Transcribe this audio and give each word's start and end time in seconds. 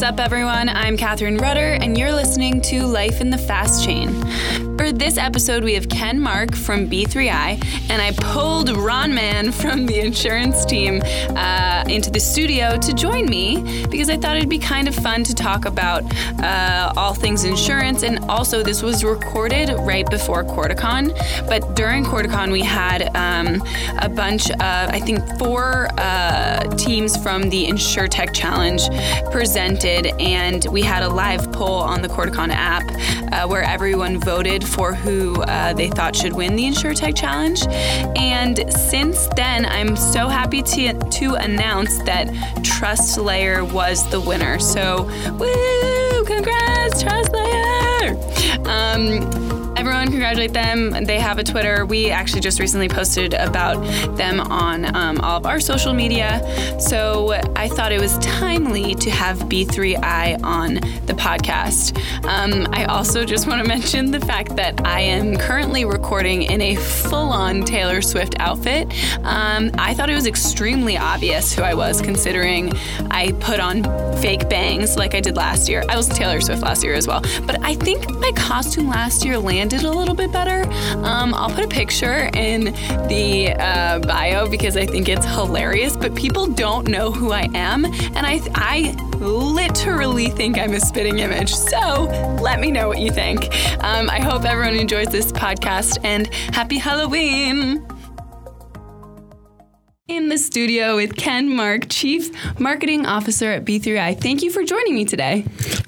What's 0.00 0.12
up, 0.12 0.20
everyone? 0.20 0.70
I'm 0.70 0.96
Catherine 0.96 1.36
Rudder, 1.36 1.76
and 1.78 1.98
you're 1.98 2.10
listening 2.10 2.62
to 2.62 2.86
Life 2.86 3.20
in 3.20 3.28
the 3.28 3.36
Fast 3.36 3.84
Chain. 3.84 4.08
For 4.80 4.92
this 4.92 5.18
episode, 5.18 5.62
we 5.62 5.74
have 5.74 5.90
Ken 5.90 6.18
Mark 6.18 6.56
from 6.56 6.88
B3I, 6.88 7.90
and 7.90 8.00
I 8.00 8.12
pulled 8.12 8.70
Ron 8.70 9.14
Mann 9.14 9.52
from 9.52 9.84
the 9.84 10.00
insurance 10.00 10.64
team 10.64 11.02
uh, 11.36 11.84
into 11.86 12.10
the 12.10 12.18
studio 12.18 12.78
to 12.78 12.94
join 12.94 13.26
me 13.26 13.84
because 13.90 14.08
I 14.08 14.16
thought 14.16 14.38
it'd 14.38 14.48
be 14.48 14.58
kind 14.58 14.88
of 14.88 14.94
fun 14.94 15.22
to 15.24 15.34
talk 15.34 15.66
about 15.66 16.02
uh, 16.42 16.94
all 16.96 17.12
things 17.12 17.44
insurance. 17.44 18.02
And 18.02 18.20
also, 18.20 18.62
this 18.62 18.82
was 18.82 19.04
recorded 19.04 19.68
right 19.80 20.08
before 20.08 20.44
CordaCon, 20.44 21.14
but 21.46 21.76
during 21.76 22.02
CordaCon, 22.02 22.50
we 22.50 22.62
had 22.62 23.14
um, 23.14 23.62
a 23.98 24.08
bunch 24.08 24.50
of, 24.50 24.60
I 24.60 24.98
think, 24.98 25.20
four 25.38 25.88
uh, 25.98 26.64
teams 26.76 27.18
from 27.18 27.50
the 27.50 27.66
InsureTech 27.66 28.32
Challenge 28.32 28.80
presented, 29.30 30.06
and 30.18 30.64
we 30.72 30.80
had 30.80 31.02
a 31.02 31.08
live 31.10 31.52
poll 31.52 31.80
on 31.80 32.00
the 32.00 32.08
CordaCon 32.08 32.48
app 32.48 32.90
uh, 33.30 33.46
where 33.46 33.62
everyone 33.62 34.18
voted 34.18 34.64
for 34.70 34.79
who 34.88 35.42
uh, 35.42 35.72
they 35.74 35.88
thought 35.88 36.16
should 36.16 36.32
win 36.32 36.56
the 36.56 36.64
InsureTech 36.64 37.14
Challenge. 37.16 37.62
And 38.16 38.64
since 38.72 39.28
then, 39.36 39.66
I'm 39.66 39.94
so 39.94 40.28
happy 40.28 40.62
to, 40.62 40.98
to 40.98 41.34
announce 41.34 41.98
that 42.04 42.28
TrustLayer 42.62 43.70
was 43.70 44.08
the 44.10 44.20
winner. 44.20 44.58
So, 44.58 45.04
woo! 45.38 46.24
Congrats, 46.24 47.02
TrustLayer! 47.02 48.66
Um, 48.66 49.59
everyone 49.80 50.10
congratulate 50.10 50.52
them. 50.52 50.90
They 51.06 51.18
have 51.18 51.38
a 51.38 51.42
Twitter. 51.42 51.86
We 51.86 52.10
actually 52.10 52.42
just 52.42 52.60
recently 52.60 52.86
posted 52.86 53.32
about 53.32 53.80
them 54.14 54.38
on 54.38 54.94
um, 54.94 55.18
all 55.22 55.38
of 55.38 55.46
our 55.46 55.58
social 55.58 55.94
media. 55.94 56.38
So 56.78 57.32
I 57.56 57.66
thought 57.68 57.90
it 57.90 57.98
was 57.98 58.18
timely 58.18 58.94
to 58.96 59.10
have 59.10 59.38
B3I 59.38 60.44
on 60.44 60.74
the 61.06 61.14
podcast. 61.14 61.96
Um, 62.26 62.68
I 62.74 62.84
also 62.84 63.24
just 63.24 63.46
want 63.46 63.62
to 63.62 63.66
mention 63.66 64.10
the 64.10 64.20
fact 64.20 64.54
that 64.56 64.86
I 64.86 65.00
am 65.00 65.38
currently 65.38 65.86
recording 65.86 66.42
in 66.42 66.60
a 66.60 66.76
full 66.76 67.30
on 67.30 67.62
Taylor 67.62 68.02
Swift 68.02 68.34
outfit. 68.38 68.86
Um, 69.24 69.70
I 69.78 69.94
thought 69.94 70.10
it 70.10 70.14
was 70.14 70.26
extremely 70.26 70.98
obvious 70.98 71.54
who 71.54 71.62
I 71.62 71.72
was, 71.72 72.02
considering 72.02 72.70
I 73.10 73.32
put 73.40 73.60
on 73.60 73.84
fake 74.20 74.46
bangs 74.50 74.98
like 74.98 75.14
I 75.14 75.20
did 75.20 75.36
last 75.36 75.70
year. 75.70 75.84
I 75.88 75.96
was 75.96 76.06
Taylor 76.06 76.42
Swift 76.42 76.60
last 76.60 76.84
year 76.84 76.92
as 76.92 77.06
well. 77.06 77.22
But 77.46 77.64
I 77.64 77.76
think 77.76 78.10
my 78.18 78.32
costume 78.32 78.86
last 78.86 79.24
year 79.24 79.38
landed 79.38 79.69
a 79.72 79.90
little 79.90 80.14
bit 80.14 80.32
better. 80.32 80.68
Um, 81.04 81.34
I'll 81.34 81.50
put 81.50 81.64
a 81.64 81.68
picture 81.68 82.30
in 82.34 82.64
the 83.08 83.54
uh, 83.58 84.00
bio 84.00 84.48
because 84.48 84.76
I 84.76 84.86
think 84.86 85.08
it's 85.08 85.24
hilarious, 85.24 85.96
but 85.96 86.14
people 86.14 86.46
don't 86.46 86.88
know 86.88 87.10
who 87.10 87.32
I 87.32 87.48
am. 87.54 87.84
And 87.84 88.18
I, 88.18 88.40
I 88.54 88.94
literally 89.18 90.28
think 90.28 90.58
I'm 90.58 90.74
a 90.74 90.80
spitting 90.80 91.18
image. 91.18 91.54
So 91.54 92.04
let 92.42 92.60
me 92.60 92.70
know 92.70 92.88
what 92.88 92.98
you 92.98 93.10
think. 93.10 93.44
Um, 93.82 94.10
I 94.10 94.20
hope 94.20 94.44
everyone 94.44 94.76
enjoys 94.76 95.08
this 95.08 95.32
podcast 95.32 95.98
and 96.04 96.26
happy 96.52 96.78
Halloween 96.78 97.86
in 100.10 100.28
the 100.28 100.38
studio 100.38 100.96
with 100.96 101.16
Ken 101.16 101.48
Mark, 101.54 101.86
Chief 101.88 102.30
Marketing 102.58 103.06
Officer 103.06 103.52
at 103.52 103.64
B3I. 103.64 104.20
Thank 104.20 104.42
you 104.42 104.50
for 104.50 104.64
joining 104.64 104.94
me 104.94 105.04
today. 105.04 105.42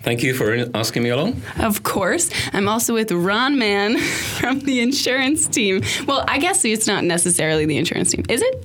Thank 0.05 0.23
you 0.23 0.33
for 0.33 0.67
asking 0.75 1.03
me 1.03 1.11
along. 1.11 1.43
Of 1.59 1.83
course. 1.83 2.31
I'm 2.53 2.69
also 2.69 2.95
with 2.95 3.11
Ron 3.11 3.59
Mann 3.59 3.99
from 4.41 4.61
the 4.61 4.81
insurance 4.81 5.47
team. 5.49 5.83
Well, 6.07 6.25
I 6.29 6.39
guess 6.39 6.65
it's 6.65 6.87
not 6.87 7.05
necessarily 7.05 7.67
the 7.67 7.77
insurance 7.77 8.13
team, 8.13 8.25
is 8.29 8.43
it? 8.43 8.65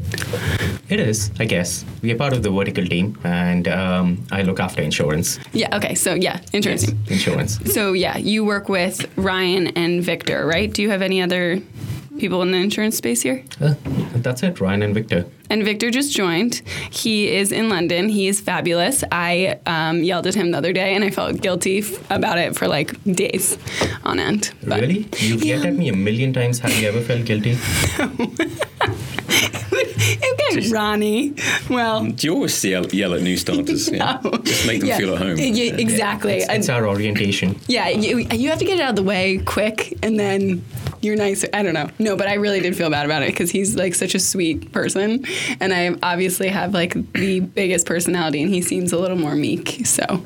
It 0.90 1.00
is, 1.00 1.32
I 1.40 1.46
guess. 1.46 1.84
We 2.02 2.12
are 2.12 2.16
part 2.18 2.34
of 2.34 2.44
the 2.44 2.52
vertical 2.52 2.86
team, 2.86 3.18
and 3.24 3.68
um, 3.68 4.24
I 4.32 4.44
look 4.44 4.60
after 4.60 4.82
insurance. 4.82 5.40
Yeah, 5.54 5.76
okay. 5.76 5.96
So, 5.96 6.14
yeah, 6.14 6.40
insurance 6.54 6.84
Yes, 6.84 6.94
insurance. 7.10 7.74
So, 7.74 7.94
yeah, 7.94 8.18
you 8.18 8.46
work 8.46 8.70
with 8.70 9.06
Ryan 9.18 9.68
and 9.70 10.04
Victor, 10.04 10.46
right? 10.46 10.72
Do 10.72 10.82
you 10.82 10.90
have 10.92 11.02
any 11.02 11.22
other 11.22 11.62
people 12.20 12.42
in 12.42 12.52
the 12.52 12.58
insurance 12.58 12.98
space 12.98 13.22
here? 13.22 13.44
Uh, 13.62 13.76
that's 14.16 14.44
it, 14.44 14.60
Ryan 14.60 14.82
and 14.84 14.94
Victor. 14.94 15.26
And 15.50 15.64
Victor 15.64 15.90
just 15.92 16.12
joined. 16.14 16.62
He 16.92 17.30
is 17.34 17.52
in 17.54 17.70
London. 17.70 18.10
He 18.10 18.28
is 18.28 18.42
fabulous. 18.42 19.04
I 19.12 19.60
um, 19.66 20.04
yelled 20.04 20.28
at 20.28 20.36
him 20.36 20.52
the 20.52 20.58
other 20.58 20.74
day, 20.74 20.94
and 20.94 21.04
I 21.06 21.10
felt 21.10 21.40
guilty 21.42 21.80
f- 21.80 22.12
about 22.12 22.38
it 22.38 22.56
for 22.56 22.68
like 22.68 23.02
days 23.06 23.58
on 24.04 24.20
end. 24.20 24.52
But- 24.64 24.82
Really? 24.82 25.08
You've 25.20 25.44
yelled 25.46 25.66
at 25.66 25.74
me 25.74 25.88
a 25.90 25.96
million 25.96 26.34
times. 26.34 26.60
Have 26.60 26.74
you 26.78 26.88
ever 26.90 27.00
felt 27.02 27.24
guilty? 27.26 27.58
okay, 29.28 30.70
Ronnie. 30.70 31.34
Well, 31.70 32.06
Do 32.06 32.28
you 32.28 32.34
always 32.34 32.64
yell, 32.66 32.86
yell 32.88 33.14
at 33.14 33.22
new 33.22 33.38
starters? 33.38 33.90
Yeah? 33.90 34.20
No. 34.24 34.32
Just 34.40 34.66
make 34.68 34.80
them 34.80 34.90
yeah, 34.90 34.98
feel 34.98 35.14
at 35.16 35.22
home. 35.22 35.38
Yeah, 35.38 35.74
exactly. 35.76 36.34
It's, 36.38 36.50
it's 36.50 36.70
our 36.70 36.88
orientation. 36.88 37.60
yeah, 37.68 37.90
you, 37.90 38.20
you 38.20 38.50
have 38.50 38.60
to 38.60 38.66
get 38.66 38.80
it 38.80 38.82
out 38.82 38.92
of 38.92 38.96
the 38.96 39.04
way 39.04 39.38
quick, 39.40 39.98
and 40.04 40.20
then 40.20 40.64
you're 41.02 41.16
nice. 41.16 41.46
I 41.54 41.64
don't 41.64 41.74
know. 41.74 41.90
No, 42.00 42.16
but 42.16 42.28
I 42.28 42.36
really 42.36 42.60
did 42.60 42.76
feel 42.76 42.90
bad 42.90 43.06
about 43.06 43.24
it 43.24 43.30
because 43.30 43.50
he's 43.50 43.76
like 43.76 43.96
such 43.96 44.16
a 44.16 44.20
sweet 44.20 44.72
person, 44.72 45.26
and 45.60 45.74
I 45.74 45.96
obviously 46.04 46.48
have 46.48 46.74
like 46.74 46.94
the 47.14 47.40
biggest 47.40 47.86
personality, 47.86 48.42
and 48.42 48.54
he 48.54 48.62
seems 48.62 48.92
a 48.94 49.00
little 49.00 49.18
more 49.18 49.36
meek. 49.36 49.86
So 49.86 50.24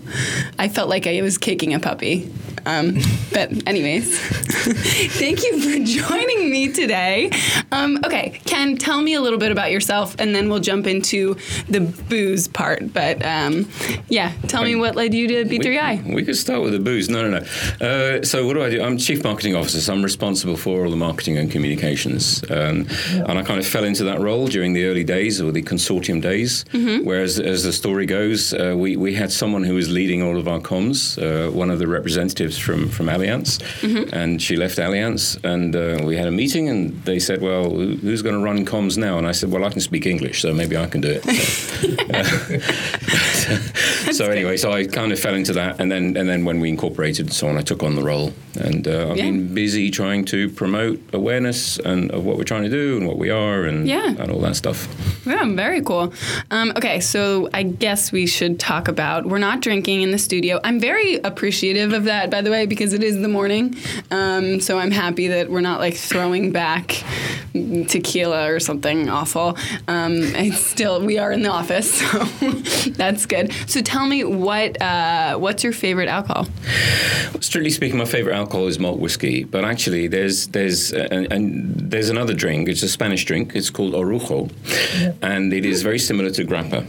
I 0.58 0.68
felt 0.70 0.90
like 0.90 1.08
I 1.08 1.22
was 1.22 1.38
kicking 1.38 1.74
a 1.74 1.80
puppy. 1.80 2.32
Um, 2.66 2.98
but 3.34 3.68
anyways, 3.68 4.18
thank 5.18 5.44
you 5.44 5.60
for 5.60 5.84
joining 5.84 6.50
me 6.50 6.72
today. 6.72 7.32
Um, 7.72 8.00
okay, 8.06 8.40
Ken, 8.46 8.78
tell 8.78 9.02
me 9.02 9.14
a 9.14 9.22
little 9.22 9.40
bit 9.40 9.52
about 9.52 9.72
yourself, 9.72 10.16
and 10.20 10.36
then 10.36 10.50
we'll 10.50 10.60
jump 10.60 10.88
into 10.88 11.36
the 11.70 11.82
booze 11.82 12.48
part. 12.48 12.94
But 12.94 13.24
um, 13.26 13.70
yeah, 14.10 14.34
tell 14.48 14.64
me 14.64 14.76
what 14.76 14.96
led 14.96 15.14
you 15.14 15.28
to 15.28 15.46
B3I. 15.46 16.04
We, 16.06 16.16
we 16.16 16.24
could 16.24 16.38
start 16.38 16.62
with 16.62 16.74
the 16.74 16.80
booze. 16.80 17.10
No, 17.10 17.28
no, 17.28 17.40
no. 17.40 17.86
Uh, 17.86 18.24
so 18.24 18.46
what 18.46 18.54
do 18.54 18.64
I 18.64 18.70
do? 18.70 18.82
I'm 18.82 18.98
chief 18.98 19.24
marketing 19.24 19.56
officer, 19.56 19.80
so 19.80 19.94
I'm 19.94 20.04
responsible 20.04 20.58
for 20.58 20.84
all 20.84 20.92
the 20.92 20.98
marketing 20.98 21.38
and 21.38 21.52
communications. 21.52 22.44
Um, 22.50 22.88
And 23.12 23.40
I 23.40 23.44
kind 23.44 23.60
of 23.60 23.66
fell 23.66 23.84
into 23.84 24.04
that 24.06 24.20
role 24.20 24.48
during 24.48 24.74
the 24.74 24.86
early 24.86 25.04
days 25.04 25.40
or 25.42 25.52
the 25.52 25.62
consortium 25.64 26.22
days. 26.22 26.66
Mm-hmm. 26.74 27.06
Whereas, 27.06 27.40
as 27.40 27.64
the 27.64 27.72
story 27.74 28.06
goes, 28.06 28.54
uh, 28.54 28.74
we, 28.78 28.96
we 28.98 29.14
had 29.16 29.32
someone 29.32 29.64
who 29.64 29.76
was 29.76 29.90
leading 29.90 30.22
all 30.22 30.38
of 30.38 30.48
our 30.48 30.60
comms, 30.60 31.18
uh, 31.22 31.52
one 31.52 31.70
of 31.70 31.80
the 31.80 31.88
representatives 31.88 32.51
from, 32.58 32.90
from 32.90 33.08
Allianz, 33.08 33.60
Mm-hmm. 33.82 34.14
and 34.14 34.42
she 34.42 34.56
left 34.56 34.78
Allianz. 34.78 35.38
And 35.44 35.76
uh, 35.76 36.04
we 36.06 36.16
had 36.18 36.28
a 36.28 36.32
meeting, 36.32 36.70
and 36.70 36.92
they 37.06 37.20
said, 37.20 37.42
Well, 37.42 37.70
who's 37.70 38.22
going 38.22 38.36
to 38.36 38.42
run 38.44 38.66
comms 38.66 38.98
now? 38.98 39.18
And 39.18 39.28
I 39.28 39.32
said, 39.34 39.52
Well, 39.52 39.64
I 39.64 39.70
can 39.70 39.82
speak 39.82 40.06
English, 40.06 40.42
so 40.42 40.54
maybe 40.54 40.76
I 40.78 40.88
can 40.88 41.02
do 41.02 41.20
it. 41.24 41.24
So, 41.24 41.88
so 44.12 44.26
anyway, 44.30 44.58
so 44.58 44.72
I 44.72 44.86
kind 44.86 45.12
of 45.12 45.20
fell 45.20 45.34
into 45.36 45.54
that, 45.54 45.80
and 45.80 45.92
then 45.92 46.16
and 46.18 46.28
then 46.30 46.46
when 46.46 46.60
we 46.60 46.70
incorporated 46.70 47.28
and 47.28 47.34
so 47.34 47.48
on, 47.48 47.58
I 47.58 47.62
took 47.62 47.84
on 47.84 47.96
the 47.96 48.04
role, 48.04 48.34
and 48.60 48.88
uh, 48.88 49.10
I've 49.12 49.18
Yeah. 49.18 49.26
been 49.26 49.54
busy 49.54 49.90
trying 49.92 50.26
to 50.26 50.50
promote 50.50 51.00
awareness 51.14 51.78
and 51.80 52.12
of 52.12 52.26
what 52.26 52.38
we're 52.38 52.44
trying 52.44 52.64
to 52.64 52.70
do 52.70 52.98
and 52.98 53.08
what 53.08 53.18
we 53.18 53.30
are 53.30 53.64
and 53.64 53.88
Yeah. 53.88 54.08
and 54.20 54.32
all 54.32 54.40
that 54.42 54.56
stuff. 54.56 54.88
Yeah, 55.26 55.46
very 55.56 55.82
cool. 55.82 56.14
Um, 56.50 56.72
okay, 56.78 57.00
so 57.00 57.50
I 57.54 57.64
guess 57.64 58.12
we 58.12 58.26
should 58.28 58.60
talk 58.60 58.88
about 58.88 59.26
we're 59.26 59.38
not 59.50 59.62
drinking 59.62 60.02
in 60.02 60.12
the 60.12 60.18
studio. 60.18 60.60
I'm 60.64 60.80
very 60.80 61.16
appreciative 61.16 61.94
of 61.94 62.04
that, 62.06 62.30
by 62.32 62.42
the 62.42 62.52
way, 62.52 62.66
because 62.66 62.94
it 62.94 63.04
is 63.04 63.20
the 63.22 63.28
morning. 63.28 63.76
Um, 64.12 64.60
so 64.60 64.78
I'm 64.80 64.92
happy 64.92 65.28
that 65.30 65.50
we're 65.50 65.62
not 65.62 65.80
like 65.80 65.96
throwing 65.96 66.52
back 66.52 67.04
tequila 67.88 68.52
or 68.52 68.60
something 68.60 69.10
awful. 69.10 69.58
Um, 69.88 70.14
it's 70.36 70.66
still 70.66 71.04
we 71.06 71.18
are 71.18 71.32
in 71.32 71.42
the 71.44 71.50
office, 71.50 71.92
so 72.02 72.20
that's 72.92 73.26
good. 73.26 73.41
So 73.68 73.82
tell 73.82 74.06
me 74.08 74.24
what 74.24 74.82
uh, 74.82 75.38
what's 75.38 75.64
your 75.64 75.74
favorite 75.74 76.10
alcohol? 76.10 76.48
Strictly 77.40 77.72
speaking, 77.72 77.98
my 77.98 78.06
favorite 78.06 78.36
alcohol 78.36 78.68
is 78.68 78.78
malt 78.80 79.00
whiskey, 79.00 79.44
but 79.44 79.64
actually 79.66 80.08
there's 80.08 80.48
there's 80.48 80.94
uh, 80.94 81.08
and, 81.12 81.32
and 81.34 81.92
there's 81.92 82.10
another 82.10 82.34
drink. 82.34 82.68
It's 82.70 82.84
a 82.84 82.90
Spanish 82.90 83.26
drink. 83.26 83.56
It's 83.56 83.70
called 83.70 83.94
orujo, 83.94 84.50
and 85.22 85.54
it 85.54 85.66
is 85.66 85.82
very 85.84 86.00
similar 86.00 86.30
to 86.32 86.44
grappa. 86.46 86.86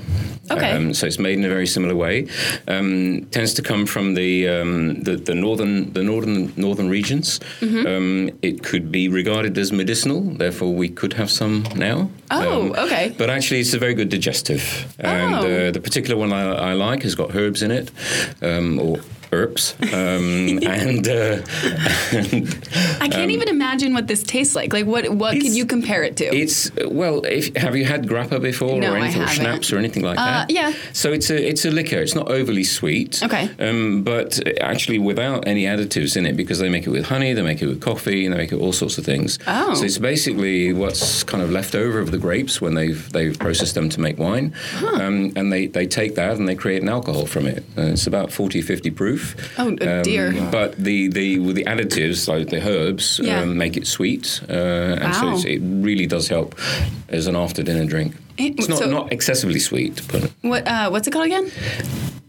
Okay. 0.50 0.72
Um, 0.72 0.93
so 0.93 1.06
it's 1.06 1.19
made 1.20 1.38
in 1.38 1.44
a 1.44 1.49
very 1.49 1.66
similar 1.66 1.94
way. 1.94 2.26
Um, 2.69 3.26
tends 3.31 3.55
to 3.55 3.62
come 3.62 3.87
from 3.87 4.14
the, 4.14 4.48
um, 4.48 5.00
the 5.02 5.16
the 5.16 5.34
northern 5.34 5.93
the 5.93 6.02
northern 6.02 6.52
northern 6.56 6.88
regions. 6.90 7.38
Mm-hmm. 7.60 7.87
Um, 7.87 8.31
it 8.43 8.62
could 8.62 8.90
be 8.90 9.08
regarded 9.08 9.56
as 9.56 9.70
medicinal. 9.72 10.20
Therefore, 10.20 10.75
we 10.75 10.88
could 10.88 11.12
have 11.14 11.31
some 11.31 11.62
now. 11.76 12.10
Oh, 12.31 12.62
Um, 12.62 12.72
okay. 12.87 13.14
But 13.16 13.31
actually, 13.31 13.60
it's 13.60 13.72
a 13.75 13.78
very 13.78 13.94
good 13.94 14.08
digestive. 14.08 14.62
And 14.98 15.34
Oh. 15.34 15.38
uh, 15.69 15.70
the 15.70 15.81
particular 15.81 16.16
one 16.19 16.32
I, 16.32 16.42
I 16.43 16.73
like 16.75 17.03
has 17.03 17.15
got 17.15 17.35
herbs 17.35 17.62
in 17.62 17.71
it, 17.71 17.91
um, 18.43 18.79
or 18.79 19.00
herbs, 19.32 19.75
um, 19.93 20.58
and, 20.62 21.08
uh, 21.08 21.38
I 23.00 23.08
can't 23.11 23.31
even 23.31 23.49
imagine 23.49 23.94
what 23.94 24.06
this 24.06 24.23
tastes 24.23 24.55
like. 24.55 24.73
Like, 24.73 24.87
what 24.87 25.08
what 25.11 25.32
could 25.34 25.55
you 25.55 25.67
compare 25.67 26.02
it 26.02 26.17
to? 26.19 26.25
It's 26.34 26.70
well. 26.87 27.25
If, 27.25 27.55
have 27.56 27.76
you 27.76 27.84
had 27.84 28.06
grappa 28.06 28.40
before, 28.40 28.81
No, 28.81 28.93
or 28.93 28.96
anything, 28.99 29.23
or 29.23 29.26
schnapps, 29.29 29.73
or 29.73 29.79
anything 29.79 30.02
like 30.02 30.19
Uh, 30.19 30.25
that? 30.25 30.50
yeah. 30.50 30.73
So 30.93 31.12
it's 31.12 31.31
a 31.31 31.49
it's 31.49 31.64
a 31.64 31.70
liquor. 31.70 31.96
It's 32.00 32.14
not 32.14 32.29
overly 32.31 32.64
sweet. 32.64 33.23
Okay. 33.23 33.49
Um, 33.58 34.02
but 34.02 34.40
actually, 34.61 34.99
without 34.99 35.46
any 35.46 35.64
additives 35.64 36.17
in 36.17 36.26
it, 36.26 36.37
because 36.37 36.58
they 36.58 36.69
make 36.69 36.87
it 36.87 36.90
with 36.90 37.06
honey, 37.06 37.32
they 37.32 37.43
make 37.43 37.62
it 37.62 37.67
with 37.67 37.81
coffee, 37.81 38.25
and 38.26 38.34
they 38.34 38.38
make 38.38 38.52
it 38.52 38.56
with 38.56 38.64
all 38.64 38.73
sorts 38.73 38.99
of 38.99 39.05
things. 39.05 39.38
Oh. 39.46 39.75
So 39.75 39.84
it's 39.84 39.99
basically 39.99 40.73
what's 40.73 41.23
kind 41.25 41.43
of 41.43 41.50
left 41.50 41.75
over 41.75 41.99
of 41.99 42.11
the 42.11 42.19
grapes 42.19 42.61
when 42.61 42.75
they've 42.75 43.11
they've 43.12 43.38
processed 43.38 43.75
them 43.75 43.88
to 43.90 44.00
make 44.00 44.19
wine, 44.19 44.52
um, 44.94 45.32
and 45.37 45.52
they, 45.52 45.67
they 45.67 45.87
take 45.87 46.14
that 46.17 46.37
and 46.37 46.49
they 46.49 46.55
create 46.55 46.82
an 46.82 46.88
alcohol 46.88 47.26
from 47.26 47.46
it. 47.46 47.64
Uh, 47.76 47.82
it's 47.93 48.06
about 48.06 48.32
40, 48.32 48.62
50 48.62 48.90
proof. 48.90 49.21
Oh, 49.58 49.69
Um, 49.69 49.76
dear. 50.02 50.32
But 50.50 50.76
the 50.76 51.08
the 51.08 51.38
with 51.38 51.56
the 51.56 51.64
additives 51.64 52.28
like 52.28 52.48
the 52.50 52.60
herbs 52.60 53.20
Yeah. 53.22 53.42
um, 53.42 53.56
make 53.56 53.76
it 53.76 53.86
sweet, 53.86 54.40
uh, 54.48 54.52
and 55.02 55.14
so 55.14 55.26
Wow. 55.26 55.34
it's, 55.34 55.44
it 55.44 55.60
really 55.62 56.06
does 56.06 56.28
help 56.28 56.54
as 57.08 57.26
an 57.26 57.36
after 57.36 57.62
dinner 57.62 57.84
drink. 57.86 58.12
It- 58.38 58.54
It's 58.58 58.69
not, 58.69 58.78
so- 58.78 58.90
not 58.90 59.12
excessively 59.12 59.60
sweet, 59.60 60.00
but 60.12 60.30
what 60.42 60.66
uh, 60.66 60.88
what's 60.90 61.06
it 61.08 61.12
called 61.12 61.26
again? 61.26 61.50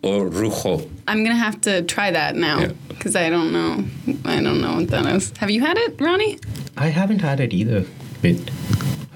orujo. 0.03 0.87
I'm 1.07 1.23
gonna 1.23 1.35
have 1.47 1.59
to 1.61 1.81
try 1.83 2.11
that 2.11 2.35
now 2.35 2.59
Yeah. 2.59 2.71
because 2.89 3.15
I 3.15 3.29
don't 3.29 3.51
know. 3.51 3.83
I 4.25 4.41
don't 4.41 4.59
know 4.61 4.75
what 4.75 4.89
that 4.89 5.05
is. 5.15 5.31
Have 5.37 5.49
you 5.51 5.61
had 5.61 5.77
it, 5.77 5.95
Ronnie? 5.99 6.37
I 6.77 6.87
haven't 6.89 7.21
had 7.21 7.39
it 7.39 7.53
either, 7.53 7.85
but 8.21 8.35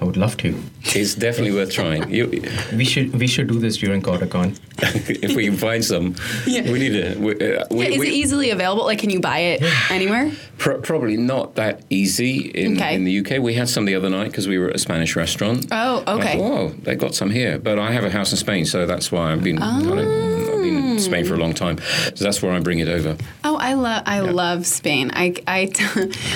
I 0.00 0.04
would 0.04 0.16
love 0.16 0.36
to. 0.38 0.54
It's 1.00 1.14
definitely 1.14 1.52
worth 1.52 1.70
trying. 1.72 2.10
You, 2.10 2.26
We 2.74 2.84
should 2.84 3.14
we 3.18 3.26
should 3.26 3.46
do 3.48 3.58
this 3.58 3.76
during 3.76 4.02
CordaCon. 4.02 4.58
if 5.22 5.34
we 5.36 5.44
can 5.46 5.56
find 5.56 5.84
some, 5.84 6.14
Yeah. 6.46 6.70
we 6.70 6.78
need 6.78 6.90
to. 6.92 7.18
We, 7.18 7.32
uh, 7.32 7.64
we, 7.70 7.84
yeah, 7.84 7.90
is 7.90 7.98
we- 7.98 8.08
it 8.08 8.12
easily 8.12 8.50
available? 8.50 8.84
Like, 8.84 8.98
can 8.98 9.10
you 9.10 9.20
buy 9.20 9.38
it 9.38 9.62
anywhere? 9.90 10.30
Pro- 10.58 10.80
probably 10.80 11.16
not 11.16 11.54
that 11.56 11.82
easy 11.90 12.50
in, 12.50 12.76
Okay. 12.76 12.94
in 12.94 13.04
the 13.04 13.18
UK. 13.20 13.38
We 13.40 13.54
had 13.54 13.68
some 13.68 13.84
the 13.86 13.94
other 13.94 14.10
night 14.10 14.28
because 14.30 14.46
we 14.48 14.58
were 14.58 14.68
at 14.70 14.76
a 14.76 14.78
Spanish 14.78 15.16
restaurant. 15.16 15.66
Oh, 15.72 16.02
okay. 16.16 16.38
thought, 16.38 16.52
oh, 16.60 16.68
they 16.82 16.94
got 16.96 17.14
some 17.14 17.30
here, 17.30 17.58
but 17.58 17.78
I 17.78 17.90
have 17.92 18.04
a 18.04 18.10
house 18.10 18.30
in 18.32 18.38
Spain, 18.38 18.64
so 18.66 18.86
that's 18.86 19.10
why 19.12 19.32
I've 19.32 19.42
been. 19.42 19.58
I've 19.62 19.82
been 19.82 20.37
in 20.98 21.10
Spain 21.10 21.24
for 21.24 21.34
a 21.34 21.38
long 21.38 21.54
time, 21.54 21.78
so 22.14 22.24
that's 22.24 22.42
where 22.42 22.52
I 22.52 22.60
bring 22.60 22.78
it 22.78 22.88
over. 22.88 23.16
Oh, 23.44 23.56
I 23.56 23.74
love 23.74 24.02
I 24.06 24.20
love 24.20 24.66
Spain. 24.66 25.10
I 25.14 25.34
I 25.46 25.70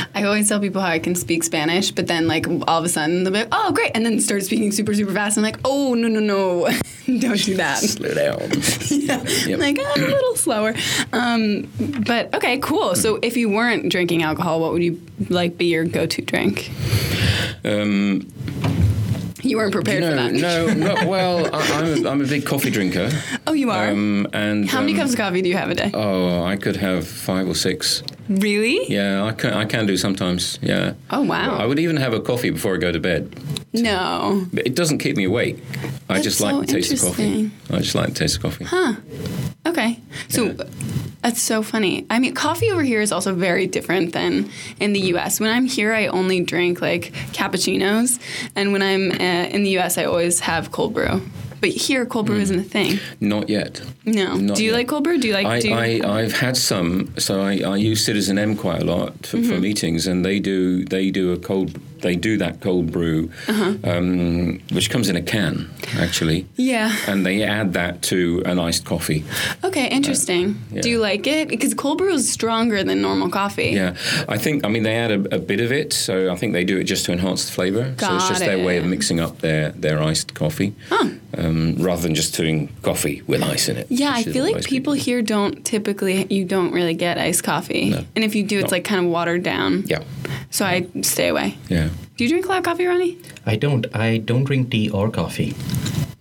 I 0.14 0.24
always 0.24 0.48
tell 0.48 0.60
people 0.60 0.80
how 0.80 0.88
I 0.88 0.98
can 0.98 1.14
speak 1.14 1.44
Spanish, 1.44 1.90
but 1.90 2.06
then 2.06 2.26
like 2.28 2.46
all 2.46 2.78
of 2.78 2.84
a 2.84 2.88
sudden 2.88 3.24
they'll 3.24 3.32
be 3.32 3.40
like, 3.40 3.48
oh 3.52 3.72
great, 3.72 3.92
and 3.94 4.04
then 4.04 4.20
start 4.20 4.42
speaking 4.42 4.72
super 4.72 4.94
super 4.94 5.12
fast. 5.12 5.36
I'm 5.36 5.42
like, 5.42 5.58
oh 5.64 5.94
no 5.94 6.08
no 6.08 6.20
no, 6.20 6.68
don't 7.18 7.42
do 7.44 7.56
that. 7.56 7.78
Slow 7.78 8.14
down. 8.14 8.40
yeah. 8.90 9.22
Yep. 9.46 9.58
Like 9.58 9.78
oh, 9.80 9.94
a 9.96 10.00
little 10.00 10.36
slower. 10.36 10.74
Um, 11.12 11.70
but 12.06 12.34
okay, 12.34 12.58
cool. 12.58 12.94
So 12.94 13.18
if 13.22 13.36
you 13.36 13.48
weren't 13.48 13.90
drinking 13.90 14.22
alcohol, 14.22 14.60
what 14.60 14.72
would 14.72 14.82
you 14.82 15.00
like 15.28 15.58
be 15.58 15.66
your 15.66 15.84
go-to 15.84 16.22
drink? 16.22 16.70
Um, 17.64 18.32
You 19.42 19.56
weren't 19.56 19.72
prepared 19.72 20.00
no, 20.02 20.10
for 20.10 20.16
that. 20.16 20.32
no, 20.32 20.72
no. 20.72 21.06
Well, 21.12 21.54
I, 21.54 21.58
I'm, 21.78 22.06
a, 22.06 22.10
I'm 22.10 22.20
a 22.20 22.26
big 22.26 22.46
coffee 22.46 22.70
drinker. 22.70 23.10
Oh, 23.46 23.52
you 23.52 23.70
are. 23.70 23.88
Um, 23.88 24.26
and 24.32 24.68
How 24.70 24.80
many 24.80 24.92
um, 24.92 25.00
cups 25.00 25.12
of 25.12 25.18
coffee 25.18 25.42
do 25.42 25.48
you 25.48 25.56
have 25.56 25.68
a 25.70 25.74
day? 25.74 25.90
Oh, 25.92 26.44
I 26.44 26.56
could 26.56 26.76
have 26.76 27.06
five 27.06 27.48
or 27.48 27.54
six. 27.54 28.02
really? 28.28 28.86
Yeah, 28.88 29.24
I 29.24 29.32
can, 29.32 29.52
I 29.52 29.64
can 29.64 29.86
do 29.86 29.96
sometimes. 29.96 30.58
Yeah. 30.62 30.94
Oh 31.10 31.22
wow. 31.22 31.56
I 31.56 31.66
would 31.66 31.78
even 31.78 31.96
have 31.96 32.12
a 32.14 32.20
coffee 32.20 32.50
before 32.50 32.74
I 32.74 32.78
go 32.78 32.92
to 32.92 33.00
bed. 33.00 33.34
no. 33.72 34.46
But 34.52 34.66
it 34.66 34.74
doesn't 34.76 34.98
keep 34.98 35.16
me 35.16 35.24
awake. 35.24 35.58
I 36.08 36.14
That's 36.14 36.24
just 36.24 36.40
like 36.40 36.54
so 36.54 36.60
the 36.60 36.66
taste 36.66 36.92
of 36.92 37.00
coffee. 37.00 37.50
I 37.70 37.78
just 37.78 37.94
like 37.94 38.08
the 38.10 38.14
taste 38.14 38.36
of 38.36 38.42
coffee. 38.42 38.64
Huh. 38.64 38.94
Okay. 39.66 39.98
So 40.28 40.44
Yeah. 40.46 40.64
That's 41.22 41.40
so 41.40 41.62
funny. 41.62 42.04
I 42.10 42.18
mean, 42.18 42.34
coffee 42.34 42.70
over 42.70 42.82
here 42.82 43.00
is 43.00 43.12
also 43.12 43.34
very 43.34 43.66
different 43.66 44.12
than 44.12 44.50
in 44.80 44.92
the 44.92 45.00
US. 45.14 45.38
When 45.40 45.50
I'm 45.50 45.66
here, 45.66 45.92
I 45.92 46.06
only 46.08 46.42
drink 46.42 46.80
like 46.80 47.12
cappuccinos. 47.32 48.18
And 48.56 48.72
when 48.72 48.82
I'm 48.82 49.10
uh, 49.12 49.48
in 49.54 49.62
the 49.62 49.78
US, 49.78 49.98
I 49.98 50.04
always 50.04 50.40
have 50.40 50.72
cold 50.72 50.94
brew. 50.94 51.22
But 51.60 51.70
here, 51.70 52.04
cold 52.06 52.26
brew 52.26 52.38
isn't 52.40 52.58
a 52.58 52.64
thing. 52.64 52.98
Not 53.20 53.48
yet. 53.48 53.80
No. 54.04 54.34
Not 54.34 54.56
do 54.56 54.64
you 54.64 54.70
yet. 54.70 54.78
like 54.78 54.88
cold 54.88 55.04
brew? 55.04 55.18
Do 55.20 55.28
you 55.28 55.34
like 55.34 55.46
I, 55.46 55.60
do 55.60 55.68
you, 55.68 55.74
I, 55.76 56.18
I've 56.18 56.32
had 56.32 56.56
some, 56.56 57.14
so 57.18 57.40
I, 57.40 57.60
I 57.60 57.76
use 57.76 58.04
Citizen 58.04 58.36
M 58.36 58.56
quite 58.56 58.82
a 58.82 58.84
lot 58.84 59.24
for, 59.24 59.36
Mm-hmm. 59.36 59.48
for 59.48 59.60
meetings, 59.60 60.08
and 60.08 60.24
they 60.24 60.40
do 60.40 60.84
they 60.84 61.12
do 61.12 61.32
a 61.32 61.36
cold 61.38 61.78
they 62.02 62.16
do 62.16 62.36
that 62.38 62.60
cold 62.60 62.92
brew, 62.92 63.30
Uh-huh. 63.48 63.74
um, 63.84 64.60
which 64.72 64.90
comes 64.90 65.08
in 65.08 65.16
a 65.16 65.22
can 65.22 65.70
actually, 65.98 66.46
Yeah. 66.56 66.94
and 67.06 67.24
they 67.24 67.42
add 67.42 67.72
that 67.74 68.02
to 68.02 68.42
an 68.44 68.58
iced 68.58 68.84
coffee. 68.84 69.24
Okay, 69.64 69.88
interesting. 69.88 70.56
yeah. 70.72 70.82
Do 70.82 70.90
you 70.90 70.98
like 70.98 71.26
it? 71.26 71.48
Because 71.48 71.74
cold 71.74 71.98
brew 71.98 72.14
is 72.14 72.30
stronger 72.30 72.82
than 72.84 73.00
normal 73.02 73.28
coffee. 73.30 73.70
Yeah, 73.74 73.94
I 74.28 74.36
think 74.38 74.64
I 74.66 74.68
mean 74.68 74.82
they 74.82 74.96
add 74.96 75.10
a, 75.12 75.36
a 75.36 75.38
bit 75.38 75.60
of 75.60 75.72
it, 75.72 75.92
so 75.92 76.30
I 76.32 76.36
think 76.36 76.52
they 76.52 76.64
do 76.64 76.78
it 76.78 76.84
just 76.84 77.04
to 77.06 77.12
enhance 77.12 77.46
the 77.46 77.52
flavour. 77.52 77.84
so 77.84 77.90
it's 77.92 78.00
Got 78.00 78.28
just 78.28 78.40
their 78.40 78.64
way 78.64 78.76
of 78.78 78.84
mixing 78.84 79.20
up 79.20 79.38
their 79.40 79.70
their 79.70 80.02
iced 80.02 80.34
coffee, 80.34 80.74
um, 81.38 81.76
rather 81.78 82.02
than 82.02 82.14
just 82.14 82.36
doing 82.36 82.68
coffee 82.82 83.22
with 83.26 83.42
ice 83.42 83.68
in 83.68 83.76
it. 83.76 83.86
Yeah, 83.90 84.12
I 84.12 84.22
feel 84.22 84.44
like 84.44 84.64
people 84.64 84.92
here 84.92 85.22
don't 85.22 85.64
typically, 85.64 86.26
you 86.30 86.44
don't 86.44 86.72
really 86.72 86.94
get 86.94 87.18
iced 87.18 87.44
coffee. 87.44 87.90
No. 87.90 88.04
And 88.16 88.24
if 88.24 88.34
you 88.34 88.42
do, 88.42 88.58
it's 88.58 88.70
No. 88.70 88.76
like 88.76 88.84
kind 88.84 89.04
of 89.04 89.10
watered 89.10 89.42
down. 89.42 89.84
Yeah, 89.86 90.02
So 90.50 90.64
I 90.64 90.86
stay 91.02 91.28
away. 91.28 91.56
yeah. 91.68 91.88
Do 92.16 92.24
you 92.24 92.30
drink 92.30 92.44
a 92.46 92.48
lot 92.48 92.58
of 92.58 92.64
coffee, 92.64 92.86
Ronnie? 92.86 93.18
I 93.46 93.56
don't. 93.56 93.86
I 93.94 94.18
don't 94.18 94.44
drink 94.44 94.70
tea 94.70 94.90
or 94.90 95.10
coffee. 95.10 95.54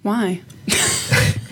Why? 0.01 0.41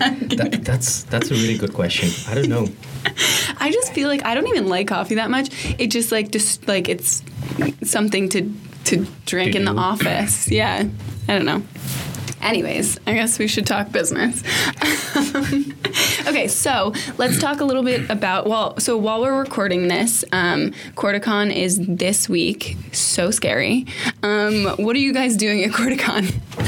That, 0.00 0.64
that's 0.64 1.02
that's 1.04 1.30
a 1.30 1.34
really 1.34 1.58
good 1.58 1.74
question. 1.74 2.08
I 2.30 2.34
don't 2.34 2.48
know. 2.48 2.68
I 3.60 3.70
just 3.70 3.92
feel 3.92 4.08
like 4.08 4.24
I 4.24 4.34
don't 4.34 4.48
even 4.48 4.66
like 4.66 4.88
coffee 4.88 5.16
that 5.16 5.30
much. 5.30 5.50
It 5.78 5.88
just 5.88 6.10
like 6.10 6.30
just 6.30 6.66
like 6.66 6.88
it's 6.88 7.22
something 7.82 8.30
to 8.30 8.50
to 8.84 9.06
drink 9.26 9.52
To 9.52 9.58
in 9.58 9.64
the 9.66 9.72
office. 9.72 10.48
Yeah, 10.48 10.88
I 11.28 11.32
don't 11.36 11.44
know. 11.44 11.62
Anyways, 12.40 12.98
I 13.06 13.14
guess 13.14 13.38
we 13.38 13.46
should 13.46 13.66
talk 13.66 13.92
business. 13.92 14.42
okay, 16.26 16.48
so 16.48 16.94
let's 17.18 17.38
talk 17.38 17.60
a 17.60 17.64
little 17.64 17.82
bit 17.82 18.08
about. 18.10 18.46
Well, 18.46 18.78
so 18.78 18.96
while 18.96 19.20
we're 19.20 19.38
recording 19.38 19.88
this, 19.88 20.24
um, 20.32 20.70
CordaCon 20.94 21.54
is 21.54 21.78
this 21.86 22.28
week. 22.28 22.76
So 22.92 23.30
scary. 23.30 23.86
Um, 24.22 24.64
what 24.78 24.96
are 24.96 25.00
you 25.00 25.12
guys 25.12 25.36
doing 25.36 25.64
at 25.64 25.72
CordaCon? 25.72 26.34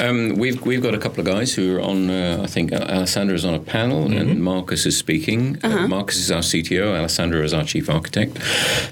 Um, 0.00 0.36
we've 0.36 0.60
we've 0.64 0.82
got 0.82 0.94
a 0.94 0.98
couple 0.98 1.20
of 1.20 1.26
guys 1.26 1.54
who 1.54 1.76
are 1.76 1.80
on. 1.82 2.10
Uh, 2.10 2.40
I 2.42 2.46
think 2.46 2.72
Alessandro 2.72 3.34
is 3.34 3.44
on 3.44 3.54
a 3.54 3.58
panel 3.60 4.10
and 4.10 4.42
Marcus 4.42 4.86
is 4.86 4.96
speaking. 4.96 5.58
Uh, 5.62 5.86
Marcus 5.88 6.16
is 6.16 6.30
our 6.30 6.40
CTO. 6.42 6.96
Alessandro 6.98 7.42
is 7.42 7.52
our 7.52 7.64
chief 7.64 7.88
architect. 7.90 8.38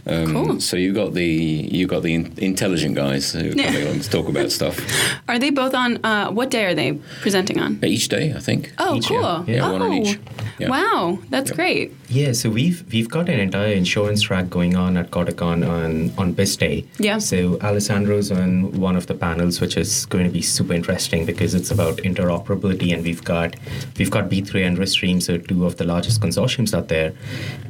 Um, 0.06 0.32
Cool. 0.32 0.60
So 0.60 0.76
you 0.76 0.92
got 0.92 1.14
the 1.14 1.24
you 1.24 1.86
got 1.86 2.02
the 2.02 2.14
in- 2.14 2.32
intelligent 2.36 2.94
guys 2.94 3.32
who 3.32 3.50
are 3.50 3.54
coming 3.54 3.86
on 3.88 4.00
to 4.00 4.10
talk 4.10 4.28
about 4.28 4.50
stuff 4.52 4.76
Are 5.28 5.38
they 5.38 5.50
both 5.50 5.74
on? 5.74 6.04
Uh, 6.04 6.30
what 6.30 6.50
day 6.50 6.64
are 6.66 6.74
they 6.74 6.92
presenting 7.22 7.58
on? 7.60 7.78
each 7.82 8.08
day. 8.08 8.32
I 8.36 8.40
think. 8.40 8.72
Oh, 8.78 8.96
Each, 8.96 9.08
cool. 9.08 9.20
yeah. 9.22 9.44
Yeah, 9.46 9.66
oh, 9.68 9.72
one 9.72 9.82
on 9.82 9.92
each. 9.94 10.18
Yeah. 10.58 10.68
Wow, 10.70 11.18
that's 11.30 11.50
Yeah. 11.50 11.56
great. 11.56 11.92
Yeah, 12.08 12.32
so 12.32 12.50
we've 12.50 12.84
we've 12.92 13.08
got 13.08 13.28
an 13.28 13.38
entire 13.40 13.72
insurance 13.72 14.22
track 14.22 14.50
going 14.50 14.76
on 14.76 14.96
at 14.96 15.10
CordaCon 15.10 15.66
on 15.68 16.12
on 16.18 16.32
Biz 16.32 16.56
Day. 16.56 16.84
Yeah. 16.98 17.18
So 17.18 17.58
Alessandro's 17.60 18.30
on 18.30 18.72
one 18.80 18.96
of 18.96 19.06
the 19.06 19.14
panels, 19.14 19.60
which 19.60 19.76
is 19.76 20.06
going 20.06 20.24
to 20.24 20.30
be 20.32 20.37
super 20.42 20.72
interesting 20.72 21.24
because 21.26 21.54
it's 21.54 21.70
about 21.70 21.96
interoperability, 21.98 22.92
and 22.92 23.02
we've 23.04 23.24
got 23.24 23.56
we've 23.98 24.10
got 24.10 24.28
B3 24.30 24.66
and 24.66 24.78
RiskStream, 24.78 25.22
so 25.22 25.38
two 25.38 25.64
of 25.66 25.76
the 25.76 25.84
largest 25.84 26.20
consortiums 26.20 26.74
out 26.74 26.88
there, 26.88 27.12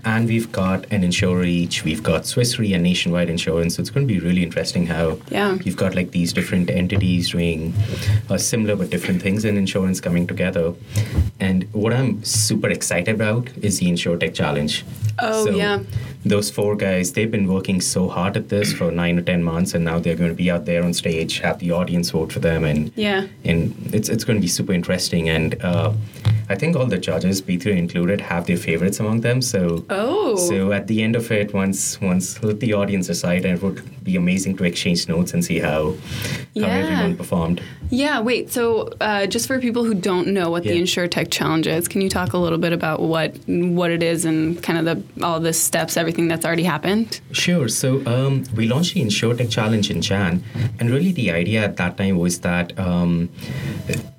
and 0.05 0.27
we've 0.29 0.51
got 0.53 0.85
an 0.93 1.05
insurer 1.05 1.45
each. 1.45 1.85
We've 1.85 2.03
got 2.03 2.27
Swiss 2.27 2.59
Re 2.59 2.73
and 2.75 2.83
Nationwide 2.83 3.31
Insurance. 3.31 3.77
So 3.77 3.81
it's 3.81 3.91
going 3.91 4.07
to 4.07 4.13
be 4.13 4.21
really 4.21 4.43
interesting 4.43 4.87
how 4.87 5.19
Yeah. 5.31 5.57
you've 5.65 5.77
got 5.77 5.95
like 5.95 6.11
these 6.11 6.33
different 6.33 6.71
entities 6.71 7.31
doing 7.31 7.75
uh, 8.29 8.39
similar 8.39 8.77
but 8.77 8.91
different 8.91 9.23
things 9.23 9.45
in 9.45 9.57
insurance 9.57 10.01
coming 10.01 10.27
together. 10.27 10.75
And 11.41 11.65
what 11.73 11.93
I'm 11.93 12.23
super 12.25 12.69
excited 12.69 13.15
about 13.15 13.49
is 13.63 13.79
the 13.79 13.87
InsurTech 13.87 14.35
Challenge. 14.35 14.85
Oh, 15.21 15.45
So 15.47 15.51
yeah. 15.57 15.81
Those 16.25 16.51
four 16.51 16.75
guys, 16.77 17.13
they've 17.13 17.31
been 17.31 17.47
working 17.47 17.81
so 17.81 18.09
hard 18.09 18.37
at 18.37 18.49
this 18.49 18.73
for 18.73 18.91
nine 18.91 19.19
or 19.19 19.23
ten 19.23 19.43
months, 19.43 19.73
and 19.75 19.85
now 19.85 19.99
they're 20.01 20.17
going 20.17 20.31
to 20.31 20.37
be 20.37 20.51
out 20.51 20.65
there 20.67 20.83
on 20.83 20.93
stage, 20.93 21.39
have 21.39 21.59
the 21.61 21.71
audience 21.71 22.11
vote 22.11 22.33
for 22.33 22.41
them, 22.41 22.65
and 22.65 22.91
Yeah. 22.97 23.27
and 23.45 23.73
it's 23.95 24.09
it's 24.09 24.25
going 24.25 24.37
to 24.37 24.41
be 24.43 24.49
super 24.49 24.73
interesting. 24.73 25.29
And 25.29 25.55
uh, 25.63 25.93
I 26.51 26.55
think 26.55 26.77
all 26.77 26.87
the 26.87 26.99
judges, 26.99 27.43
B3 27.43 27.77
included, 27.77 28.21
have 28.23 28.47
their 28.47 28.57
favorites 28.57 29.01
among 29.01 29.21
them. 29.21 29.43
So 29.43 29.85
Oh. 29.91 30.37
so 30.37 30.73
at 30.73 30.87
the 30.87 31.03
end 31.03 31.15
of 31.17 31.31
it, 31.31 31.53
once 31.53 32.01
once 32.01 32.43
let 32.43 32.61
the 32.61 32.73
audience 32.75 33.07
decide, 33.07 33.45
and 33.45 33.55
it 33.59 33.63
would 33.63 33.83
be 34.05 34.17
amazing 34.17 34.57
to 34.59 34.65
exchange 34.65 35.09
notes 35.09 35.35
and 35.35 35.45
see 35.45 35.59
how 35.59 35.95
how 36.57 36.67
everyone 36.67 37.17
performed. 37.17 37.61
Yeah, 37.91 38.21
wait. 38.21 38.51
So, 38.53 38.91
uh, 39.01 39.27
just 39.27 39.47
for 39.47 39.59
people 39.59 39.85
who 39.85 39.95
don't 39.95 40.29
know 40.29 40.51
what 40.51 40.63
the 40.65 40.75
Yeah. 40.75 40.83
InsureTech 40.83 41.31
Challenge 41.31 41.67
is, 41.67 41.89
can 41.89 42.01
you 42.03 42.11
talk 42.11 42.33
a 42.35 42.39
little 42.39 42.59
bit 42.59 42.73
about 42.73 43.01
what 43.01 43.31
what 43.81 43.91
it 43.91 44.03
is 44.03 44.25
and 44.25 44.61
kind 44.63 44.79
of 44.81 44.85
the 44.91 44.97
all 45.27 45.41
the 45.41 45.53
steps, 45.53 45.97
everything 45.97 46.29
that's 46.29 46.45
already 46.47 46.65
happened? 46.65 47.21
Sure. 47.33 47.69
So 47.69 48.03
um, 48.07 48.45
we 48.55 48.67
launched 48.67 48.95
the 48.95 49.01
InsurTech 49.03 49.51
Challenge 49.51 49.91
in 49.91 50.01
Jan, 50.03 50.43
and 50.79 50.91
really 50.91 51.13
the 51.13 51.31
idea 51.31 51.63
at 51.65 51.77
that 51.77 51.97
time 51.97 52.17
was 52.19 52.39
that 52.41 52.67
um, 52.79 53.29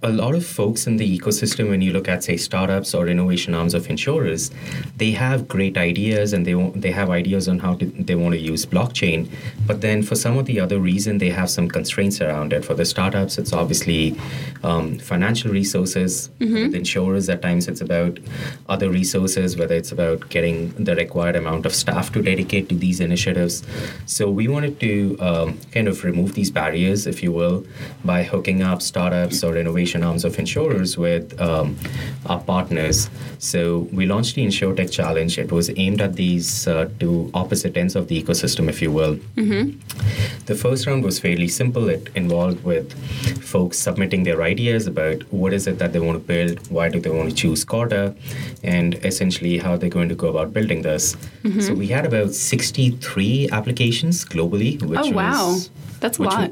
a 0.03 0.11
lot 0.11 0.33
of 0.35 0.45
folks 0.45 0.87
in 0.87 0.97
the 0.97 1.07
ecosystem, 1.17 1.69
when 1.69 1.81
you 1.81 1.91
look 1.91 2.07
at 2.07 2.18
I'd 2.19 2.25
say 2.25 2.35
startups 2.35 2.93
or 2.93 3.07
innovation 3.07 3.53
arms 3.55 3.73
of 3.73 3.89
insurers, 3.89 4.51
they 4.97 5.11
have 5.11 5.47
great 5.47 5.77
ideas 5.77 6.33
and 6.33 6.45
they 6.45 6.55
they 6.75 6.91
have 6.91 7.09
ideas 7.09 7.47
on 7.47 7.59
how 7.59 7.75
to, 7.75 7.85
they 7.85 8.15
want 8.15 8.33
to 8.33 8.41
use 8.51 8.65
blockchain, 8.65 9.29
but 9.65 9.79
then 9.79 10.03
for 10.03 10.15
some 10.15 10.37
of 10.37 10.45
the 10.45 10.59
other 10.59 10.79
reason 10.79 11.19
they 11.19 11.29
have 11.29 11.49
some 11.49 11.69
constraints 11.69 12.19
around 12.19 12.51
it. 12.51 12.65
For 12.65 12.73
the 12.73 12.83
startups, 12.83 13.37
it's 13.37 13.53
obviously 13.53 14.19
um, 14.63 14.99
financial 14.99 15.49
resources. 15.51 16.29
Mm-hmm. 16.39 16.55
With 16.55 16.75
insurers, 16.75 17.29
at 17.29 17.41
times 17.41 17.69
it's 17.69 17.79
about 17.79 18.19
other 18.67 18.89
resources, 18.89 19.55
whether 19.55 19.75
it's 19.75 19.93
about 19.93 20.27
getting 20.29 20.57
the 20.87 20.95
required 20.95 21.37
amount 21.37 21.65
of 21.65 21.73
staff 21.73 22.11
to 22.13 22.21
dedicate 22.21 22.67
to 22.69 22.75
these 22.75 22.99
initiatives. 22.99 23.63
So 24.07 24.29
we 24.29 24.49
wanted 24.49 24.75
to 24.81 24.91
um, 25.21 25.57
kind 25.71 25.87
of 25.87 26.03
remove 26.03 26.33
these 26.33 26.51
barriers, 26.51 27.07
if 27.07 27.23
you 27.23 27.31
will, 27.31 27.65
by 28.03 28.23
hooking 28.23 28.61
up 28.61 28.81
startups 28.81 29.41
or 29.41 29.55
innovation 29.55 30.03
arms 30.03 30.25
of 30.25 30.37
insurers 30.37 30.97
with 30.97 31.39
um, 31.39 31.77
our 32.25 32.39
partners. 32.39 33.09
So 33.39 33.87
we 33.93 34.05
launched 34.05 34.35
the 34.35 34.45
InsurTech 34.45 34.91
Challenge. 34.91 35.37
It 35.39 35.51
was 35.51 35.69
aimed 35.77 36.01
at 36.01 36.15
these 36.15 36.67
uh, 36.67 36.89
two 36.99 37.29
opposite 37.33 37.77
ends 37.77 37.95
of 37.95 38.07
the 38.07 38.21
ecosystem, 38.21 38.67
if 38.69 38.81
you 38.81 38.91
will. 38.91 39.19
The 40.45 40.55
first 40.55 40.87
round 40.87 41.03
was 41.03 41.19
fairly 41.19 41.47
simple. 41.47 41.89
It 41.89 42.09
involved 42.15 42.63
with 42.63 42.91
folks 43.43 43.77
submitting 43.77 44.23
their 44.23 44.41
ideas 44.41 44.87
about 44.87 45.21
what 45.31 45.53
is 45.53 45.67
it 45.67 45.77
that 45.79 45.93
they 45.93 45.99
want 45.99 46.19
to 46.21 46.27
build, 46.27 46.59
why 46.71 46.89
do 46.89 46.99
they 46.99 47.09
want 47.09 47.29
to 47.29 47.35
choose 47.35 47.63
Corda, 47.63 48.15
and 48.63 48.95
essentially 49.05 49.57
how 49.59 49.77
they're 49.77 49.89
going 49.89 50.09
to 50.09 50.15
go 50.15 50.27
about 50.29 50.53
building 50.53 50.81
this. 50.81 51.15
So 51.59 51.73
we 51.73 51.87
had 51.87 52.05
about 52.05 52.33
63 52.33 53.49
applications 53.51 54.25
globally, 54.25 54.81
which 54.81 54.99
Oh, 54.99 55.11
wow. 55.11 55.47
was 55.53 55.69
That's 55.99 56.17
a 56.19 56.23
lot. 56.23 56.51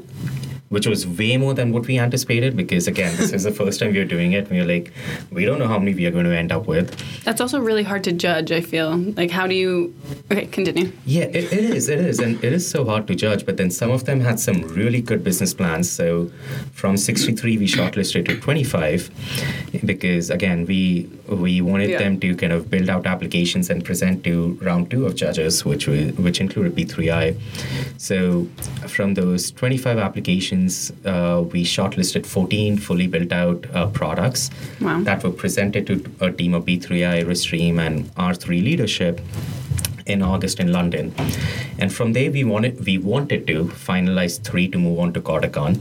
Which 0.68 0.86
was 0.86 1.06
way 1.06 1.36
more 1.36 1.54
than 1.54 1.72
what 1.72 1.86
we 1.86 1.98
anticipated 1.98 2.56
because 2.56 2.86
again 2.86 3.16
this 3.16 3.32
is 3.32 3.44
the 3.44 3.50
first 3.50 3.80
time 3.80 3.92
we 3.92 3.98
are 3.98 4.04
doing 4.04 4.32
it 4.32 4.50
we 4.50 4.58
are 4.60 4.66
like 4.66 4.92
we 5.30 5.44
don't 5.46 5.58
know 5.58 5.66
how 5.68 5.78
many 5.78 5.94
we 5.94 6.04
are 6.06 6.10
going 6.10 6.24
to 6.26 6.36
end 6.36 6.52
up 6.52 6.66
with 6.66 6.88
That's 7.24 7.40
also 7.40 7.58
really 7.60 7.82
hard 7.82 8.04
to 8.04 8.12
judge, 8.12 8.50
I 8.52 8.60
feel. 8.60 8.96
Like, 9.20 9.30
how 9.30 9.46
do 9.46 9.54
you. 9.54 9.94
Okay, 10.32 10.46
continue. 10.46 10.92
Yeah, 11.04 11.24
it, 11.38 11.52
it 11.52 11.64
is. 11.76 11.88
It 11.94 12.00
is. 12.00 12.18
And 12.24 12.42
it 12.44 12.52
is 12.58 12.64
so 12.74 12.84
hard 12.90 13.06
to 13.08 13.14
judge. 13.14 13.44
But 13.48 13.56
then 13.58 13.70
some 13.70 13.90
of 13.90 14.04
them 14.08 14.20
had 14.20 14.40
some 14.40 14.62
really 14.80 15.00
good 15.10 15.22
business 15.28 15.52
plans. 15.54 15.90
So 15.90 16.30
from 16.72 16.96
63, 16.96 17.58
we 17.58 17.66
shortlisted 17.66 18.26
to 18.28 18.34
25 18.40 19.10
because, 19.84 20.30
again, 20.30 20.64
we 20.66 21.08
we 21.44 21.60
wanted 21.70 21.90
Yeah. 21.90 21.98
them 22.04 22.18
to 22.20 22.34
kind 22.42 22.52
of 22.52 22.70
build 22.74 22.88
out 22.94 23.06
applications 23.14 23.68
and 23.70 23.84
present 23.84 24.24
to 24.24 24.34
round 24.68 24.90
two 24.90 25.04
of 25.06 25.12
judges, 25.24 25.64
which, 25.70 25.86
we, 25.90 25.98
which 26.26 26.40
included 26.40 26.74
B3I. 26.78 27.26
So 27.98 28.46
from 28.96 29.14
those 29.14 29.50
25 29.50 29.98
applications, 29.98 30.57
uh, 31.04 31.42
we 31.52 31.64
shortlisted 31.64 32.26
14 32.26 32.78
fully 32.78 33.06
built 33.06 33.32
out 33.32 33.66
uh, 33.74 33.86
products 34.00 34.50
Wow. 34.80 35.00
that 35.02 35.22
were 35.24 35.30
presented 35.30 35.86
to 35.86 35.94
a 36.20 36.30
team 36.32 36.54
of 36.54 36.64
B3I, 36.64 37.24
RiskStream, 37.24 37.78
and 37.86 37.94
R3 38.16 38.48
leadership 38.70 39.20
in 40.08 40.22
August 40.22 40.58
in 40.58 40.72
London. 40.72 41.12
And 41.78 41.92
from 41.92 42.12
there, 42.14 42.30
we 42.30 42.42
wanted 42.44 42.84
we 42.84 42.98
wanted 42.98 43.46
to 43.46 43.64
finalize 43.88 44.40
three 44.42 44.66
to 44.68 44.78
move 44.78 44.98
on 44.98 45.12
to 45.12 45.20
CordaCon. 45.20 45.80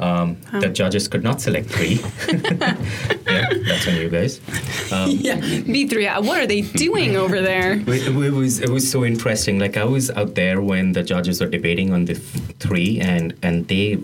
Um, 0.00 0.36
The 0.60 0.68
judges 0.68 1.08
could 1.08 1.22
not 1.22 1.40
select 1.40 1.68
three. 1.68 2.00
yeah, 3.26 3.46
that's 3.66 3.86
on 3.86 3.96
you 3.96 4.08
guys. 4.08 4.40
Um, 4.92 5.10
Yeah. 5.28 5.36
B3I, 5.36 6.24
what 6.24 6.40
are 6.40 6.46
they 6.46 6.62
doing 6.62 7.16
over 7.16 7.40
there? 7.40 7.72
it, 7.86 8.08
it 8.08 8.32
was 8.32 8.60
it 8.60 8.70
was 8.70 8.90
so 8.90 9.04
interesting. 9.04 9.58
Like 9.58 9.76
I 9.76 9.84
was 9.84 10.10
out 10.10 10.34
there 10.34 10.60
when 10.60 10.92
the 10.92 11.02
judges 11.02 11.40
were 11.40 11.48
debating 11.48 11.92
on 11.92 12.06
the 12.06 12.14
three, 12.58 13.00
and 13.00 13.34
and 13.42 13.68
they 13.68 13.98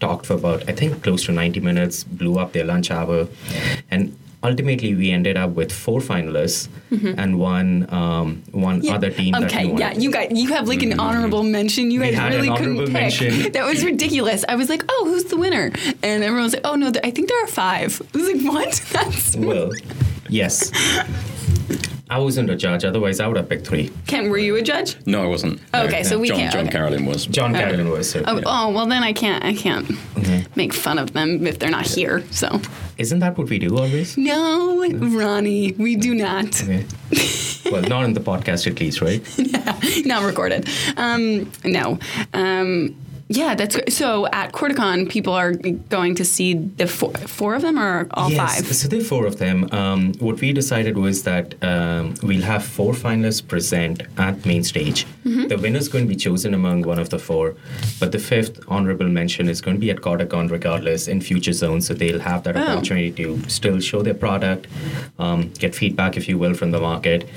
talked 0.00 0.26
for 0.26 0.34
about 0.34 0.68
I 0.68 0.72
think 0.72 1.02
close 1.02 1.24
to 1.26 1.32
ninety 1.32 1.60
minutes, 1.60 2.04
blew 2.04 2.38
up 2.38 2.52
their 2.52 2.64
lunch 2.64 2.90
hour, 2.90 3.26
and 3.90 4.16
ultimately 4.44 4.94
we 4.94 5.10
ended 5.10 5.36
up 5.36 5.50
with 5.50 5.72
four 5.72 6.00
finalists 6.00 6.68
and 7.18 7.38
one 7.38 7.86
um, 7.92 8.42
one 8.52 8.86
other 8.88 9.10
team. 9.10 9.32
that 9.32 9.44
Okay, 9.44 9.74
yeah, 9.76 9.92
you 9.92 10.10
got 10.10 10.30
you 10.30 10.48
have 10.54 10.68
like 10.68 10.82
an 10.82 11.00
honorable 11.00 11.42
mention. 11.42 11.90
You 11.90 12.00
We 12.00 12.12
guys 12.12 12.34
really 12.34 12.48
couldn't 12.56 12.78
pick. 12.84 12.92
mention. 12.92 13.52
That 13.52 13.64
was 13.66 13.84
ridiculous. 13.84 14.44
I 14.48 14.54
was 14.56 14.68
like, 14.68 14.84
oh, 14.88 15.02
who's 15.08 15.24
the 15.24 15.36
winner? 15.36 15.72
And 16.02 16.22
everyone 16.22 16.44
was 16.44 16.52
like, 16.54 16.66
oh 16.66 16.76
no, 16.76 16.90
th- 16.92 17.04
I 17.04 17.10
think 17.10 17.28
there 17.28 17.42
are 17.44 17.48
five. 17.48 18.00
I 18.14 18.18
was 18.18 18.28
like, 18.32 18.42
what? 18.54 18.72
That's 18.92 19.36
Well, 19.36 19.70
yes. 20.28 20.70
I 22.10 22.18
wasn't 22.18 22.50
a 22.50 22.56
judge, 22.56 22.84
otherwise 22.84 23.18
I 23.18 23.26
would 23.26 23.38
have 23.38 23.48
picked 23.48 23.66
three. 23.66 23.90
Ken, 24.06 24.28
were 24.28 24.36
you 24.38 24.56
a 24.56 24.62
judge? 24.62 24.96
No, 25.06 25.22
I 25.22 25.26
wasn't. 25.26 25.58
No. 25.72 25.84
Okay, 25.84 26.02
so 26.02 26.18
we 26.18 26.28
John, 26.28 26.38
can't- 26.38 26.52
John 26.52 26.62
okay. 26.64 26.72
Carolin 26.72 27.06
was. 27.06 27.24
John 27.26 27.54
Carolin 27.54 27.88
was. 27.90 28.10
So, 28.10 28.22
Oh, 28.26 28.36
yeah. 28.36 28.42
oh, 28.46 28.70
well 28.72 28.84
then 28.86 29.02
I 29.02 29.12
can't. 29.14 29.42
I 29.42 29.54
can't 29.54 29.90
make 30.54 30.74
fun 30.74 30.98
of 30.98 31.14
them 31.14 31.46
if 31.46 31.58
they're 31.58 31.70
not 31.70 31.86
here. 31.86 32.22
So 32.30 32.60
Isn't 32.98 33.20
that 33.20 33.38
what 33.38 33.48
we 33.48 33.58
do 33.58 33.76
always? 33.78 34.18
no, 34.18 34.86
Ronnie, 34.92 35.72
we 35.72 35.96
do 35.96 36.14
not. 36.14 36.62
Okay. 36.62 36.84
well, 37.70 37.82
not 37.82 38.04
in 38.04 38.12
the 38.12 38.20
podcast 38.20 38.66
at 38.66 38.78
least, 38.80 39.00
right? 39.00 39.22
not 40.06 40.24
recorded. 40.24 40.68
Um, 40.98 41.50
no. 41.64 41.98
Um, 42.34 42.94
yeah, 43.28 43.54
that's. 43.54 43.76
So 43.94 44.26
at 44.26 44.52
CordaCon, 44.52 45.08
people 45.08 45.32
are 45.32 45.52
going 45.52 46.14
to 46.16 46.24
see 46.24 46.54
the 46.54 46.86
four, 46.86 47.12
four 47.12 47.54
of 47.54 47.62
them 47.62 47.78
or 47.78 48.06
all 48.12 48.30
yes. 48.30 48.38
five? 48.38 48.74
So 48.74 48.88
there 48.88 49.00
are 49.00 49.04
four 49.04 49.26
of 49.26 49.38
them. 49.38 49.68
Um, 49.72 50.12
what 50.14 50.40
we 50.40 50.52
decided 50.52 50.98
was 50.98 51.22
that 51.22 51.54
um, 51.64 52.14
we'll 52.22 52.42
have 52.42 52.64
four 52.64 52.92
finalists 52.92 53.46
present 53.46 54.02
at 54.18 54.44
main 54.44 54.62
stage. 54.62 55.06
Mm-hmm. 55.24 55.48
The 55.48 55.56
winner 55.58 55.78
is 55.78 55.88
going 55.88 56.04
to 56.04 56.08
be 56.08 56.16
chosen 56.16 56.52
among 56.54 56.82
one 56.82 56.98
of 56.98 57.08
the 57.10 57.18
four, 57.18 57.54
but 57.98 58.12
the 58.12 58.18
fifth 58.18 58.60
honorable 58.68 59.08
mention 59.08 59.48
is 59.48 59.60
going 59.60 59.76
to 59.76 59.80
be 59.80 59.90
at 59.90 59.98
CordaCon 59.98 60.50
regardless 60.50 61.08
in 61.08 61.20
future 61.20 61.52
zones. 61.52 61.86
So 61.86 61.94
they'll 61.94 62.20
have 62.20 62.42
that 62.44 62.56
Oh. 62.56 62.60
opportunity 62.60 63.10
to 63.12 63.48
still 63.48 63.80
show 63.80 64.02
their 64.02 64.14
product, 64.14 64.66
um, 65.18 65.50
get 65.58 65.74
feedback, 65.74 66.16
if 66.16 66.28
you 66.28 66.36
will, 66.38 66.54
from 66.54 66.70
the 66.72 66.80
market. 66.80 67.28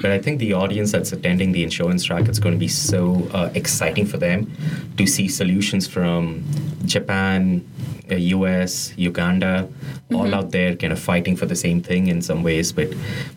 But 0.00 0.10
I 0.10 0.18
think 0.18 0.38
the 0.40 0.52
audience 0.54 0.92
that's 0.92 1.12
attending 1.12 1.52
the 1.52 1.62
insurance 1.62 2.04
track, 2.04 2.28
it's 2.28 2.38
going 2.38 2.54
to 2.54 2.58
be 2.58 2.68
so 2.68 3.28
uh, 3.32 3.50
exciting 3.54 4.06
for 4.06 4.16
them 4.16 4.50
to 4.96 5.06
see 5.06 5.28
solutions 5.34 5.86
from 5.86 6.44
Japan, 6.86 7.64
US, 8.10 8.92
Uganda, 8.96 9.68
all 10.12 10.34
out 10.34 10.50
there 10.50 10.76
kind 10.76 10.92
of 10.92 10.98
fighting 10.98 11.36
for 11.36 11.46
the 11.46 11.56
same 11.56 11.82
thing 11.82 12.08
in 12.08 12.22
some 12.22 12.42
ways. 12.42 12.72
But, 12.72 12.88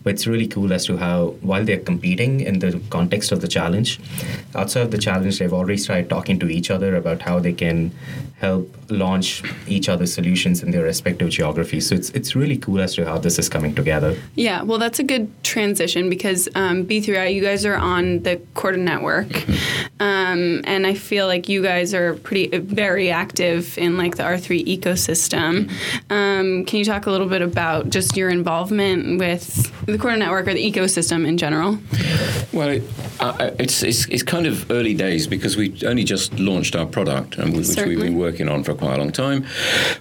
but 0.03 0.13
it's 0.13 0.27
really 0.27 0.47
cool 0.47 0.73
as 0.73 0.85
to 0.85 0.97
how, 0.97 1.35
while 1.41 1.63
they're 1.63 1.79
competing 1.79 2.41
in 2.41 2.59
the 2.59 2.81
context 2.89 3.31
of 3.31 3.41
the 3.41 3.47
challenge, 3.47 3.99
outside 4.55 4.81
of 4.81 4.91
the 4.91 4.97
challenge, 4.97 5.39
they've 5.39 5.53
already 5.53 5.77
started 5.77 6.09
talking 6.09 6.39
to 6.39 6.49
each 6.49 6.69
other 6.69 6.95
about 6.95 7.21
how 7.21 7.39
they 7.39 7.53
can 7.53 7.91
help 8.39 8.69
launch 8.89 9.43
each 9.67 9.89
other's 9.89 10.13
solutions 10.13 10.61
in 10.61 10.71
their 10.71 10.83
respective 10.83 11.29
geographies. 11.29 11.87
So 11.87 11.95
it's, 11.95 12.11
it's 12.11 12.35
really 12.35 12.57
cool 12.57 12.79
as 12.79 12.93
to 12.95 13.05
how 13.05 13.17
this 13.17 13.39
is 13.39 13.49
coming 13.49 13.73
together. 13.73 14.15
Yeah, 14.35 14.61
well, 14.61 14.77
that's 14.77 14.99
a 14.99 15.03
good 15.03 15.31
transition 15.43 16.09
because 16.09 16.47
um, 16.53 16.85
B3I, 16.85 17.33
you 17.33 17.41
guys 17.41 17.65
are 17.65 17.75
on 17.75 18.21
the 18.23 18.39
Corda 18.53 18.77
network, 18.77 19.47
um, 19.99 20.61
and 20.65 20.85
I 20.85 20.93
feel 20.93 21.25
like 21.25 21.49
you 21.49 21.63
guys 21.63 21.93
are 21.93 22.15
pretty 22.15 22.55
very 22.59 23.09
active 23.09 23.77
in 23.77 23.97
like 23.97 24.17
the 24.17 24.23
R3 24.23 24.56
ecosystem. 24.63 25.71
Um, 26.09 26.65
can 26.65 26.79
you 26.79 26.85
talk 26.85 27.05
a 27.05 27.11
little 27.11 27.27
bit 27.27 27.41
about 27.41 27.89
just 27.89 28.15
your 28.17 28.29
involvement 28.29 29.19
with 29.19 29.85
the 29.85 29.97
Corda 29.97 30.17
network 30.17 30.47
or 30.47 30.53
the 30.53 30.71
ecosystem 30.71 31.27
in 31.27 31.37
general? 31.37 31.79
Well, 32.53 32.79
uh, 33.19 33.51
it's, 33.59 33.83
it's 33.83 34.05
it's 34.07 34.23
kind 34.23 34.45
of 34.45 34.69
early 34.71 34.93
days 34.93 35.27
because 35.27 35.57
we 35.57 35.73
only 35.85 36.03
just 36.03 36.39
launched 36.39 36.75
our 36.75 36.85
product, 36.85 37.37
and 37.37 37.53
we, 37.53 37.59
which 37.59 37.77
we've 37.77 37.99
been 37.99 38.17
working 38.17 38.47
on 38.49 38.63
for 38.63 38.73
quite 38.73 38.95
a 38.95 38.97
long 38.97 39.11
time. 39.11 39.45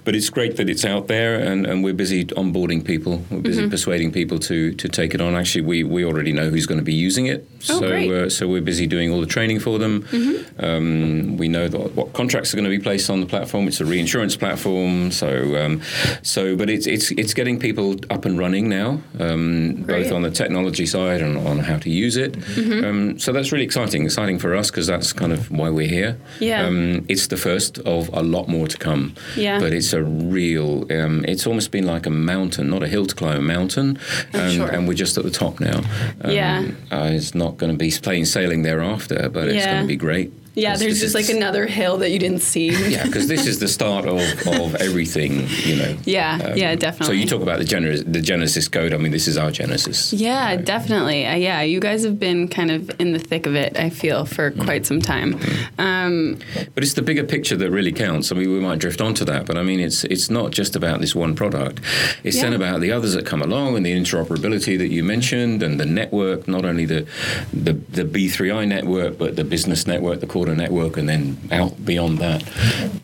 But 0.05 0.15
it's 0.15 0.29
great 0.29 0.57
that 0.57 0.69
it's 0.69 0.85
out 0.85 1.07
there, 1.07 1.39
and, 1.39 1.65
and 1.65 1.83
we're 1.83 1.93
busy 1.93 2.25
onboarding 2.25 2.83
people. 2.85 3.23
We're 3.29 3.39
busy 3.41 3.57
Mm-hmm. 3.57 3.71
persuading 3.71 4.11
people 4.11 4.37
to 4.39 4.71
to 4.73 4.87
take 4.87 5.13
it 5.15 5.21
on. 5.21 5.35
Actually, 5.35 5.61
we, 5.65 5.83
we 5.83 6.05
already 6.05 6.31
know 6.31 6.49
who's 6.49 6.65
going 6.67 6.77
to 6.79 6.83
be 6.85 6.93
using 6.93 7.25
it, 7.25 7.47
Oh, 7.69 7.79
so 7.81 7.87
great. 7.87 8.11
uh, 8.11 8.29
so 8.29 8.47
we're 8.47 8.61
busy 8.61 8.85
doing 8.87 9.11
all 9.11 9.19
the 9.19 9.25
training 9.27 9.59
for 9.59 9.79
them. 9.79 10.03
Mm-hmm. 10.03 10.63
Um, 10.63 11.37
we 11.37 11.47
know 11.47 11.67
that 11.67 11.95
what 11.95 12.13
contracts 12.13 12.53
are 12.53 12.57
going 12.57 12.69
to 12.69 12.77
be 12.77 12.83
placed 12.83 13.09
on 13.09 13.19
the 13.19 13.25
platform. 13.25 13.67
It's 13.67 13.81
a 13.81 13.85
reinsurance 13.85 14.35
platform, 14.37 15.11
so 15.11 15.55
um, 15.65 15.81
so 16.21 16.55
but 16.55 16.69
it's 16.69 16.85
it's 16.87 17.09
it's 17.11 17.33
getting 17.33 17.57
people 17.59 17.95
up 18.11 18.25
and 18.25 18.37
running 18.37 18.69
now, 18.69 19.01
um, 19.19 19.83
both 19.87 20.11
on 20.11 20.21
the 20.21 20.31
technology 20.31 20.85
side 20.85 21.21
and 21.21 21.37
on 21.37 21.59
how 21.59 21.77
to 21.79 21.89
use 21.89 22.15
it. 22.15 22.33
Mm-hmm. 22.33 23.16
Um, 23.17 23.19
so 23.19 23.31
that's 23.31 23.51
really 23.51 23.65
exciting, 23.65 24.03
exciting 24.05 24.39
for 24.39 24.55
us 24.55 24.69
because 24.71 24.87
that's 24.87 25.11
kind 25.13 25.33
of 25.33 25.49
why 25.51 25.69
we're 25.69 25.87
here. 25.87 26.17
Yeah. 26.39 26.65
Um, 26.65 27.05
it's 27.09 27.27
the 27.27 27.37
first 27.37 27.79
of 27.79 28.09
a 28.13 28.21
lot 28.21 28.47
more 28.47 28.67
to 28.67 28.77
come. 28.77 29.15
Yeah. 29.35 29.59
But 29.59 29.73
it's 29.73 29.93
a 29.93 30.03
real, 30.03 30.85
um, 30.91 31.25
it's 31.27 31.47
almost 31.47 31.71
been 31.71 31.85
like 31.85 32.05
a 32.05 32.09
mountain, 32.11 32.69
not 32.69 32.83
a 32.83 32.87
hill 32.87 33.05
to 33.05 33.15
climb, 33.15 33.37
a 33.37 33.41
mountain. 33.41 33.99
And, 34.33 34.53
sure. 34.53 34.67
and 34.69 34.87
we're 34.87 34.93
just 34.93 35.17
at 35.17 35.23
the 35.23 35.31
top 35.31 35.59
now. 35.59 35.81
Um, 36.21 36.31
Yeah. 36.31 36.67
Uh, 36.91 37.09
it's 37.11 37.33
not 37.33 37.57
going 37.57 37.71
to 37.71 37.77
be 37.77 37.91
plain 37.91 38.25
sailing 38.25 38.61
thereafter, 38.63 39.29
but 39.29 39.47
it's 39.47 39.57
Yeah. 39.57 39.73
going 39.73 39.83
to 39.83 39.87
be 39.87 39.95
great. 39.95 40.31
Yeah, 40.57 40.75
there's 40.75 40.99
just 40.99 41.13
like 41.13 41.29
another 41.29 41.67
hill 41.67 41.97
that 41.99 42.09
you 42.09 42.19
didn't 42.19 42.41
see. 42.41 42.69
Yeah, 42.97 43.05
because 43.05 43.27
this 43.27 43.45
is 43.45 43.59
the 43.59 43.67
start 43.67 44.05
of, 44.05 44.19
of 44.47 44.75
everything, 44.75 45.47
you 45.69 45.75
know. 45.75 45.91
Um, 45.91 45.97
Yeah, 46.05 46.73
definitely. 46.75 47.05
So 47.05 47.11
you 47.11 47.25
talk 47.27 47.41
about 47.43 47.59
the 47.59 47.65
Genesis, 47.65 48.03
the 48.07 48.21
Genesis 48.21 48.67
code. 48.67 48.91
I 48.93 48.97
mean, 48.97 49.11
this 49.11 49.27
is 49.27 49.37
our 49.37 49.51
Genesis. 49.51 50.13
Yeah, 50.13 50.55
definitely. 50.55 51.25
Uh, 51.27 51.35
yeah, 51.35 51.61
you 51.61 51.79
guys 51.79 52.03
have 52.03 52.17
been 52.19 52.47
kind 52.47 52.71
of 52.71 52.89
in 52.99 53.13
the 53.13 53.19
thick 53.19 53.45
of 53.45 53.55
it, 53.55 53.77
I 53.77 53.89
feel, 53.89 54.25
for 54.25 54.51
Mm. 54.51 54.63
quite 54.63 54.85
some 54.85 55.01
time. 55.01 55.37
Um, 55.77 56.37
But 56.73 56.83
it's 56.83 56.93
the 56.93 57.01
bigger 57.01 57.23
picture 57.23 57.55
that 57.57 57.69
really 57.71 57.91
counts. 57.91 58.31
I 58.31 58.35
mean, 58.35 58.51
we 58.51 58.59
might 58.59 58.79
drift 58.79 59.01
onto 59.01 59.25
that, 59.25 59.45
but 59.45 59.57
I 59.57 59.63
mean, 59.63 59.79
it's 59.79 60.03
it's 60.05 60.29
not 60.29 60.51
just 60.51 60.75
about 60.75 61.01
this 61.01 61.13
one 61.15 61.35
product. 61.35 61.81
It's 62.23 62.39
then 62.41 62.53
about 62.53 62.81
the 62.81 62.91
others 62.91 63.13
that 63.13 63.25
come 63.25 63.41
along 63.41 63.75
and 63.77 63.85
the 63.85 63.93
interoperability 63.93 64.77
that 64.77 64.89
you 64.95 65.03
mentioned, 65.03 65.61
and 65.63 65.79
the 65.79 65.85
network. 65.85 66.47
Not 66.47 66.65
only 66.65 66.85
the 66.85 67.05
the, 67.53 67.73
the 67.97 68.05
B3I 68.05 68.65
network, 68.67 69.17
but 69.17 69.35
the 69.35 69.43
business 69.43 69.85
network, 69.85 70.19
the 70.19 70.27
Corda 70.47 70.57
network, 70.61 70.97
and 70.97 71.07
then 71.09 71.37
out 71.51 71.83
beyond 71.85 72.19
that. 72.19 72.43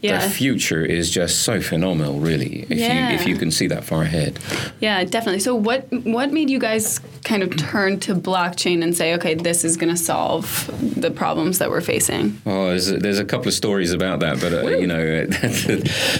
Yeah. 0.01 0.25
The 0.25 0.29
future 0.29 0.83
is 0.85 1.09
just 1.09 1.41
so 1.43 1.61
phenomenal, 1.61 2.19
really. 2.19 2.65
If 2.69 2.77
Yeah. 2.79 3.09
you 3.09 3.15
if 3.15 3.27
you 3.27 3.35
can 3.35 3.51
see 3.51 3.67
that 3.67 3.83
far 3.83 4.03
ahead. 4.03 4.39
yeah, 4.79 5.03
definitely. 5.03 5.39
So, 5.39 5.55
what 5.55 5.87
what 6.05 6.31
made 6.31 6.49
you 6.49 6.59
guys 6.59 6.99
kind 7.23 7.43
of 7.43 7.55
turn 7.55 7.99
to 8.01 8.15
blockchain 8.15 8.83
and 8.83 8.95
say, 8.95 9.13
okay, 9.15 9.33
this 9.33 9.63
is 9.63 9.77
going 9.77 9.89
to 9.93 9.97
solve 9.97 10.69
the 10.99 11.09
problems 11.11 11.59
that 11.59 11.69
we're 11.69 11.81
facing? 11.81 12.41
Oh, 12.45 12.67
there's 12.69 12.89
a, 12.91 12.97
there's 12.97 13.19
a 13.19 13.25
couple 13.25 13.47
of 13.47 13.53
stories 13.53 13.93
about 13.93 14.19
that, 14.21 14.39
but 14.39 14.53
uh, 14.53 14.67
you 14.77 14.87
know, 14.87 15.25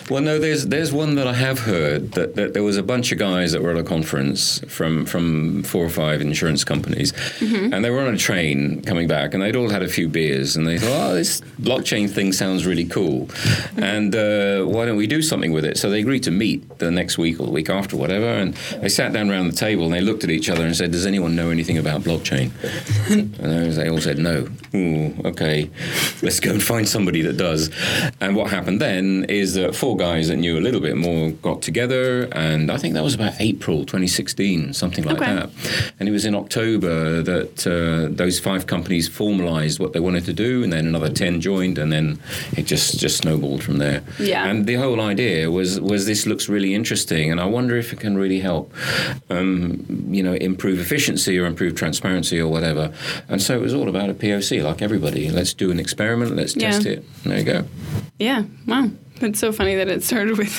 well, 0.10 0.22
no, 0.22 0.40
there's 0.40 0.68
there's 0.68 0.92
one 0.94 1.16
that 1.16 1.28
I 1.28 1.34
have 1.34 1.60
heard 1.60 2.12
that, 2.14 2.36
that 2.36 2.54
there 2.54 2.64
was 2.64 2.78
a 2.78 2.84
bunch 2.84 3.12
of 3.12 3.18
guys 3.18 3.52
that 3.52 3.62
were 3.62 3.72
at 3.72 3.78
a 3.78 3.84
conference 3.84 4.60
from 4.68 5.06
from 5.06 5.64
four 5.64 5.86
or 5.86 5.90
five 5.90 6.22
insurance 6.22 6.64
companies, 6.64 7.14
and 7.42 7.84
they 7.84 7.90
were 7.90 8.02
on 8.02 8.14
a 8.14 8.18
train 8.18 8.82
coming 8.84 9.08
back, 9.08 9.34
and 9.34 9.42
they'd 9.44 9.56
all 9.56 9.70
had 9.70 9.84
a 9.84 9.88
few 9.90 10.08
beers, 10.08 10.56
and 10.56 10.66
they 10.68 10.78
thought, 10.78 11.12
oh, 11.12 11.13
this 11.14 11.42
blockchain 11.62 12.10
thing 12.10 12.34
sounds 12.34 12.66
really 12.66 12.86
cool, 12.86 13.30
and 13.78 14.16
uh, 14.16 14.64
why 14.64 14.86
don't 14.86 14.98
we 14.98 15.08
do 15.08 15.22
something 15.22 15.52
with 15.54 15.66
it? 15.66 15.78
So 15.78 15.90
they 15.90 16.00
agreed 16.02 16.24
to 16.24 16.32
meet 16.32 16.80
the 16.80 16.92
next 16.92 17.18
week 17.18 17.40
or 17.40 17.46
the 17.46 17.52
week 17.52 17.70
after, 17.70 17.96
whatever, 17.98 18.28
and 18.28 18.54
they 18.82 18.90
sat 18.90 19.14
down 19.14 19.30
around 19.30 19.48
the 19.48 19.56
table 19.56 19.86
and 19.86 19.94
they 19.94 20.02
looked 20.02 20.24
at 20.24 20.30
each 20.30 20.50
other 20.50 20.66
and 20.66 20.76
said, 20.76 20.92
does 20.92 21.06
anyone 21.06 21.36
know 21.36 21.50
anything 21.50 21.78
about 21.78 22.02
blockchain? 22.02 22.52
And 23.44 23.74
they 23.74 23.90
all 23.90 24.00
said 24.00 24.18
no. 24.18 24.48
Ooh, 24.76 25.14
okay, 25.26 25.70
let's 26.22 26.40
go 26.40 26.52
and 26.52 26.64
find 26.64 26.88
somebody 26.88 27.22
that 27.24 27.38
does. 27.38 27.70
And 28.22 28.36
what 28.36 28.50
happened 28.50 28.82
then 28.82 29.26
is 29.30 29.54
that 29.56 29.76
four 29.76 29.98
guys 29.98 30.30
that 30.30 30.38
knew 30.38 30.58
a 30.58 30.62
little 30.62 30.80
bit 30.82 30.96
more 30.98 31.32
got 31.32 31.62
together, 31.62 32.28
and 32.32 32.72
I 32.72 32.78
think 32.78 32.94
that 32.96 33.04
was 33.04 33.14
about 33.14 33.34
April 33.40 33.80
2016, 33.86 34.74
something 34.74 35.04
like 35.04 35.18
Okay. 35.18 35.34
that. 35.36 35.50
And 36.00 36.10
it 36.10 36.12
was 36.12 36.26
in 36.26 36.36
October 36.36 37.22
that 37.22 37.68
uh, 37.68 38.14
those 38.16 38.40
five 38.40 38.66
companies 38.68 39.08
formalized 39.08 39.80
what 39.80 39.94
they 39.94 40.00
wanted 40.00 40.26
to 40.26 40.34
do, 40.34 40.64
and 40.64 40.72
then 40.74 40.88
another 40.88 41.03
10 41.10 41.42
joined, 41.42 41.78
and 41.78 41.92
then 41.92 42.20
it 42.58 42.64
just, 42.64 43.00
just 43.00 43.18
snowballed 43.18 43.64
from 43.64 43.78
there. 43.78 44.04
Yeah. 44.20 44.46
And 44.46 44.66
the 44.66 44.76
whole 44.76 45.02
idea 45.02 45.50
was, 45.52 45.80
was 45.80 46.06
this 46.06 46.26
looks 46.26 46.50
really 46.50 46.74
interesting, 46.74 47.32
and 47.32 47.40
I 47.40 47.46
wonder 47.46 47.78
if 47.78 47.94
it 47.94 48.00
can 48.00 48.18
really 48.18 48.40
help, 48.40 48.74
um, 49.30 49.86
you 50.10 50.24
know, 50.24 50.34
improve 50.34 50.80
efficiency 50.80 51.38
or 51.40 51.46
improve 51.46 51.76
transparency 51.76 52.40
or 52.40 52.48
whatever. 52.48 52.94
And 53.30 53.42
so 53.42 53.56
it 53.56 53.62
was 53.62 53.74
all 53.74 53.90
about 53.90 54.10
a 54.10 54.14
POC, 54.14 54.64
like 54.64 54.82
everybody. 54.82 55.30
Let's 55.30 55.54
do 55.54 55.72
an 55.72 55.80
experiment, 55.80 56.36
let's 56.36 56.54
test 56.54 56.86
it. 56.86 57.04
There 57.24 57.38
you 57.38 57.44
go. 57.44 57.66
Yeah, 58.20 58.44
wow. 58.68 58.90
It's 59.24 59.40
so 59.40 59.52
funny 59.54 59.76
that 59.76 59.88
it 59.88 60.04
started 60.04 60.38
with. 60.38 60.52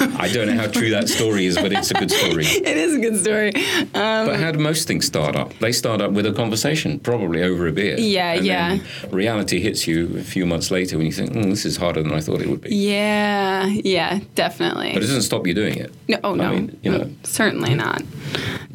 I 0.20 0.32
don't 0.32 0.46
know 0.46 0.54
how 0.54 0.68
true 0.68 0.90
that 0.90 1.08
story 1.08 1.46
is, 1.46 1.56
but 1.56 1.72
it's 1.72 1.90
a 1.90 1.94
good 1.94 2.10
story. 2.10 2.44
it 2.70 2.76
is 2.76 2.94
a 2.94 2.98
good 3.00 3.18
story. 3.20 3.52
Um, 3.94 4.26
But 4.28 4.38
how 4.40 4.52
do 4.52 4.58
most 4.58 4.86
things 4.86 5.04
start 5.06 5.34
up? 5.36 5.52
They 5.58 5.72
start 5.72 6.00
up 6.00 6.12
with 6.12 6.24
a 6.26 6.32
conversation, 6.32 7.00
probably 7.00 7.42
over 7.42 7.66
a 7.66 7.72
beer. 7.72 7.98
Yeah, 7.98 8.34
yeah. 8.34 8.78
reality 9.10 9.60
hits 9.60 9.86
you 9.88 10.16
a 10.18 10.22
few 10.22 10.46
months 10.46 10.70
later 10.70 10.96
when 10.96 11.06
you 11.06 11.12
think, 11.12 11.32
mm, 11.32 11.44
this 11.50 11.64
is 11.64 11.76
harder 11.76 12.02
than 12.02 12.12
I 12.12 12.20
thought 12.20 12.40
it 12.40 12.48
would 12.48 12.60
be. 12.60 12.74
yeah, 12.74 13.66
yeah, 13.66 14.20
definitely. 14.34 14.92
But 14.94 15.02
it 15.02 15.06
doesn't 15.06 15.22
stop 15.22 15.46
you 15.46 15.54
doing 15.54 15.76
it. 15.76 15.92
No, 16.08 16.18
oh 16.24 16.34
no, 16.34 16.44
I 16.44 16.50
mean, 16.54 16.78
you 16.82 16.90
know. 16.92 17.10
certainly 17.24 17.74
not. 17.74 18.02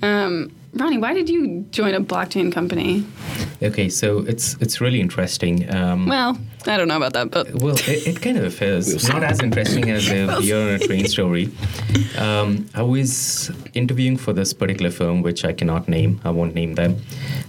Um, 0.04 0.52
Ronnie, 0.74 0.98
why 1.00 1.14
did 1.14 1.30
you 1.30 1.66
join 1.72 1.94
a 1.96 2.02
blockchain 2.02 2.52
company? 2.52 3.06
Okay, 3.62 3.90
so 3.90 4.20
it's 4.20 4.56
it's 4.62 4.80
really 4.80 5.02
interesting. 5.02 5.68
Um, 5.74 6.06
Well, 6.08 6.38
I 6.68 6.78
don't 6.78 6.88
know 6.88 6.98
about 6.98 7.14
that, 7.14 7.32
but 7.32 7.54
Well, 7.56 7.76
it, 7.76 8.08
it 8.08 8.22
kind 8.22 8.38
of 8.38 8.60
We'll 8.60 8.78
is. 8.78 9.10
Not 9.10 9.24
as 9.24 9.42
interesting 9.42 9.90
as 9.90 10.08
a 10.10 10.40
beer 10.40 10.62
on 10.62 10.70
a 10.76 10.80
train 10.80 11.08
story. 11.08 11.50
Um, 12.18 12.70
I 12.76 12.84
was 12.84 13.52
interviewing 13.74 14.18
for 14.18 14.32
this 14.34 14.54
particular 14.54 14.92
firm, 14.92 15.22
which 15.24 15.44
I 15.44 15.54
cannot 15.54 15.88
name. 15.88 16.22
I 16.24 16.30
won't 16.30 16.54
name 16.54 16.76
them. 16.76 16.98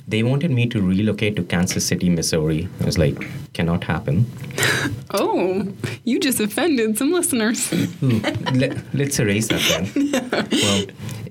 They 0.08 0.22
wanted 0.22 0.50
me 0.50 0.66
to 0.68 0.80
relocate 0.80 1.36
to 1.36 1.42
Kansas 1.44 1.86
City, 1.86 2.08
Missouri. 2.08 2.68
I 2.80 2.84
was 2.86 2.98
like, 2.98 3.28
cannot 3.52 3.84
happen. 3.84 4.26
oh, 5.10 5.66
you 6.04 6.18
just 6.18 6.40
offended 6.40 6.96
some 6.98 7.12
listeners. 7.12 7.72
Ooh, 8.02 8.20
let, 8.54 8.78
let's 8.94 9.18
erase 9.20 9.48
that 9.48 9.62
then. 9.92 10.48
well, 10.50 10.84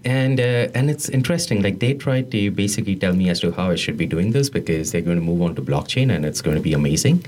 and 0.05 0.39
uh, 0.39 0.67
and 0.73 0.89
it's 0.89 1.09
interesting. 1.09 1.61
Like 1.61 1.79
they 1.79 1.93
tried 1.93 2.31
to 2.31 2.51
basically 2.51 2.95
tell 2.95 3.13
me 3.13 3.29
as 3.29 3.39
to 3.41 3.51
how 3.51 3.71
I 3.71 3.75
should 3.75 3.97
be 3.97 4.05
doing 4.05 4.31
this 4.31 4.49
because 4.49 4.91
they're 4.91 5.01
going 5.01 5.17
to 5.17 5.23
move 5.23 5.41
on 5.41 5.55
to 5.55 5.61
blockchain 5.61 6.13
and 6.13 6.25
it's 6.25 6.41
going 6.41 6.55
to 6.55 6.63
be 6.63 6.73
amazing. 6.73 7.25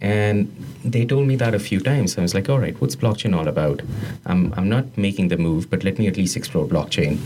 And 0.00 0.54
they 0.84 1.04
told 1.04 1.26
me 1.26 1.36
that 1.36 1.54
a 1.54 1.58
few 1.58 1.80
times. 1.80 2.18
I 2.18 2.22
was 2.22 2.34
like, 2.34 2.48
all 2.48 2.58
right, 2.58 2.78
what's 2.80 2.96
blockchain 2.96 3.36
all 3.36 3.48
about? 3.48 3.82
I'm 4.26 4.52
I'm 4.56 4.68
not 4.68 4.96
making 4.96 5.28
the 5.28 5.36
move, 5.36 5.70
but 5.70 5.84
let 5.84 5.98
me 5.98 6.06
at 6.08 6.16
least 6.16 6.36
explore 6.36 6.66
blockchain. 6.66 7.18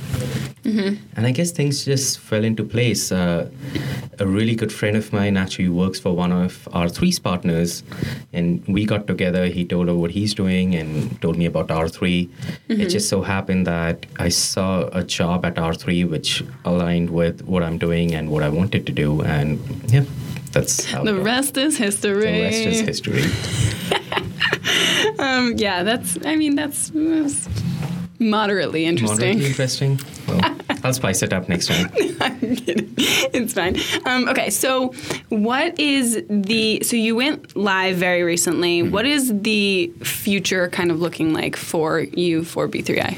And 1.17 1.27
I 1.27 1.31
guess 1.31 1.53
things 1.53 1.85
just 1.85 2.19
fell 2.19 2.45
into 2.45 2.65
place. 2.65 3.13
Uh, 3.13 3.49
a 4.19 4.27
really 4.27 4.55
good 4.57 4.73
friend 4.73 4.97
of 4.97 5.13
mine 5.13 5.37
actually 5.37 5.69
works 5.69 6.01
for 6.01 6.13
one 6.15 6.33
of 6.33 6.69
R3's 6.73 7.19
partners, 7.21 7.83
and 8.33 8.65
we 8.67 8.85
got 8.85 9.07
together. 9.07 9.47
He 9.47 9.65
told 9.65 9.89
her 9.89 9.95
what 9.95 10.11
he's 10.11 10.35
doing 10.35 10.75
and 10.75 11.21
told 11.23 11.37
me 11.39 11.47
about 11.47 11.69
R3. 11.69 12.29
It 12.69 12.89
just 12.89 13.09
so 13.09 13.23
happened 13.23 13.67
that 13.67 14.07
I 14.19 14.29
saw 14.29 14.89
a 14.93 15.05
job 15.05 15.45
at 15.45 15.55
R3 15.55 16.09
which 16.11 16.43
aligned 16.65 17.11
with 17.11 17.43
what 17.43 17.63
I'm 17.63 17.79
doing 17.79 18.15
and 18.15 18.31
what 18.31 18.43
I 18.43 18.49
wanted 18.49 18.87
to 18.87 18.93
do, 18.93 19.23
and 19.23 19.61
yeah, 19.93 20.05
that's 20.57 20.85
how 20.87 21.05
The 21.05 21.21
rest 21.21 21.57
is 21.59 21.77
history. 21.77 22.33
the 22.33 22.43
rest 22.43 22.59
is 22.59 22.81
history. 22.81 23.23
Um, 25.19 25.55
yeah, 25.57 25.83
that's. 25.83 26.19
I 26.27 26.37
mean, 26.37 26.57
that's, 26.57 26.91
that's 26.93 27.49
moderately 28.19 28.85
interesting. 28.85 29.19
Moderately 29.39 29.47
interesting. 29.51 30.01
Well, 30.27 30.41
I'll 30.85 30.93
spice 30.93 31.23
it 31.23 31.33
up 31.33 31.49
next 31.49 31.69
time. 31.69 31.91
I'm 32.21 32.57
kidding. 32.57 32.93
It's 32.97 33.53
fine. 33.55 33.77
Um, 34.05 34.29
okay, 34.29 34.51
so 34.51 34.93
what 35.29 35.79
is 35.79 36.23
the? 36.29 36.83
So 36.83 36.97
you 36.97 37.17
went 37.17 37.57
live 37.57 37.97
very 37.97 38.23
recently. 38.25 38.83
Mm-hmm. 38.83 38.93
What 38.93 39.07
is 39.07 39.33
the 39.41 39.93
future 40.03 40.69
kind 40.69 40.91
of 40.91 41.01
looking 41.01 41.33
like 41.33 41.57
for 41.57 42.01
you 42.01 42.45
for 42.45 42.69
B3I? 42.69 43.17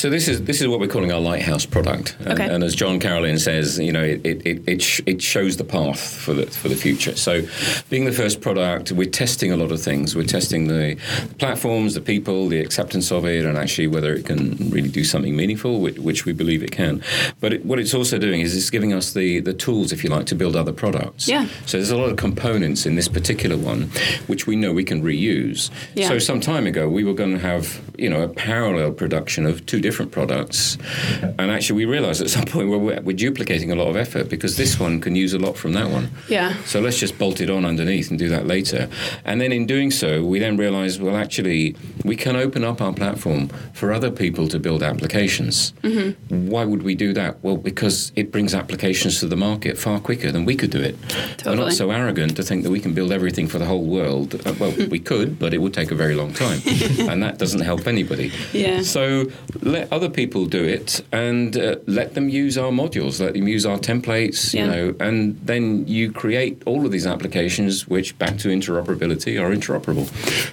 So 0.00 0.08
this 0.08 0.28
is 0.28 0.44
this 0.44 0.62
is 0.62 0.66
what 0.66 0.80
we're 0.80 0.86
calling 0.86 1.12
our 1.12 1.20
lighthouse 1.20 1.66
product, 1.66 2.16
and, 2.20 2.28
Okay. 2.40 2.48
and 2.48 2.64
as 2.64 2.74
John 2.74 2.98
Carolin 3.00 3.38
says, 3.38 3.78
you 3.78 3.92
know, 3.92 4.02
it 4.02 4.24
it, 4.24 4.46
it, 4.46 4.62
it, 4.66 4.82
sh- 4.82 5.02
it 5.04 5.20
shows 5.20 5.58
the 5.58 5.64
path 5.64 6.00
for 6.00 6.32
the 6.32 6.46
for 6.46 6.70
the 6.70 6.74
future. 6.74 7.14
So, 7.16 7.42
being 7.90 8.06
the 8.06 8.12
first 8.12 8.40
product, 8.40 8.92
we're 8.92 9.10
testing 9.10 9.52
a 9.52 9.58
lot 9.58 9.70
of 9.70 9.78
things. 9.82 10.16
We're 10.16 10.24
testing 10.24 10.68
the 10.68 10.96
platforms, 11.38 11.92
the 11.92 12.00
people, 12.00 12.48
the 12.48 12.60
acceptance 12.60 13.12
of 13.12 13.26
it, 13.26 13.44
and 13.44 13.58
actually 13.58 13.88
whether 13.88 14.14
it 14.14 14.24
can 14.24 14.70
really 14.70 14.88
do 14.88 15.04
something 15.04 15.36
meaningful, 15.36 15.82
which, 15.82 15.98
which 15.98 16.24
we 16.24 16.32
believe 16.32 16.62
it 16.62 16.70
can. 16.72 17.02
But 17.40 17.52
it, 17.52 17.66
what 17.66 17.78
it's 17.78 17.92
also 17.92 18.16
doing 18.16 18.40
is 18.40 18.56
it's 18.56 18.70
giving 18.70 18.94
us 18.94 19.12
the 19.12 19.40
the 19.40 19.52
tools, 19.52 19.92
if 19.92 20.02
you 20.02 20.08
like, 20.08 20.24
to 20.28 20.34
build 20.34 20.56
other 20.56 20.72
products. 20.72 21.28
Yeah. 21.28 21.46
So 21.66 21.76
there's 21.76 21.90
a 21.90 21.98
lot 21.98 22.08
of 22.08 22.16
components 22.16 22.86
in 22.86 22.94
this 22.94 23.08
particular 23.08 23.58
one, 23.58 23.90
which 24.28 24.46
we 24.46 24.56
know 24.56 24.72
we 24.72 24.84
can 24.84 25.02
reuse. 25.02 25.68
Yeah. 25.94 26.08
So 26.08 26.18
some 26.18 26.40
time 26.40 26.66
ago, 26.66 26.88
we 26.88 27.04
were 27.04 27.12
going 27.12 27.32
to 27.32 27.38
have, 27.52 27.82
you 27.98 28.08
know, 28.08 28.22
a 28.22 28.28
parallel 28.28 28.92
production 28.92 29.44
of 29.44 29.66
two 29.66 29.76
different 29.76 29.89
products, 30.12 30.78
and 31.22 31.50
actually 31.50 31.84
we 31.84 31.84
realised 31.84 32.20
at 32.20 32.30
some 32.30 32.44
point 32.44 32.68
where 32.68 32.78
we're, 32.78 33.00
we're 33.00 33.16
duplicating 33.16 33.70
a 33.70 33.74
lot 33.74 33.88
of 33.88 33.96
effort 33.96 34.28
because 34.28 34.56
this 34.56 34.78
one 34.78 35.00
can 35.00 35.16
use 35.16 35.32
a 35.34 35.38
lot 35.38 35.56
from 35.56 35.72
that 35.72 35.90
one. 35.90 36.10
Yeah. 36.28 36.56
So 36.64 36.80
let's 36.80 36.98
just 36.98 37.18
bolt 37.18 37.40
it 37.40 37.50
on 37.50 37.64
underneath 37.64 38.10
and 38.10 38.18
do 38.18 38.28
that 38.28 38.46
later. 38.46 38.88
And 39.24 39.40
then 39.40 39.52
in 39.52 39.66
doing 39.66 39.90
so, 39.90 40.24
we 40.24 40.38
then 40.38 40.56
realised, 40.56 41.00
well, 41.00 41.16
actually, 41.16 41.76
we 42.04 42.16
can 42.16 42.36
open 42.36 42.64
up 42.64 42.80
our 42.80 42.92
platform 42.92 43.48
for 43.72 43.92
other 43.92 44.10
people 44.10 44.48
to 44.48 44.58
build 44.58 44.82
applications. 44.82 45.72
Mm-hmm. 45.82 46.48
Why 46.48 46.64
would 46.64 46.82
we 46.82 46.94
do 46.94 47.12
that? 47.14 47.42
Well, 47.42 47.56
because 47.56 48.12
it 48.16 48.32
brings 48.32 48.54
applications 48.54 49.20
to 49.20 49.26
the 49.26 49.36
market 49.36 49.78
far 49.78 50.00
quicker 50.00 50.30
than 50.32 50.44
we 50.44 50.56
could 50.56 50.70
do 50.70 50.80
it. 50.80 50.96
Totally. 51.08 51.56
We're 51.56 51.64
not 51.64 51.72
so 51.72 51.90
arrogant 51.90 52.36
to 52.36 52.42
think 52.42 52.64
that 52.64 52.70
we 52.70 52.80
can 52.80 52.94
build 52.94 53.12
everything 53.12 53.48
for 53.48 53.58
the 53.58 53.64
whole 53.64 53.84
world. 53.84 54.34
Uh, 54.46 54.54
well, 54.58 54.72
we 54.90 54.98
could, 54.98 55.38
but 55.38 55.54
it 55.54 55.58
would 55.58 55.74
take 55.74 55.90
a 55.90 55.94
very 55.94 56.14
long 56.14 56.32
time, 56.32 56.60
and 57.08 57.22
that 57.22 57.38
doesn't 57.38 57.60
help 57.60 57.86
anybody. 57.86 58.32
Yeah. 58.52 58.82
So 58.82 59.26
let, 59.62 59.79
let 59.80 59.92
other 59.92 60.08
people 60.08 60.46
do 60.46 60.62
it 60.64 61.02
and 61.12 61.56
uh, 61.56 61.76
let 61.86 62.14
them 62.14 62.28
use 62.28 62.56
our 62.58 62.70
modules, 62.70 63.20
let 63.20 63.34
them 63.34 63.48
use 63.48 63.64
our 63.66 63.78
templates, 63.78 64.52
Yeah. 64.54 64.64
you 64.64 64.70
know, 64.70 64.94
and 65.00 65.38
then 65.44 65.86
you 65.86 66.12
create 66.12 66.62
all 66.66 66.84
of 66.86 66.92
these 66.92 67.06
applications 67.06 67.88
which, 67.88 68.16
back 68.18 68.36
to 68.38 68.48
interoperability, 68.48 69.40
are 69.40 69.50
interoperable 69.54 70.06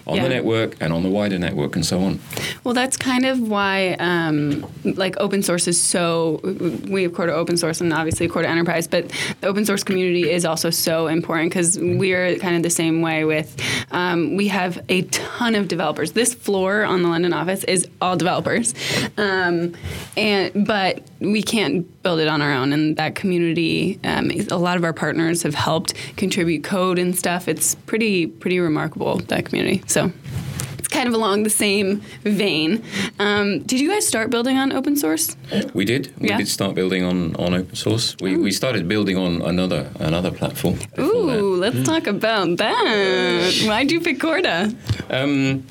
on 0.07 0.15
Yeah. 0.17 0.23
the 0.23 0.29
network 0.29 0.75
and 0.79 0.93
on 0.93 1.03
the 1.03 1.09
wider 1.09 1.37
network 1.39 1.75
and 1.75 1.85
so 1.85 1.99
on. 1.99 2.19
Well, 2.63 2.73
that's 2.73 2.97
kind 2.97 3.25
of 3.25 3.39
why, 3.39 3.95
um, 3.99 4.65
like, 4.83 5.15
open 5.19 5.43
source 5.43 5.67
is 5.67 5.79
so. 5.81 6.39
We 6.87 7.03
have 7.03 7.13
Corda 7.13 7.33
Open 7.33 7.57
Source 7.57 7.81
and 7.81 7.93
obviously 7.93 8.27
Corda 8.27 8.47
Enterprise, 8.49 8.87
but 8.87 9.11
the 9.41 9.47
open 9.47 9.65
source 9.65 9.83
community 9.83 10.29
is 10.29 10.45
also 10.45 10.69
so 10.69 11.07
important 11.07 11.49
because 11.51 11.77
we're 11.79 12.37
kind 12.37 12.55
of 12.55 12.63
the 12.63 12.69
same 12.69 13.01
way. 13.01 13.23
With 13.25 13.55
um, 13.91 14.35
we 14.35 14.47
have 14.49 14.79
a 14.89 15.01
ton 15.03 15.55
of 15.55 15.67
developers. 15.67 16.11
This 16.11 16.33
floor 16.33 16.83
on 16.83 17.01
the 17.03 17.09
London 17.09 17.33
office 17.33 17.63
is 17.65 17.87
all 18.01 18.15
developers, 18.15 18.73
um, 19.17 19.73
and 20.15 20.65
but 20.67 21.03
we 21.19 21.41
can't 21.41 21.86
build 22.03 22.19
it 22.19 22.27
on 22.27 22.41
our 22.41 22.53
own. 22.53 22.73
And 22.73 22.95
that 22.97 23.15
community, 23.15 23.99
um, 24.03 24.32
a 24.51 24.58
lot 24.58 24.77
of 24.77 24.84
our 24.84 24.93
partners 24.93 25.43
have 25.43 25.56
helped 25.56 25.93
contribute 26.17 26.63
code 26.63 26.99
and 26.99 27.15
stuff. 27.17 27.47
It's 27.47 27.75
pretty 27.86 28.27
pretty 28.27 28.60
remarkable 28.60 29.17
that 29.17 29.45
community. 29.45 29.84
So 29.88 30.12
it's 30.77 30.88
kind 30.88 31.08
of 31.08 31.13
along 31.13 31.43
the 31.43 31.49
same 31.49 32.01
vein. 32.23 32.84
Um, 33.19 33.60
did 33.63 33.80
you 33.80 33.89
guys 33.89 34.08
start 34.08 34.30
building 34.30 34.58
on 34.58 34.71
open 34.71 34.95
source? 34.95 35.36
We 35.73 35.84
did. 35.86 36.13
We 36.19 36.30
Yeah. 36.30 36.38
did 36.38 36.47
start 36.47 36.75
building 36.75 37.03
on, 37.03 37.36
on 37.36 37.53
open 37.56 37.75
source. 37.75 38.15
We, 38.21 38.38
we 38.38 38.51
started 38.51 38.88
building 38.88 39.17
on 39.17 39.41
another 39.41 39.89
another 39.99 40.32
platform. 40.32 40.75
before 40.95 41.25
that. 41.32 41.39
Ooh, 41.39 41.56
let's 41.56 41.84
talk 41.84 42.08
about 42.08 42.58
that. 42.58 43.53
Why'd 43.67 43.91
you 43.91 43.99
pick 44.01 44.19
Corda? 44.19 44.71
Um, 45.10 45.63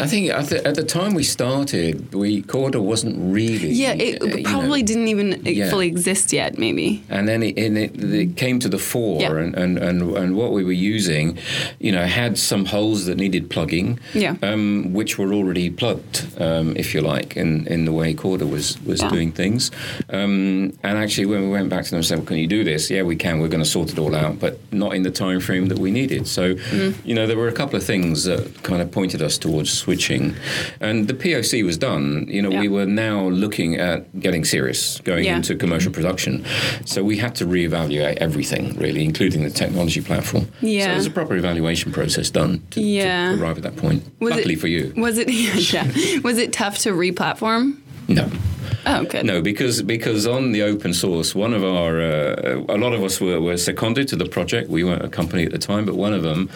I 0.00 0.06
think 0.06 0.30
at 0.30 0.46
the, 0.48 0.66
at 0.66 0.74
the 0.74 0.84
time 0.84 1.14
we 1.14 1.22
started, 1.22 2.12
we 2.14 2.42
Corda 2.42 2.80
wasn't 2.80 3.16
really. 3.32 3.70
Yeah, 3.70 3.90
uh, 3.90 3.94
it 3.96 4.22
know, 4.22 4.50
probably 4.50 4.82
didn't 4.82 5.08
even 5.08 5.42
yeah. 5.44 5.70
fully 5.70 5.86
exist 5.88 6.32
yet, 6.32 6.58
maybe. 6.58 7.02
and 7.08 7.28
then 7.28 7.42
it, 7.42 7.58
and 7.58 7.76
it, 7.78 7.92
it 8.02 8.36
came 8.36 8.58
to 8.60 8.68
the 8.68 8.78
fore, 8.78 9.20
Yeah. 9.20 9.32
and, 9.36 9.54
and, 9.54 9.78
and, 9.78 10.16
and 10.16 10.36
what 10.36 10.52
we 10.52 10.64
were 10.64 10.72
using, 10.72 11.38
you 11.80 11.92
know, 11.92 12.04
had 12.04 12.38
some 12.38 12.64
holes 12.66 13.06
that 13.06 13.16
needed 13.16 13.50
plugging, 13.50 13.98
Yeah. 14.14 14.36
um, 14.42 14.92
which 14.92 15.18
were 15.18 15.32
already 15.32 15.70
plugged, 15.70 16.26
um, 16.40 16.76
if 16.76 16.94
you 16.94 17.00
like, 17.00 17.36
in, 17.36 17.66
in 17.66 17.84
the 17.84 17.92
way 17.92 18.14
Corda 18.14 18.46
was 18.46 18.80
was 18.84 19.00
Yeah. 19.00 19.10
doing 19.10 19.32
things. 19.32 19.70
Um, 20.10 20.72
and 20.82 20.98
actually, 20.98 21.26
when 21.26 21.42
we 21.42 21.48
went 21.48 21.68
back 21.68 21.84
to 21.84 21.90
them 21.90 21.98
and 21.98 22.06
said, 22.06 22.18
well, 22.18 22.26
"Can 22.26 22.38
you 22.38 22.46
do 22.46 22.64
this?" 22.64 22.90
Yeah, 22.90 23.02
we 23.02 23.16
can. 23.16 23.40
We're 23.40 23.48
going 23.48 23.62
to 23.62 23.68
sort 23.68 23.90
it 23.92 23.98
all 23.98 24.14
out, 24.14 24.38
but 24.38 24.58
not 24.72 24.94
in 24.94 25.02
the 25.02 25.10
time 25.10 25.40
frame 25.40 25.68
that 25.68 25.78
we 25.78 25.90
needed. 25.90 26.26
So, 26.26 26.54
Mm-hmm. 26.54 27.08
you 27.08 27.14
know, 27.14 27.26
there 27.26 27.36
were 27.36 27.48
a 27.48 27.52
couple 27.52 27.76
of 27.76 27.84
things 27.84 28.24
that 28.24 28.62
kind 28.62 28.80
of 28.82 28.90
pointed 28.90 29.22
us 29.22 29.38
towards 29.38 29.83
switching, 29.84 30.34
and 30.80 31.08
the 31.08 31.14
POC 31.14 31.62
was 31.64 31.76
done. 31.76 32.26
You 32.28 32.40
know, 32.42 32.50
Yeah. 32.50 32.60
we 32.64 32.68
were 32.68 32.86
now 32.86 33.28
looking 33.28 33.76
at 33.76 33.98
getting 34.18 34.44
serious, 34.44 35.00
going 35.04 35.24
Yeah. 35.24 35.36
into 35.36 35.54
commercial 35.56 35.92
production. 35.92 36.44
So 36.86 37.02
we 37.04 37.16
had 37.18 37.34
to 37.36 37.44
reevaluate 37.46 38.16
everything, 38.26 38.64
really, 38.84 39.04
including 39.04 39.42
the 39.44 39.50
technology 39.50 40.00
platform. 40.00 40.44
Yeah. 40.62 40.84
So 40.86 40.90
there's 40.92 41.06
a 41.06 41.10
proper 41.20 41.36
evaluation 41.36 41.92
process 41.92 42.30
done 42.30 42.52
to, 42.70 42.80
to 42.80 42.86
Yeah. 42.86 43.34
arrive 43.38 43.56
at 43.58 43.62
that 43.64 43.76
point. 43.76 44.02
Was 44.20 44.32
it- 44.32 44.36
Luckily 44.36 44.56
for 44.56 44.68
you. 44.68 44.92
Was 44.96 45.18
it? 45.18 45.28
Yeah. 45.74 45.86
Was 46.22 46.38
it 46.38 46.52
tough 46.52 46.78
to 46.84 46.92
re-platform? 46.94 47.78
No. 48.08 48.26
Oh, 48.86 49.04
good. 49.04 49.24
No, 49.24 49.40
because 49.40 49.82
because 49.82 50.26
on 50.26 50.52
the 50.52 50.62
open 50.62 50.92
source, 50.92 51.34
one 51.34 51.54
of 51.54 51.64
our 51.64 52.00
uh, 52.00 52.64
a 52.68 52.76
lot 52.76 52.92
of 52.92 53.02
us 53.02 53.20
were, 53.20 53.40
were 53.40 53.56
seconded 53.56 54.08
to 54.08 54.16
the 54.16 54.26
project. 54.26 54.68
We 54.68 54.84
weren't 54.84 55.04
a 55.04 55.08
company 55.08 55.44
at 55.44 55.52
the 55.52 55.58
time, 55.58 55.84
but 55.86 55.94
one 55.94 56.12
of 56.12 56.22
them 56.22 56.50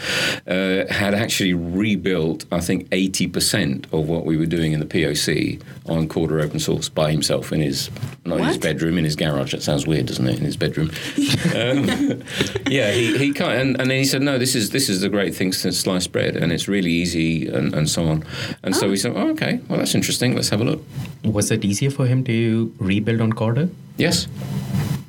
uh, 0.46 0.92
had 0.92 1.14
actually 1.14 1.54
rebuilt, 1.54 2.44
I 2.52 2.60
think, 2.60 2.88
eighty 2.92 3.26
percent 3.26 3.86
of 3.92 4.08
what 4.08 4.26
we 4.26 4.36
were 4.36 4.46
doing 4.46 4.72
in 4.72 4.80
the 4.80 4.86
POC 4.86 5.62
on 5.86 6.08
Corda 6.08 6.42
open 6.42 6.60
source 6.60 6.88
by 6.88 7.10
himself 7.10 7.52
in 7.52 7.60
his 7.60 7.90
not 8.24 8.40
in 8.40 8.46
his 8.46 8.58
bedroom, 8.58 8.98
in 8.98 9.04
his 9.04 9.16
garage. 9.16 9.52
That 9.52 9.62
sounds 9.62 9.86
weird, 9.86 10.06
doesn't 10.06 10.28
it? 10.28 10.38
In 10.38 10.44
his 10.44 10.56
bedroom. 10.56 10.90
um, 11.56 12.22
yeah, 12.68 12.92
he, 12.92 13.16
he 13.16 13.32
can't, 13.32 13.52
and, 13.52 13.80
and 13.80 13.90
then 13.90 13.98
he 13.98 14.04
said, 14.04 14.22
no, 14.22 14.38
this 14.38 14.54
is 14.54 14.70
this 14.70 14.88
is 14.88 15.00
the 15.00 15.08
great 15.08 15.34
thing 15.34 15.52
since 15.52 15.78
sliced 15.78 16.12
bread, 16.12 16.36
and 16.36 16.52
it's 16.52 16.68
really 16.68 16.90
easy, 16.90 17.48
and, 17.48 17.74
and 17.74 17.88
so 17.88 18.06
on. 18.06 18.24
And 18.62 18.76
so 18.76 18.90
we 18.90 18.96
said, 18.96 19.12
oh, 19.16 19.28
okay, 19.30 19.60
well 19.68 19.78
that's 19.78 19.94
interesting. 19.94 20.34
Let's 20.34 20.50
have 20.50 20.60
a 20.60 20.64
look. 20.64 20.84
Was 21.24 21.50
it 21.50 21.64
easier 21.64 21.90
for 21.90 22.06
him 22.06 22.17
to 22.24 22.72
rebuild 22.78 23.20
on 23.20 23.32
Corda? 23.32 23.68
Yes. 23.96 24.26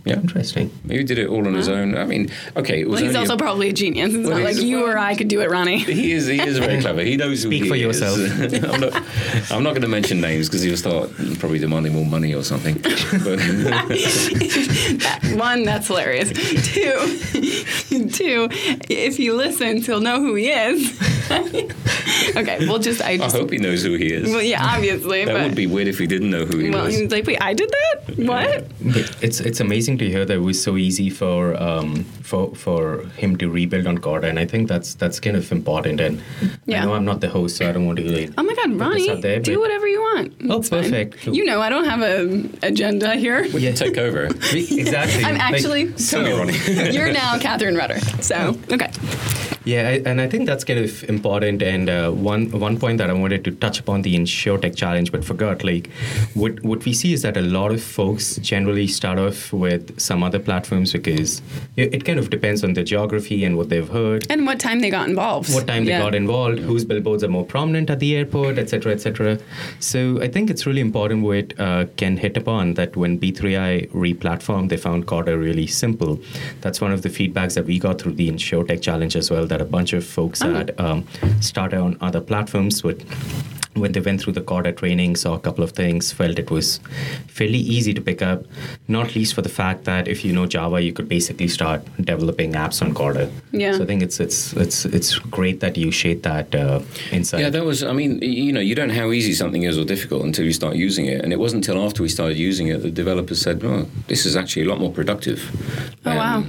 Yeah. 0.06 0.15
Interesting. 0.15 0.72
He 0.88 1.04
did 1.04 1.19
it 1.19 1.28
all 1.28 1.45
on 1.45 1.54
his 1.54 1.67
own. 1.69 1.95
I 1.95 2.06
mean, 2.06 2.32
okay, 2.56 2.82
it 2.82 2.89
was 2.89 3.00
Well, 3.02 3.10
he's 3.10 3.15
also 3.17 3.36
a- 3.36 3.38
probably 3.38 3.69
a 3.69 3.74
genius. 3.74 4.13
It's 4.13 4.28
Well, 4.28 4.38
not 4.39 4.43
like 4.45 4.56
he's- 4.56 4.65
you 4.65 4.84
or 4.88 4.98
I 4.98 5.13
could 5.13 5.28
do 5.28 5.41
it, 5.41 5.52
Ronnie. 5.52 5.78
he 5.84 6.13
is. 6.13 6.26
He 6.26 6.39
is 6.41 6.58
very 6.58 6.80
clever. 6.82 7.02
He 7.04 7.15
knows 7.15 7.43
who 7.43 7.50
Speak 7.50 7.63
he 7.63 7.69
for 7.69 7.76
is. 7.76 7.82
yourself. 7.82 8.17
I'm 8.74 8.80
not. 8.82 9.04
I'm 9.52 9.62
not 9.63 9.72
going 9.72 9.82
to 9.84 9.88
mention 9.88 10.19
names 10.19 10.48
because 10.48 10.63
he'll 10.63 10.78
start 10.78 11.12
probably 11.38 11.60
demanding 11.60 11.93
more 11.93 12.06
money 12.06 12.34
or 12.34 12.43
something. 12.43 12.76
But 13.24 13.39
One, 15.38 15.63
that's 15.63 15.88
hilarious. 15.88 16.30
Two, 16.30 16.95
two, 18.14 18.48
if 18.90 19.18
he 19.18 19.32
listens, 19.32 19.86
he'll 19.86 20.00
know 20.02 20.20
who 20.20 20.36
he 20.36 20.50
is. 20.50 20.98
okay, 22.36 22.58
we'll 22.68 22.80
just, 22.80 23.02
I 23.02 23.12
I 23.12 23.30
hope 23.30 23.52
he 23.52 23.58
knows 23.58 23.84
who 23.84 23.94
he 23.96 24.08
is. 24.14 24.30
well, 24.30 24.42
yeah, 24.42 24.64
obviously, 24.64 25.26
that 25.26 25.34
but. 25.34 25.44
would 25.44 25.56
be 25.56 25.68
weird 25.68 25.88
if 25.88 26.00
he 26.00 26.08
didn't 26.08 26.30
know 26.32 26.46
who 26.46 26.58
he 26.58 26.70
well, 26.70 26.86
was. 26.86 26.96
he 26.96 27.04
was 27.04 27.12
like, 27.12 27.26
wait, 27.28 27.42
I 27.42 27.54
did 27.54 27.70
that? 27.70 28.18
What? 28.18 28.68
But 28.82 29.18
it's 29.24 29.40
it's 29.40 29.60
amazing 29.60 29.98
to 30.00 30.10
hear 30.10 30.26
that 30.26 30.34
it 30.34 30.40
was 30.42 30.62
so 30.62 30.78
easy 30.78 31.10
for 31.10 31.56
um, 31.62 32.04
for 32.24 32.54
for 32.56 33.06
him 33.18 33.38
to 33.38 33.50
rebuild 33.50 33.86
on 33.88 33.98
Corda, 34.00 34.28
and 34.28 34.40
I 34.40 34.46
think 34.46 34.68
that's 34.68 34.96
that's 34.96 35.20
kind 35.20 35.36
of 35.38 35.52
important. 35.52 36.00
And 36.02 36.22
Yeah. 36.66 36.82
I 36.82 36.86
know 36.86 36.94
I'm 36.96 37.06
not 37.06 37.22
the 37.22 37.30
host, 37.30 37.58
so 37.58 37.70
I 37.70 37.72
don't 37.72 37.86
want 37.86 37.98
to 38.00 38.04
really. 38.04 38.30
Oh 38.38 38.44
my 38.44 38.56
God, 38.56 38.74
Ronnie, 38.74 39.22
there, 39.22 39.40
do 39.40 39.60
whatever 39.60 39.88
you 39.88 40.02
want. 40.02 40.34
Oh, 40.50 40.60
It's 40.60 40.70
fine. 40.70 40.84
perfect. 40.84 41.28
You 41.28 41.46
know, 41.46 41.62
I 41.62 41.70
don't 41.70 41.86
have 41.86 42.02
an 42.02 42.58
agenda 42.64 43.16
here. 43.16 43.48
We 43.54 43.62
Yeah. 43.62 43.74
Take 43.74 43.98
over. 43.98 44.26
exactly. 44.54 45.24
I'm 45.24 45.36
actually. 45.38 45.94
Tell 45.94 46.24
me, 46.24 46.32
Ronnie. 46.34 46.58
You're 46.92 47.12
now 47.12 47.38
Catherine 47.38 47.76
So, 48.21 48.58
okay. 48.71 48.91
Yeah, 49.65 49.88
I, 49.89 50.02
and 50.06 50.22
I 50.22 50.28
think 50.28 50.45
that's 50.45 50.63
kind 50.63 50.80
of 50.80 51.04
important. 51.10 51.62
And 51.62 51.89
uh, 51.89 52.12
one 52.12 52.50
one 52.52 52.80
point 52.80 52.98
that 53.00 53.10
I 53.10 53.13
wanted 53.13 53.43
to 53.45 53.52
touch 53.52 53.80
upon 53.80 54.02
the 54.04 54.15
InsurTech 54.15 54.76
challenge, 54.76 55.12
but 55.12 55.24
forgot. 55.26 55.63
Like, 55.63 55.89
what 56.34 56.62
what 56.63 56.86
we 56.86 56.93
see 56.93 57.13
is 57.13 57.22
that 57.24 57.38
a 57.38 57.41
lot 57.41 57.72
of 57.72 57.82
folks 57.84 58.38
generally 58.38 58.88
start 58.88 59.19
off 59.19 59.52
with 59.54 60.00
some 60.00 60.24
other 60.24 60.39
platforms 60.39 60.93
because 60.93 61.41
it, 61.76 61.93
it 61.93 62.06
kind 62.06 62.19
of 62.19 62.30
depends 62.30 62.63
on 62.63 62.74
the 62.74 62.84
geography 62.84 63.43
and 63.43 63.58
what 63.58 63.69
they've 63.69 63.88
heard. 63.89 64.26
And 64.30 64.45
what 64.45 64.60
time 64.60 64.80
they 64.80 64.89
got 64.89 65.10
involved. 65.10 65.54
what 65.54 65.67
time 65.67 65.86
they 65.86 65.91
Yeah. 65.91 66.00
got 66.00 66.15
involved, 66.15 66.60
whose 66.60 66.86
billboards 66.86 67.24
are 67.24 67.28
more 67.28 67.45
prominent 67.45 67.89
at 67.89 68.00
the 68.00 68.15
airport, 68.15 68.58
etc., 68.58 68.69
cetera, 68.69 68.91
et 68.93 69.02
cetera. 69.02 69.39
So 69.80 70.22
I 70.22 70.28
think 70.28 70.50
it's 70.50 70.65
really 70.65 70.82
important 70.82 71.24
what 71.24 71.54
uh, 71.60 71.86
Ken 71.98 72.17
hit 72.17 72.38
upon 72.38 72.74
that 72.76 72.95
when 72.95 73.19
B3I 73.19 73.89
re-platformed, 73.91 74.69
they 74.69 74.78
found 74.78 75.06
Corda 75.08 75.38
really 75.38 75.67
simple. 75.67 76.19
That's 76.62 76.80
one 76.82 76.91
of 76.91 77.02
the 77.02 77.10
feedbacks 77.10 77.56
that 77.56 77.65
we 77.65 77.80
got 77.80 78.00
through 78.02 78.13
the 78.13 78.30
InsurTech 78.32 78.82
Challenge 78.82 79.15
as 79.15 79.30
well, 79.32 79.45
that 79.50 79.62
a 79.62 79.66
bunch 79.66 79.94
of 79.94 80.04
folks 80.06 80.42
Oh. 80.42 80.54
had 80.54 80.74
um, 80.80 81.04
started 81.42 81.80
on 81.80 81.98
other 82.02 82.22
platforms 82.22 82.84
with 82.84 83.04
when 83.76 83.92
they 83.94 84.02
went 84.02 84.20
through 84.20 84.34
the 84.34 84.42
Corda 84.42 84.74
training, 84.74 85.16
saw 85.16 85.36
a 85.36 85.40
couple 85.40 85.64
of 85.64 85.72
things, 85.72 86.12
felt 86.12 86.38
it 86.40 86.50
was 86.52 86.80
fairly 87.28 87.60
easy 87.60 87.94
to 87.94 88.02
pick 88.02 88.22
up, 88.22 88.44
not 88.88 89.16
least 89.16 89.34
for 89.36 89.42
the 89.42 89.48
fact 89.50 89.86
that 89.86 90.08
if 90.08 90.26
you 90.26 90.34
know 90.34 90.46
Java, 90.48 90.82
you 90.82 90.92
could 90.92 91.08
basically 91.08 91.48
start 91.48 91.82
developing 92.02 92.54
apps 92.54 92.82
on 92.82 92.94
Corda. 92.94 93.30
Yeah. 93.52 93.78
So 93.78 93.84
I 93.84 93.86
think 93.86 94.02
it's 94.02 94.20
it's 94.20 94.54
it's 94.54 94.86
it's 94.86 95.20
great 95.20 95.60
that 95.62 95.78
you 95.78 95.92
shared 95.92 96.24
that 96.24 96.54
uh, 96.56 96.82
insight. 97.12 97.42
Yeah, 97.42 97.52
that 97.52 97.64
was. 97.64 97.84
I 97.84 97.94
mean, 97.94 98.20
you 98.22 98.52
know, 98.52 98.60
you 98.60 98.76
don't 98.76 98.90
know 98.90 98.96
how 99.04 99.12
easy 99.12 99.34
something 99.34 99.64
is 99.64 99.78
or 99.78 99.86
difficult 99.86 100.24
until 100.26 100.46
you 100.46 100.54
start 100.54 100.76
using 100.76 101.06
it. 101.06 101.24
And 101.24 101.32
it 101.32 101.40
wasn't 101.40 101.66
until 101.68 101.86
after 101.86 102.02
we 102.04 102.10
started 102.10 102.38
using 102.38 102.68
it 102.68 102.82
that 102.82 102.94
developers 102.96 103.40
said, 103.40 103.64
"Oh, 103.64 103.88
this 104.08 104.26
is 104.26 104.36
actually 104.36 104.66
a 104.66 104.70
lot 104.70 104.80
more 104.80 104.92
productive." 104.92 105.40
Oh, 106.06 106.16
wow. 106.16 106.44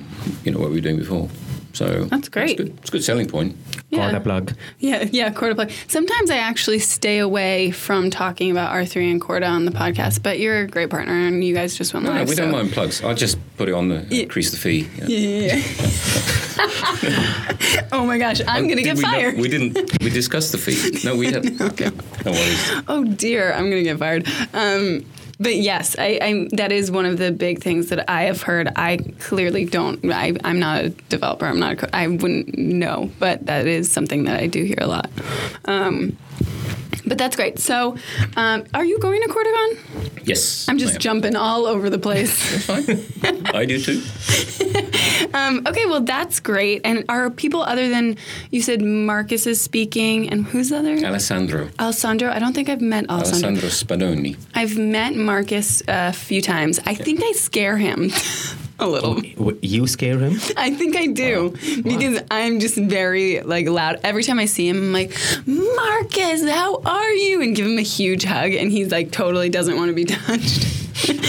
You 0.45 0.51
know 0.53 0.59
what 0.59 0.71
we 0.71 0.77
were 0.77 0.87
doing 0.89 0.99
before. 0.99 1.29
So 1.73 2.05
That's 2.05 2.29
great. 2.29 2.51
It's 2.51 2.61
good. 2.61 2.79
It's 2.79 2.89
a 2.89 2.93
good 2.93 3.05
selling 3.05 3.29
point. 3.29 3.57
Yeah. 3.91 4.11
Corda 4.11 4.21
plug. 4.21 4.53
Yeah, 4.79 5.05
yeah, 5.11 5.33
Corda 5.33 5.55
plug. 5.55 5.71
Sometimes 5.89 6.31
I 6.31 6.37
actually 6.39 6.79
stay 6.81 7.19
away 7.19 7.71
from 7.71 8.11
talking 8.11 8.51
about 8.51 8.73
R3 8.73 9.11
and 9.11 9.21
Corda 9.21 9.47
on 9.47 9.65
the 9.65 9.73
podcast, 9.73 10.23
but 10.23 10.39
you're 10.39 10.61
a 10.61 10.67
great 10.67 10.91
partner 10.91 11.13
and 11.13 11.43
you 11.45 11.55
guys 11.55 11.77
just 11.77 11.95
went 11.95 12.05
No, 12.07 12.13
no, 12.13 12.19
live. 12.21 12.29
we 12.29 12.35
don't 12.35 12.51
mind 12.51 12.73
plugs. 12.73 13.03
I'll 13.03 13.15
just 13.15 13.39
put 13.57 13.69
it 13.69 13.75
on 13.75 13.89
the 13.89 14.07
increase 14.23 14.51
the 14.51 14.57
fee. 14.57 14.89
Yeah. 14.99 15.05
Yeah, 15.07 15.29
yeah, 15.29 15.57
yeah. 15.57 16.61
oh 17.93 18.05
my 18.07 18.19
gosh, 18.19 18.41
I'm 18.47 18.65
going 18.65 18.77
to 18.77 18.83
get 18.83 18.97
we 18.97 19.03
not- 19.03 19.15
fired. 19.15 19.37
we 19.39 19.49
didn't. 19.49 20.03
We 20.03 20.11
discussed 20.11 20.53
the 20.53 20.59
fee. 20.59 20.99
No, 21.05 21.17
we 21.17 21.27
had. 21.33 21.47
okay. 21.61 21.91
No 22.25 22.33
worries. 22.33 22.73
Oh 22.89 23.05
dear, 23.05 23.53
I'm 23.53 23.71
gonna 23.71 23.83
get 23.83 23.99
fired. 23.99 24.27
Um, 24.53 25.05
but 25.41 25.57
yes, 25.57 25.97
I, 25.99 26.19
I 26.21 26.49
that 26.53 26.71
is 26.71 26.91
one 26.91 27.07
of 27.07 27.17
the 27.17 27.33
big 27.33 27.63
things 27.63 27.89
that 27.89 28.09
I 28.09 28.25
have 28.25 28.43
heard. 28.43 28.69
I 28.77 28.99
clearly 29.19 29.65
don't. 29.65 30.05
I, 30.13 30.35
I'm 30.45 30.61
not 30.61 30.85
a 30.85 30.91
developer. 30.91 31.47
I'm 31.47 31.59
not. 31.59 31.83
A, 31.83 31.97
I 31.97 32.07
wouldn't 32.07 32.59
know, 32.59 33.11
but 33.19 33.47
that 33.47 33.67
is 33.67 33.91
something 33.91 34.25
that 34.25 34.39
I 34.39 34.47
do 34.47 34.63
hear 34.63 34.79
a 34.79 34.87
lot. 34.87 35.11
Um, 35.65 36.17
But 37.07 37.19
that's 37.19 37.37
great. 37.37 37.59
So, 37.59 37.97
um, 38.37 38.65
are 38.75 38.85
you 38.85 38.99
going 38.99 39.21
to 39.23 39.29
CordaCon? 39.29 40.27
Yes. 40.27 40.69
I'm 40.69 40.79
just 40.79 41.01
jumping 41.01 41.35
all 41.37 41.67
over 41.67 41.91
the 41.91 41.99
place. 41.99 42.69
I 42.71 43.65
do 43.65 43.81
too. 43.81 44.03
um, 45.35 45.67
okay, 45.67 45.87
well, 45.87 46.03
that's 46.03 46.41
great. 46.41 46.83
And 46.85 47.05
are 47.09 47.31
people 47.31 47.63
other 47.63 47.89
than 47.89 48.17
you 48.51 48.63
said 48.63 48.83
Marcus 48.83 49.47
is 49.47 49.61
speaking, 49.61 50.29
and 50.29 50.45
who's 50.45 50.71
the 50.71 50.79
other? 50.79 50.97
Alessandro. 50.97 51.71
Alessandro. 51.79 52.31
I 52.31 52.39
don't 52.39 52.53
think 52.53 52.69
I've 52.69 52.81
met 52.81 53.09
Alessandro. 53.09 53.51
Alessandro 53.63 53.69
Spadoni. 53.69 54.37
I've 54.55 54.77
met 54.79 55.15
Marcus 55.15 55.83
a 55.89 56.13
few 56.13 56.43
times. 56.43 56.81
I 56.87 56.95
think 56.95 57.23
I 57.23 57.33
scare 57.33 57.77
him 57.77 58.11
a 58.81 58.87
little. 58.87 59.15
W- 59.37 59.59
You 59.63 59.87
scare 59.87 60.19
him? 60.19 60.35
I 60.57 60.71
think 60.71 60.97
I 60.97 61.07
do 61.07 61.51
because 61.83 62.23
I'm 62.31 62.61
just 62.61 62.77
very 62.77 63.41
like 63.43 63.69
loud. 63.69 64.01
Every 64.05 64.23
time 64.25 64.39
I 64.39 64.47
see 64.47 64.69
him, 64.69 64.77
I'm 64.79 64.93
like, 64.93 65.17
Marcus, 65.47 66.49
how 66.49 66.81
are 66.85 67.11
you? 67.13 67.43
And 67.43 67.55
give 67.55 67.67
him 67.67 67.79
a 67.79 67.83
huge 67.83 68.25
hug, 68.25 68.53
and 68.53 68.71
he's 68.71 68.91
like 68.91 69.11
totally 69.13 69.49
doesn't 69.49 69.77
want 69.77 69.89
to 69.89 69.95
be 69.95 70.05
touched. 70.17 70.77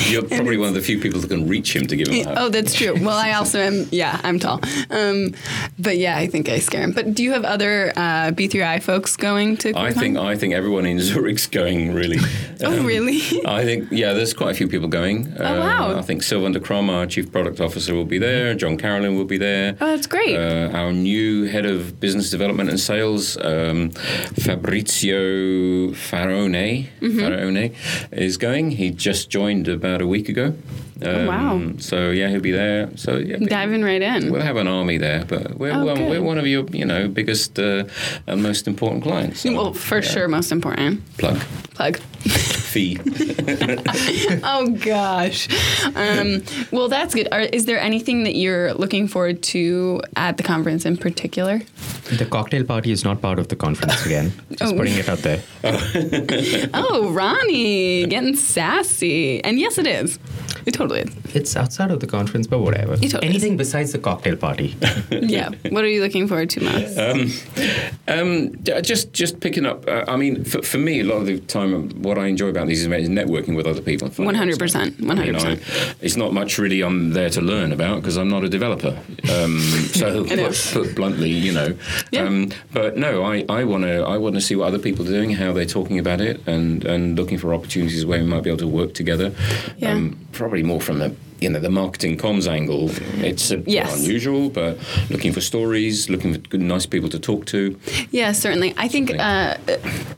You're 0.10 0.24
probably 0.24 0.58
one 0.58 0.68
of 0.68 0.74
the 0.76 0.82
few 0.82 1.00
people 1.00 1.22
that 1.22 1.30
can 1.30 1.48
reach 1.48 1.74
him 1.74 1.88
to 1.88 1.96
give 1.96 2.10
him 2.10 2.16
a 2.16 2.24
hug. 2.30 2.36
Oh, 2.38 2.50
that's 2.50 2.74
true. 2.74 2.94
Well, 2.94 3.16
I 3.18 3.32
also 3.34 3.60
am. 3.60 3.88
Yeah, 3.90 4.20
I'm 4.22 4.38
tall. 4.38 4.60
Um, 4.90 5.34
but 5.80 5.98
yeah, 5.98 6.18
I 6.18 6.28
think 6.28 6.50
I 6.50 6.60
scare 6.60 6.82
him. 6.82 6.92
But 6.92 7.14
do 7.16 7.24
you 7.24 7.32
have 7.32 7.46
other 7.46 7.92
uh, 7.96 8.32
B3I 8.32 8.84
folks 8.84 9.16
going 9.16 9.56
to? 9.58 9.74
I 9.78 9.94
think 9.94 10.18
I 10.18 10.36
think 10.36 10.54
everyone 10.54 10.86
in 10.86 10.98
Zurich's 11.00 11.48
going 11.48 11.94
really. 11.94 12.18
Oh, 12.62 12.80
Um, 12.80 12.86
really? 12.86 13.22
I 13.46 13.64
think 13.64 13.88
yeah, 13.92 14.12
there's 14.14 14.34
quite 14.34 14.52
a 14.52 14.56
few 14.56 14.68
people 14.68 14.90
going. 14.90 15.34
Oh, 15.40 15.60
wow. 15.60 15.98
I 15.98 16.02
think 16.02 16.24
Sylvan 16.24 16.52
de 16.52 16.60
Crom, 16.60 16.90
our 16.90 17.06
chief 17.08 17.32
product 17.42 17.60
officer, 17.60 17.96
will 17.96 18.06
be 18.06 18.20
there. 18.20 18.54
John 18.54 18.78
Carolin 18.78 19.16
will 19.16 19.26
be 19.26 19.38
there. 19.38 19.76
Oh, 19.82 19.88
that's 19.88 20.06
great. 20.06 20.38
Uh, 20.38 20.70
our 20.78 20.94
new 20.94 21.46
head 21.46 21.66
of 21.66 22.00
business 22.00 22.30
development 22.30 22.70
and 22.70 22.80
sales, 22.80 23.36
um, 23.38 23.90
Fabrizio 24.46 25.90
Farone, 25.92 26.88
Mm-hmm. 27.02 27.20
Farone, 27.20 27.74
is 28.12 28.38
going. 28.38 28.72
He 28.72 28.92
just 28.92 29.30
joined 29.32 29.68
about 29.68 30.02
a 30.02 30.08
week 30.08 30.30
ago. 30.30 30.54
Um, 31.04 31.16
Oh, 31.16 31.28
wow. 31.28 31.72
So 31.80 32.12
yeah, 32.12 32.30
he'll 32.30 32.40
be 32.42 32.52
there. 32.52 32.90
So 32.96 33.18
yeah, 33.18 33.38
Diving 33.38 33.84
right 33.84 34.02
in. 34.02 34.32
We'll 34.32 34.42
have 34.42 34.58
an 34.58 34.68
army 34.68 34.98
there, 34.98 35.26
but 35.26 35.58
we're 35.58 35.72
Oh, 35.74 35.86
one, 35.86 35.96
good. 35.98 36.10
we're 36.10 36.22
one 36.22 36.38
of 36.38 36.46
your 36.48 36.66
you 36.72 36.86
know 36.86 37.08
biggest 37.08 37.58
uh, 37.60 37.86
and 38.28 38.42
most 38.44 38.68
important 38.68 39.04
clients. 39.04 39.42
So, 39.42 39.54
well, 39.54 39.74
for 39.74 39.96
yeah. 40.00 40.10
sure, 40.12 40.28
most 40.28 40.52
important. 40.52 41.02
Plug 41.18 41.38
Plug. 41.74 41.98
fee. 41.98 42.98
oh 44.44 44.76
gosh. 44.86 45.48
Um, 45.96 46.44
well, 46.72 46.88
that's 46.90 47.14
good. 47.16 47.28
Are, 47.32 47.42
is 47.42 47.66
there 47.66 47.80
anything 47.80 48.24
that 48.24 48.36
you're 48.36 48.74
looking 48.74 49.08
forward 49.08 49.42
to 49.54 50.02
at 50.16 50.38
the 50.38 50.44
conference 50.44 50.86
in 50.86 50.98
particular? 50.98 51.62
The 52.18 52.26
cocktail 52.26 52.64
party 52.64 52.92
is 52.92 53.04
not 53.04 53.22
part 53.22 53.40
of 53.40 53.48
the 53.48 53.56
conference 53.56 54.06
again. 54.06 54.32
Just 54.52 54.74
Oh. 54.74 54.78
putting 54.78 54.96
it 54.98 55.10
out 55.10 55.20
there. 55.20 55.42
Oh, 56.74 57.12
Ronnie, 57.12 58.06
getting 58.08 58.36
sassy. 58.36 59.44
And 59.44 59.60
yes, 59.60 59.78
it 59.78 59.88
is. 59.88 60.20
It 60.68 60.74
totally 60.74 61.02
is. 61.02 61.36
It's 61.36 61.56
outside 61.56 61.92
of 61.92 62.00
the 62.00 62.08
conference, 62.08 62.48
but 62.48 62.60
whatever. 62.60 62.94
It 62.94 63.10
totally 63.10 63.28
Anything 63.30 63.58
besides 63.58 63.92
the 63.92 64.00
cocktail 64.00 64.36
party. 64.36 64.76
Yeah. 65.12 65.50
What 65.70 65.84
are 65.84 65.88
you 65.88 66.02
looking 66.02 66.28
forward 66.28 66.50
to 66.52 66.64
most? 66.64 66.98
Um, 68.08 68.64
j- 68.64 68.82
just 68.82 69.14
just 69.14 69.40
picking 69.40 69.66
up. 69.66 69.88
Uh, 69.88 70.04
I 70.08 70.16
mean, 70.18 70.44
for, 70.44 70.62
for 70.62 70.78
me, 70.78 71.00
a 71.00 71.04
lot 71.04 71.18
of 71.18 71.26
the 71.26 71.40
time, 71.40 71.74
um, 71.74 71.90
what 72.02 72.18
I 72.18 72.28
enjoy 72.28 72.48
about 72.48 72.68
these 72.68 72.86
events 72.86 73.08
is 73.08 73.10
networking 73.10 73.56
with 73.56 73.68
other 73.68 73.82
people. 73.82 74.10
100%, 74.10 74.92
100%. 74.92 75.96
it's 76.02 76.18
not 76.18 76.34
much 76.34 76.58
really 76.58 76.82
I'm 76.82 77.12
there 77.14 77.30
to 77.30 77.42
learn 77.42 77.72
about 77.72 78.02
because 78.02 78.18
I'm 78.18 78.30
not 78.30 78.44
a 78.44 78.50
developer. 78.50 78.98
Um, 79.32 79.60
so 79.94 80.26
put, 80.26 80.70
put 80.74 80.96
bluntly, 80.96 81.30
you 81.30 81.54
know. 81.54 81.78
Yeah. 82.12 82.24
Um, 82.24 82.52
but 82.74 82.98
no, 82.98 83.24
I, 83.24 83.46
I 83.50 83.64
want 83.64 83.84
to 83.84 84.04
I 84.04 84.18
want 84.18 84.36
to 84.36 84.42
see 84.42 84.56
what 84.56 84.68
other 84.68 84.80
people 84.80 85.06
are 85.06 85.10
doing, 85.12 85.32
how 85.32 85.54
they're 85.54 85.66
talking 85.66 86.00
about 86.00 86.22
it, 86.22 86.46
and 86.48 86.84
and 86.86 87.18
looking 87.18 87.38
for 87.38 87.54
opportunities 87.54 88.06
where 88.06 88.20
we 88.20 88.26
might 88.26 88.44
be 88.44 88.50
able 88.50 88.60
to 88.60 88.68
work 88.68 88.94
together. 88.94 89.34
Yeah. 89.78 90.10
Probably 90.52 90.64
more 90.68 90.82
from 90.82 91.00
the 91.00 91.16
you 91.40 91.50
know 91.50 91.62
the 91.62 91.70
marketing 91.70 92.18
comms 92.18 92.46
angle. 92.46 92.90
It's 93.24 93.52
Yes. 93.66 93.98
unusual, 93.98 94.50
but 94.50 94.78
looking 95.10 95.32
for 95.32 95.40
stories, 95.40 96.10
looking 96.10 96.34
for 96.34 96.40
good, 96.50 96.60
nice 96.60 96.86
people 96.86 97.08
to 97.08 97.20
talk 97.20 97.46
to. 97.46 97.80
Yeah, 98.12 98.34
certainly. 98.34 98.74
I 98.76 98.90
think 98.90 99.12
uh, 99.18 99.56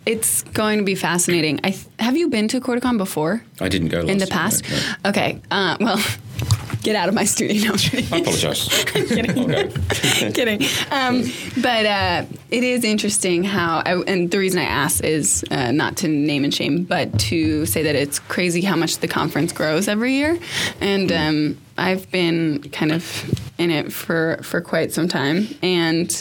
it's 0.08 0.42
going 0.56 0.80
to 0.80 0.84
be 0.84 0.96
fascinating. 0.96 1.60
I 1.64 1.70
th- 1.70 1.86
have 2.00 2.18
you 2.18 2.30
been 2.30 2.48
to 2.48 2.60
CordaCon 2.60 2.98
before 2.98 3.44
I 3.62 3.70
didn't 3.70 3.90
go 3.90 4.00
last 4.00 4.10
in 4.10 4.18
the 4.18 4.26
past? 4.26 4.64
no, 4.68 4.76
no. 5.04 5.10
Okay. 5.12 5.40
Uh, 5.52 5.78
well, 5.80 6.04
get 6.82 6.96
out 6.96 7.10
of 7.10 7.14
my 7.14 7.26
studio. 7.26 7.68
No, 7.68 7.74
I'm 7.74 7.78
kidding. 7.78 8.14
I 8.14 8.18
apologise. 8.18 8.84
kidding. 8.86 10.34
Kidding. 10.34 10.62
Um, 10.90 11.24
but 11.62 11.86
uh, 11.86 12.26
it 12.54 12.64
is 12.64 12.84
interesting 12.84 13.44
how, 13.44 13.82
I, 13.84 13.96
and 14.04 14.30
the 14.30 14.38
reason 14.38 14.60
I 14.60 14.66
ask 14.66 15.04
is 15.04 15.44
uh, 15.50 15.72
not 15.72 15.98
to 15.98 16.08
name 16.08 16.44
and 16.44 16.54
shame, 16.54 16.84
but 16.84 17.18
to 17.22 17.66
say 17.66 17.82
that 17.82 17.96
it's 17.96 18.20
crazy 18.20 18.62
how 18.62 18.76
much 18.76 19.00
the 19.00 19.08
conference 19.08 19.52
grows 19.52 19.88
every 19.88 20.14
year. 20.14 20.38
And 20.80 21.12
um, 21.12 21.58
I've 21.80 22.12
been 22.12 22.62
kind 22.70 22.92
of 22.92 23.26
in 23.58 23.72
it 23.72 23.92
for, 23.92 24.40
for 24.44 24.62
quite 24.62 24.94
some 24.94 25.08
time. 25.08 25.48
And 25.64 26.12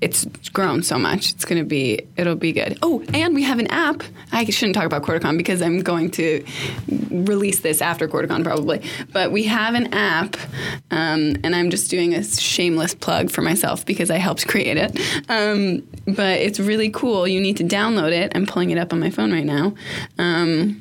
it's 0.00 0.24
grown 0.50 0.82
so 0.82 0.98
much. 0.98 1.32
It's 1.32 1.44
going 1.44 1.60
to 1.60 1.68
be, 1.68 2.06
it'll 2.16 2.36
be 2.36 2.52
good. 2.52 2.78
Oh, 2.82 3.02
and 3.12 3.34
we 3.34 3.42
have 3.42 3.58
an 3.58 3.66
app. 3.68 4.02
I 4.30 4.44
shouldn't 4.44 4.76
talk 4.76 4.84
about 4.84 5.02
CordaCon 5.02 5.36
because 5.36 5.60
I'm 5.60 5.80
going 5.80 6.10
to 6.12 6.44
release 7.10 7.60
this 7.60 7.82
after 7.82 8.06
CordaCon 8.06 8.44
probably. 8.44 8.82
But 9.12 9.32
we 9.32 9.44
have 9.44 9.74
an 9.74 9.92
app, 9.92 10.36
um, 10.90 11.36
and 11.42 11.54
I'm 11.54 11.70
just 11.70 11.90
doing 11.90 12.14
a 12.14 12.22
shameless 12.22 12.94
plug 12.94 13.30
for 13.30 13.42
myself 13.42 13.84
because 13.84 14.10
I 14.10 14.16
helped 14.16 14.46
create 14.46 14.76
it. 14.76 14.98
Um, 15.28 15.86
but 16.06 16.38
it's 16.40 16.60
really 16.60 16.90
cool. 16.90 17.26
You 17.26 17.40
need 17.40 17.56
to 17.56 17.64
download 17.64 18.12
it. 18.12 18.32
I'm 18.34 18.46
pulling 18.46 18.70
it 18.70 18.78
up 18.78 18.92
on 18.92 19.00
my 19.00 19.10
phone 19.10 19.32
right 19.32 19.44
now. 19.44 19.74
Um, 20.18 20.80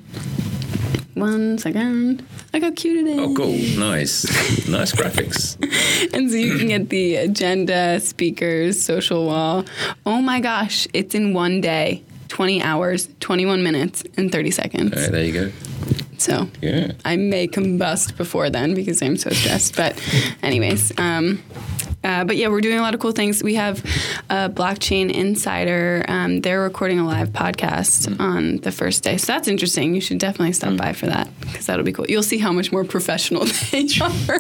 one 1.18 1.58
second. 1.58 2.26
Look 2.54 2.64
how 2.64 2.72
cute 2.72 3.06
it 3.06 3.10
is. 3.10 3.20
Oh, 3.20 3.34
cool. 3.34 3.58
Nice. 3.80 4.26
nice 4.68 4.92
graphics. 4.94 5.58
And 6.14 6.30
so 6.30 6.38
you 6.38 6.58
can 6.58 6.68
get 6.68 6.90
the 6.90 7.16
agenda, 7.16 8.00
speakers, 8.00 8.82
social 8.82 9.26
wall. 9.26 9.66
Oh 10.06 10.22
my 10.22 10.40
gosh, 10.40 10.88
it's 10.94 11.16
in 11.16 11.34
one 11.34 11.60
day. 11.62 12.04
20 12.30 12.62
hours, 12.62 13.08
21 13.20 13.64
minutes, 13.64 14.04
and 14.18 14.32
30 14.32 14.52
seconds. 14.52 14.94
All 14.94 15.02
right, 15.02 15.12
there 15.12 15.24
you 15.24 15.34
go. 15.34 15.52
So 16.18 16.50
Yeah. 16.62 16.92
I 17.06 17.16
may 17.16 17.48
combust 17.48 18.18
before 18.18 18.50
then 18.50 18.74
because 18.74 19.02
I'm 19.02 19.18
so 19.18 19.30
stressed. 19.30 19.76
But, 19.78 19.96
anyways, 20.44 20.92
um, 21.00 21.42
uh, 22.04 22.24
but 22.24 22.38
yeah, 22.38 22.48
we're 22.48 22.62
doing 22.62 22.78
a 22.80 22.82
lot 22.82 22.94
of 22.94 23.00
cool 23.00 23.12
things. 23.12 23.44
We 23.44 23.56
have 23.56 23.80
a 24.30 24.50
blockchain 24.50 25.12
insider. 25.12 26.06
Um, 26.08 26.42
they're 26.42 26.62
recording 26.62 27.00
a 27.00 27.06
live 27.06 27.30
podcast 27.30 28.20
on 28.20 28.58
the 28.58 28.72
first 28.72 29.04
day, 29.04 29.18
so 29.18 29.34
that's 29.34 29.48
interesting. 29.48 29.94
You 29.96 30.02
should 30.02 30.20
definitely 30.20 30.54
stop 30.54 30.78
by 30.78 30.94
for 30.94 31.08
that 31.08 31.28
because 31.42 31.66
that'll 31.66 31.84
be 31.86 31.92
cool. 31.92 32.06
You'll 32.08 32.24
see 32.24 32.38
how 32.38 32.52
much 32.54 32.72
more 32.72 32.84
professional 32.86 33.46
they 33.72 33.88
are. 34.02 34.36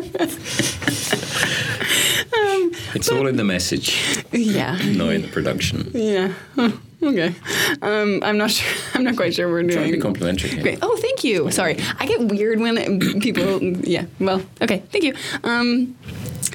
um, 2.35 2.71
It's 2.95 3.09
all 3.09 3.27
in 3.27 3.35
the 3.37 3.43
message, 3.43 3.97
yeah, 4.31 4.77
not 4.95 5.09
in 5.13 5.21
the 5.23 5.27
production. 5.27 5.91
yeah. 5.93 6.33
Huh, 6.55 6.71
okay. 7.03 7.33
Um, 7.81 8.21
I'm 8.23 8.37
not 8.37 8.49
sure. 8.51 8.71
I'm 8.95 9.03
not 9.03 9.15
quite 9.15 9.33
sure 9.35 9.47
we're 9.49 9.61
doing. 9.63 9.73
Trying 9.73 9.91
to 9.91 9.97
be 9.97 10.01
complimentary 10.01 10.49
here. 10.51 10.61
Great. 10.63 10.79
Oh, 10.81 10.97
thank 10.97 11.23
you. 11.23 11.51
Sorry, 11.51 11.77
I 11.99 12.05
get 12.07 12.19
weird 12.21 12.59
when 12.59 12.99
people. 13.19 13.61
Yeah. 13.61 14.05
Well. 14.19 14.41
Okay. 14.61 14.79
Thank 14.91 15.03
you. 15.03 15.13
Um, 15.43 15.95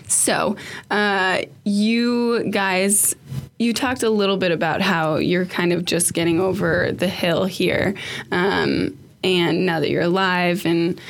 so, 0.09 0.57
uh, 0.91 1.43
you 1.65 2.51
guys, 2.51 3.15
you 3.59 3.73
talked 3.73 4.03
a 4.03 4.11
little 4.11 4.37
bit 4.37 4.53
about 4.53 4.81
how 4.81 5.17
you're 5.17 5.47
kind 5.47 5.73
of 5.73 5.85
just 5.85 6.15
getting 6.15 6.41
over 6.41 6.93
the 6.93 7.09
hill 7.09 7.45
here, 7.45 7.95
um, 8.31 8.99
and 9.25 9.67
now 9.67 9.81
that 9.81 9.91
you're 9.91 10.03
alive 10.03 10.67
and 10.67 11.01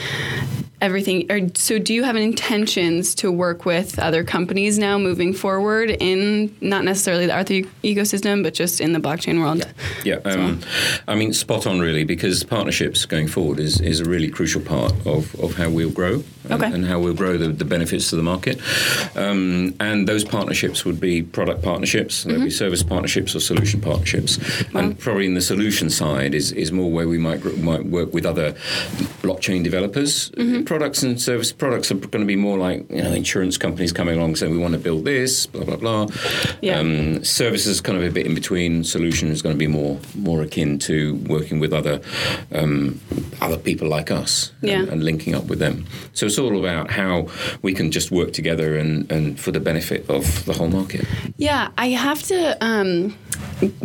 everything. 0.83 1.31
Or, 1.33 1.49
so, 1.55 1.79
do 1.79 1.95
you 1.95 2.03
have 2.03 2.17
intentions 2.17 3.15
to 3.17 3.31
work 3.33 3.65
with 3.65 3.99
other 3.99 4.25
companies 4.25 4.79
now 4.79 4.99
moving 4.99 5.33
forward 5.33 5.91
in 5.91 6.55
not 6.61 6.85
necessarily 6.85 7.27
the 7.27 7.33
R3 7.33 7.67
ecosystem, 7.85 8.43
but 8.43 8.53
just 8.53 8.81
in 8.81 8.93
the 8.93 8.99
blockchain 8.99 9.41
world? 9.41 9.67
Yeah, 10.05 10.17
um, 10.25 10.61
I 11.09 11.15
mean, 11.15 11.33
spot 11.33 11.67
on 11.67 11.81
really, 11.81 12.05
because 12.05 12.43
partnerships 12.45 13.07
going 13.07 13.29
forward 13.29 13.61
is, 13.61 13.81
is 13.81 14.01
a 14.01 14.05
really 14.05 14.29
crucial 14.29 14.61
part 14.61 14.93
of, 15.07 15.35
of 15.41 15.55
how 15.55 15.71
we'll 15.71 15.91
grow 15.91 16.23
and, 16.45 16.53
Okay. 16.53 16.73
and 16.73 16.85
how 16.85 16.99
we'll 16.99 17.15
grow 17.15 17.39
the, 17.39 17.49
the 17.49 17.65
benefits 17.65 18.11
to 18.11 18.17
the 18.17 18.23
market. 18.23 18.61
Um, 19.17 19.75
and 19.79 20.09
those 20.09 20.25
partnerships 20.25 20.85
would 20.85 21.01
be 21.01 21.23
product 21.23 21.63
partnerships, 21.63 22.25
there'd 22.25 22.43
be 22.43 22.51
service 22.51 22.83
partnerships 22.83 23.37
or 23.37 23.41
solution 23.41 23.81
partnerships. 23.81 24.39
And 24.75 24.99
probably 24.99 25.27
in 25.27 25.35
the 25.35 25.41
solution 25.41 25.89
side 25.89 26.35
is, 26.35 26.51
is 26.53 26.73
more 26.73 26.91
where 26.91 27.07
we 27.09 27.19
might 27.19 27.43
might 27.59 27.85
work 27.87 28.13
with 28.13 28.27
other 28.27 28.53
blockchain 29.23 29.63
developers. 29.63 30.31
Products 30.73 31.03
and 31.03 31.21
service 31.21 31.53
products 31.53 31.91
are 31.91 31.97
going 31.97 32.23
to 32.23 32.25
be 32.25 32.35
more 32.35 32.57
like 32.57 32.91
you 32.91 33.03
know 33.03 33.13
insurance 33.13 33.59
companies 33.59 33.93
coming 33.93 34.17
along 34.17 34.37
saying 34.37 34.53
we 34.53 34.57
want 34.59 34.73
to 34.73 34.81
build 34.81 35.05
this, 35.05 35.45
blah 35.45 35.65
blah 35.65 35.77
blah. 35.77 36.07
Yeah. 36.63 36.79
Um, 36.79 37.23
services 37.23 37.83
kind 37.83 37.99
of 37.99 38.05
a 38.05 38.11
bit 38.11 38.25
in 38.25 38.35
between. 38.35 38.83
Solution 38.83 39.29
is 39.29 39.43
going 39.43 39.55
to 39.55 39.59
be 39.59 39.67
more 39.67 40.01
more 40.15 40.41
akin 40.41 40.79
to 40.89 41.17
working 41.29 41.61
with 41.61 41.75
other 41.75 42.01
um, 42.53 42.99
other 43.43 43.59
people 43.59 43.87
like 43.87 44.11
us 44.11 44.53
and, 44.63 44.71
Yeah. 44.71 44.91
and 44.91 45.05
linking 45.05 45.35
up 45.35 45.45
with 45.45 45.59
them. 45.59 45.85
So 46.15 46.25
it's 46.25 46.39
all 46.39 46.59
about 46.59 46.91
how 46.91 47.27
we 47.61 47.75
can 47.75 47.91
just 47.91 48.11
work 48.11 48.33
together 48.33 48.79
and, 48.79 49.13
and 49.13 49.39
for 49.39 49.51
the 49.53 49.61
benefit 49.61 50.09
of 50.09 50.25
the 50.47 50.55
whole 50.55 50.69
market. 50.69 51.05
Yeah, 51.37 51.69
I 51.77 51.89
have 51.91 52.23
to. 52.29 52.57
Um, 52.65 53.15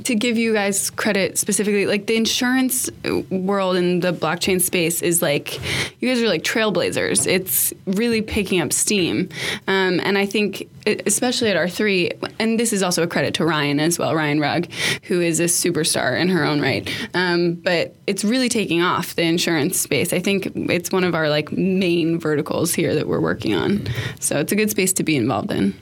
to 0.04 0.15
give 0.15 0.38
you 0.38 0.54
guys 0.54 0.89
credit 0.89 1.38
specifically, 1.38 1.86
like 1.86 2.08
the 2.08 2.15
insurance 2.15 2.89
world 3.30 3.76
in 3.76 4.00
the 4.00 4.12
blockchain 4.12 4.60
space 4.60 5.02
is 5.04 5.21
like 5.21 5.60
you 6.02 6.10
guys 6.10 6.21
are 6.21 6.28
like 6.28 6.43
trailblazers. 6.43 6.77
It's 6.80 7.74
really 7.86 8.22
picking 8.22 8.62
up 8.62 8.74
steam, 8.74 9.30
um, 9.68 10.00
and 10.04 10.18
I 10.18 10.26
think 10.26 10.70
especially 11.06 11.50
at 11.50 11.58
R3, 11.58 12.32
and 12.40 12.60
this 12.60 12.72
is 12.72 12.82
also 12.82 13.04
a 13.04 13.08
credit 13.08 13.34
to 13.36 13.46
Ryan 13.46 13.80
as 13.80 14.00
well, 14.00 14.16
Ryan 14.16 14.40
Rugg, 14.40 14.72
who 15.04 15.22
is 15.22 15.40
a 15.40 15.46
superstar 15.46 16.20
in 16.20 16.30
her 16.30 16.44
own 16.44 16.62
right. 16.62 16.90
Um, 17.13 17.56
but 17.56 17.96
it's 18.08 18.24
really 18.24 18.50
taking 18.50 18.82
off 18.82 19.16
the 19.16 19.24
insurance 19.24 19.80
space. 19.80 20.13
I 20.13 20.20
think 20.20 20.52
it's 20.56 20.92
one 20.92 21.04
of 21.04 21.13
our 21.13 21.30
like 21.30 21.52
main 21.52 22.20
verticals 22.20 22.74
here 22.74 22.96
that 22.96 23.08
we're 23.08 23.20
working 23.20 23.54
on. 23.54 23.88
So 24.20 24.40
it's 24.40 24.52
a 24.52 24.56
good 24.56 24.70
space 24.70 24.94
to 24.94 25.04
be 25.04 25.18
involved 25.18 25.52
in. 25.52 25.74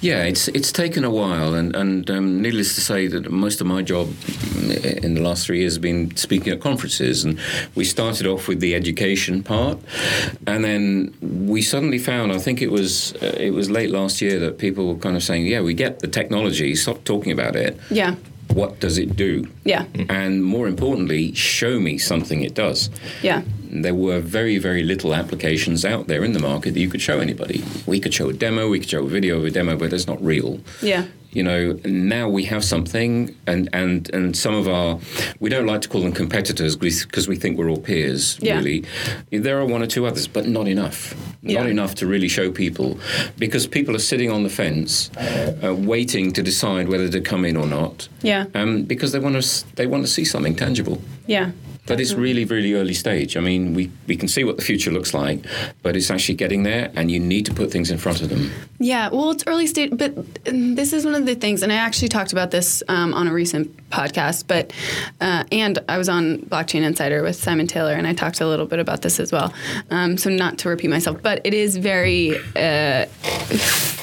Yeah, 0.00 0.24
it's 0.24 0.48
it's 0.48 0.72
taken 0.72 1.04
a 1.04 1.10
while, 1.10 1.54
and 1.54 1.74
and 1.74 2.10
um, 2.10 2.42
needless 2.42 2.74
to 2.74 2.80
say 2.80 3.06
that 3.06 3.30
most 3.30 3.60
of 3.60 3.66
my 3.66 3.82
job 3.82 4.08
in 4.82 5.14
the 5.14 5.22
last 5.22 5.46
three 5.46 5.60
years 5.60 5.72
has 5.74 5.78
been 5.78 6.14
speaking 6.16 6.52
at 6.52 6.60
conferences, 6.60 7.24
and 7.24 7.40
we 7.74 7.84
started 7.84 8.26
off 8.26 8.48
with 8.48 8.60
the 8.60 8.74
education 8.74 9.42
part, 9.42 9.78
and 10.46 10.64
then 10.64 11.14
we 11.20 11.62
suddenly 11.62 11.98
found, 11.98 12.32
I 12.32 12.38
think 12.38 12.62
it 12.62 12.70
was 12.70 13.14
uh, 13.16 13.36
it 13.38 13.52
was 13.52 13.70
late 13.70 13.90
last 13.90 14.20
year 14.20 14.38
that 14.40 14.58
people 14.58 14.86
were 14.88 15.00
kind 15.00 15.16
of 15.16 15.22
saying, 15.22 15.46
yeah, 15.46 15.60
we 15.60 15.74
get 15.74 16.00
the 16.00 16.08
technology, 16.08 16.74
stop 16.74 17.04
talking 17.04 17.32
about 17.32 17.56
it. 17.56 17.78
Yeah. 17.90 18.14
What 18.52 18.80
does 18.80 18.96
it 18.96 19.16
do? 19.16 19.48
Yeah. 19.64 19.86
And 20.08 20.44
more 20.44 20.68
importantly, 20.68 21.34
show 21.34 21.80
me 21.80 21.98
something 21.98 22.42
it 22.42 22.54
does. 22.54 22.90
Yeah 23.22 23.42
there 23.70 23.94
were 23.94 24.20
very, 24.20 24.58
very 24.58 24.82
little 24.82 25.14
applications 25.14 25.84
out 25.84 26.06
there 26.06 26.24
in 26.24 26.32
the 26.32 26.38
market 26.38 26.74
that 26.74 26.80
you 26.80 26.88
could 26.88 27.00
show 27.00 27.20
anybody. 27.20 27.64
We 27.86 28.00
could 28.00 28.14
show 28.14 28.28
a 28.28 28.32
demo, 28.32 28.68
we 28.68 28.80
could 28.80 28.90
show 28.90 29.04
a 29.04 29.08
video 29.08 29.38
of 29.38 29.44
a 29.44 29.50
demo, 29.50 29.76
but 29.76 29.92
it's 29.92 30.06
not 30.06 30.22
real. 30.24 30.60
Yeah. 30.82 31.06
You 31.36 31.42
know, 31.42 31.78
now 31.84 32.30
we 32.30 32.44
have 32.44 32.64
something, 32.64 33.36
and, 33.46 33.68
and, 33.74 34.08
and 34.14 34.34
some 34.34 34.54
of 34.54 34.66
our, 34.68 34.98
we 35.38 35.50
don't 35.50 35.66
like 35.66 35.82
to 35.82 35.88
call 35.88 36.00
them 36.00 36.12
competitors 36.12 36.76
because 36.76 37.28
we 37.28 37.36
think 37.36 37.58
we're 37.58 37.68
all 37.68 37.76
peers, 37.90 38.38
yeah. 38.40 38.56
really. 38.56 38.86
There 39.30 39.60
are 39.60 39.66
one 39.66 39.82
or 39.82 39.86
two 39.86 40.06
others, 40.06 40.26
but 40.26 40.46
not 40.46 40.66
enough. 40.66 41.14
Yeah. 41.42 41.60
Not 41.60 41.68
enough 41.68 41.94
to 41.96 42.06
really 42.06 42.28
show 42.28 42.50
people 42.50 42.98
because 43.38 43.66
people 43.66 43.94
are 43.94 43.98
sitting 44.12 44.30
on 44.30 44.44
the 44.44 44.48
fence 44.48 45.10
uh, 45.18 45.74
waiting 45.76 46.32
to 46.32 46.42
decide 46.42 46.88
whether 46.88 47.10
to 47.10 47.20
come 47.20 47.44
in 47.44 47.54
or 47.54 47.66
not. 47.66 48.08
Yeah. 48.22 48.46
Um, 48.54 48.84
because 48.84 49.12
they 49.12 49.18
want 49.18 49.42
to, 49.42 49.76
they 49.76 49.86
want 49.86 50.04
to 50.04 50.10
see 50.10 50.24
something 50.24 50.56
tangible. 50.56 51.02
Yeah. 51.26 51.50
But 51.86 52.00
it's 52.00 52.14
really, 52.14 52.44
really 52.44 52.74
early 52.74 52.94
stage. 52.94 53.36
I 53.36 53.40
mean, 53.40 53.74
we, 53.74 53.90
we 54.06 54.16
can 54.16 54.28
see 54.28 54.44
what 54.44 54.56
the 54.56 54.62
future 54.62 54.90
looks 54.90 55.14
like, 55.14 55.44
but 55.82 55.96
it's 55.96 56.10
actually 56.10 56.34
getting 56.34 56.64
there, 56.64 56.90
and 56.94 57.10
you 57.10 57.20
need 57.20 57.46
to 57.46 57.54
put 57.54 57.70
things 57.70 57.90
in 57.90 57.98
front 57.98 58.22
of 58.22 58.28
them. 58.28 58.50
Yeah, 58.78 59.08
well, 59.08 59.30
it's 59.30 59.44
early 59.46 59.66
stage, 59.66 59.90
but 59.92 60.12
this 60.44 60.92
is 60.92 61.04
one 61.04 61.14
of 61.14 61.26
the 61.26 61.34
things, 61.34 61.62
and 61.62 61.72
I 61.72 61.76
actually 61.76 62.08
talked 62.08 62.32
about 62.32 62.50
this 62.50 62.82
um, 62.88 63.14
on 63.14 63.28
a 63.28 63.32
recent 63.32 63.74
podcast, 63.90 64.44
but 64.46 64.72
uh, 65.20 65.44
and 65.52 65.78
I 65.88 65.96
was 65.98 66.08
on 66.08 66.38
Blockchain 66.38 66.82
Insider 66.82 67.22
with 67.22 67.36
Simon 67.36 67.66
Taylor, 67.66 67.92
and 67.92 68.06
I 68.06 68.14
talked 68.14 68.40
a 68.40 68.46
little 68.46 68.66
bit 68.66 68.78
about 68.78 69.02
this 69.02 69.20
as 69.20 69.32
well. 69.32 69.52
Um, 69.90 70.18
so 70.18 70.30
not 70.30 70.58
to 70.58 70.68
repeat 70.68 70.88
myself, 70.88 71.22
but 71.22 71.40
it 71.44 71.54
is 71.54 71.76
very. 71.76 72.36
Uh, 72.56 73.06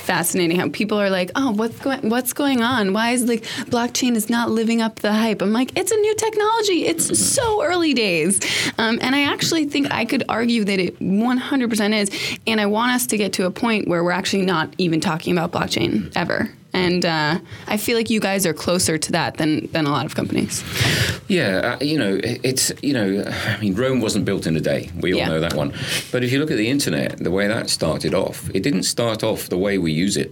fascinating 0.04 0.60
how 0.60 0.70
people 0.70 1.00
are 1.00 1.10
like, 1.10 1.32
"Oh, 1.36 1.52
what's 1.52 1.80
going 1.80 2.10
what's 2.10 2.34
going 2.34 2.62
on? 2.62 2.94
Why 2.94 3.12
is 3.12 3.24
like 3.24 3.44
blockchain 3.72 4.16
is 4.16 4.30
not 4.30 4.52
living 4.52 4.82
up 4.82 5.00
the 5.00 5.14
hype?" 5.14 5.42
I'm 5.42 5.54
like, 5.54 5.78
"It's 5.78 5.92
a 5.92 5.96
new 5.96 6.16
technology. 6.16 6.86
It's 6.86 7.20
so 7.20 7.64
early 7.64 7.94
days," 7.94 8.40
um, 8.78 9.00
and 9.02 9.16
I 9.16 9.24
actually 9.24 9.66
think 9.66 9.92
I 9.92 10.06
could 10.06 10.24
argue 10.30 10.64
that 10.66 10.80
it 10.80 11.00
100% 11.00 11.94
is. 11.94 12.38
And 12.48 12.60
I 12.62 12.66
want 12.66 12.92
us 12.92 13.08
to 13.08 13.18
get 13.18 13.34
to 13.34 13.46
a 13.46 13.52
point 13.52 13.88
where 13.88 14.04
we're 14.04 14.12
actually 14.12 14.46
not 14.46 14.74
even 14.78 15.00
talking 15.00 15.36
about 15.38 15.52
blockchain 15.52 16.12
ever 16.16 16.50
and 16.74 17.06
uh, 17.06 17.40
I 17.68 17.78
feel 17.78 17.96
like 17.96 18.10
you 18.10 18.20
guys 18.20 18.46
are 18.46 18.54
closer 18.54 18.98
to 18.98 19.12
that 19.12 19.38
than 19.38 19.68
than 19.72 19.86
a 19.86 19.92
lot 19.92 20.06
of 20.06 20.16
companies. 20.16 20.64
Yeah, 21.28 21.78
uh, 21.80 21.84
you 21.84 21.98
know, 21.98 22.20
it's 22.22 22.72
you 22.82 22.94
know, 22.94 23.24
I 23.26 23.58
mean, 23.60 23.76
Rome 23.76 24.02
wasn't 24.02 24.26
built 24.26 24.48
in 24.48 24.56
a 24.56 24.62
day. 24.62 24.90
We 25.00 25.14
all 25.14 25.20
yeah. 25.20 25.30
know 25.30 25.40
that 25.40 25.54
one. 25.54 25.74
But 26.12 26.24
if 26.24 26.32
you 26.32 26.40
look 26.40 26.52
at 26.52 26.58
the 26.58 26.70
internet, 26.70 27.18
the 27.18 27.32
way 27.32 27.48
that 27.48 27.70
started 27.70 28.14
off, 28.14 28.50
it 28.54 28.64
didn't 28.64 28.84
start 28.84 29.24
off 29.24 29.50
the 29.50 29.58
way 29.58 29.78
we 29.78 29.92
use 29.92 30.18
it. 30.18 30.32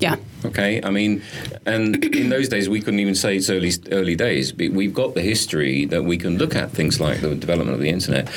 Yeah. 0.00 0.16
Okay. 0.44 0.82
I 0.82 0.90
mean, 0.90 1.22
and 1.66 2.02
in 2.04 2.30
those 2.30 2.48
days 2.48 2.68
we 2.68 2.80
couldn't 2.80 3.00
even 3.00 3.14
say 3.14 3.36
it's 3.36 3.50
early 3.50 3.72
early 3.92 4.16
days. 4.16 4.52
But 4.52 4.70
we've 4.70 4.94
got 4.94 5.14
the 5.14 5.20
history 5.20 5.84
that 5.86 6.04
we 6.04 6.16
can 6.16 6.38
look 6.38 6.54
at 6.54 6.70
things 6.70 6.98
like 7.00 7.20
the 7.20 7.34
development 7.34 7.74
of 7.74 7.80
the 7.80 7.90
internet. 7.90 8.28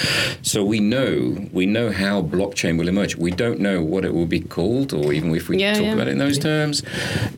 So 0.42 0.64
we 0.64 0.80
know 0.80 1.48
we 1.52 1.66
know 1.66 1.92
how 1.92 2.22
blockchain 2.22 2.78
will 2.78 2.88
emerge. 2.88 3.16
We 3.16 3.32
don't 3.32 3.60
know 3.60 3.82
what 3.82 4.04
it 4.06 4.14
will 4.14 4.26
be 4.26 4.42
called, 4.42 4.94
or 4.94 5.14
even 5.14 5.34
if 5.34 5.48
we 5.50 5.60
yeah, 5.60 5.74
talk 5.74 5.84
yeah. 5.84 5.94
about 5.94 6.08
it 6.08 6.12
in 6.12 6.18
those 6.18 6.38
terms. 6.38 6.84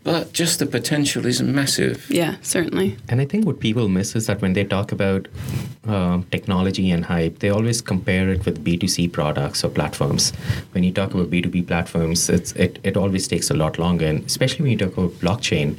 But 0.04 0.34
just 0.34 0.60
the 0.60 0.66
potential 0.66 1.26
is 1.26 1.42
massive. 1.42 2.10
Yeah, 2.10 2.36
certainly. 2.42 2.98
And 3.10 3.22
I 3.22 3.26
think 3.26 3.46
what 3.46 3.60
people 3.60 3.88
miss 3.88 4.16
is 4.16 4.26
that 4.28 4.42
when 4.42 4.54
they 4.54 4.64
talk 4.64 4.92
about 4.92 5.28
uh, 5.88 6.22
technology 6.32 6.90
and 6.92 7.06
hype, 7.06 7.40
they 7.40 7.50
always 7.50 7.82
compare 7.82 8.30
it 8.30 8.46
with 8.46 8.64
B2C 8.64 9.12
products 9.12 9.64
or 9.64 9.70
platforms. 9.70 10.32
When 10.72 10.84
you 10.84 10.92
talk 10.92 11.14
about 11.14 11.30
B2B 11.30 11.68
platforms, 11.68 12.30
it's, 12.30 12.52
it, 12.54 12.80
it 12.84 12.98
always 12.98 13.28
takes 13.28 13.50
a 13.50 13.54
lot 13.54 13.78
longer. 13.78 14.15
And 14.16 14.26
especially 14.26 14.64
when 14.64 14.72
you 14.72 14.78
talk 14.78 14.98
about 14.98 15.12
blockchain, 15.20 15.78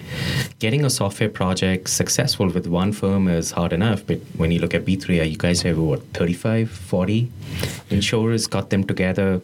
getting 0.58 0.84
a 0.84 0.90
software 0.90 1.28
project 1.28 1.88
successful 1.88 2.48
with 2.48 2.66
one 2.66 2.92
firm 2.92 3.28
is 3.28 3.50
hard 3.50 3.72
enough. 3.72 4.06
But 4.06 4.18
when 4.36 4.50
you 4.50 4.58
look 4.58 4.74
at 4.74 4.84
B3, 4.84 5.30
you 5.30 5.36
guys 5.36 5.62
have 5.62 5.78
what, 5.78 6.02
35, 6.14 6.70
40 6.70 7.30
insurers, 7.90 8.46
got 8.46 8.70
them 8.70 8.84
together, 8.84 9.40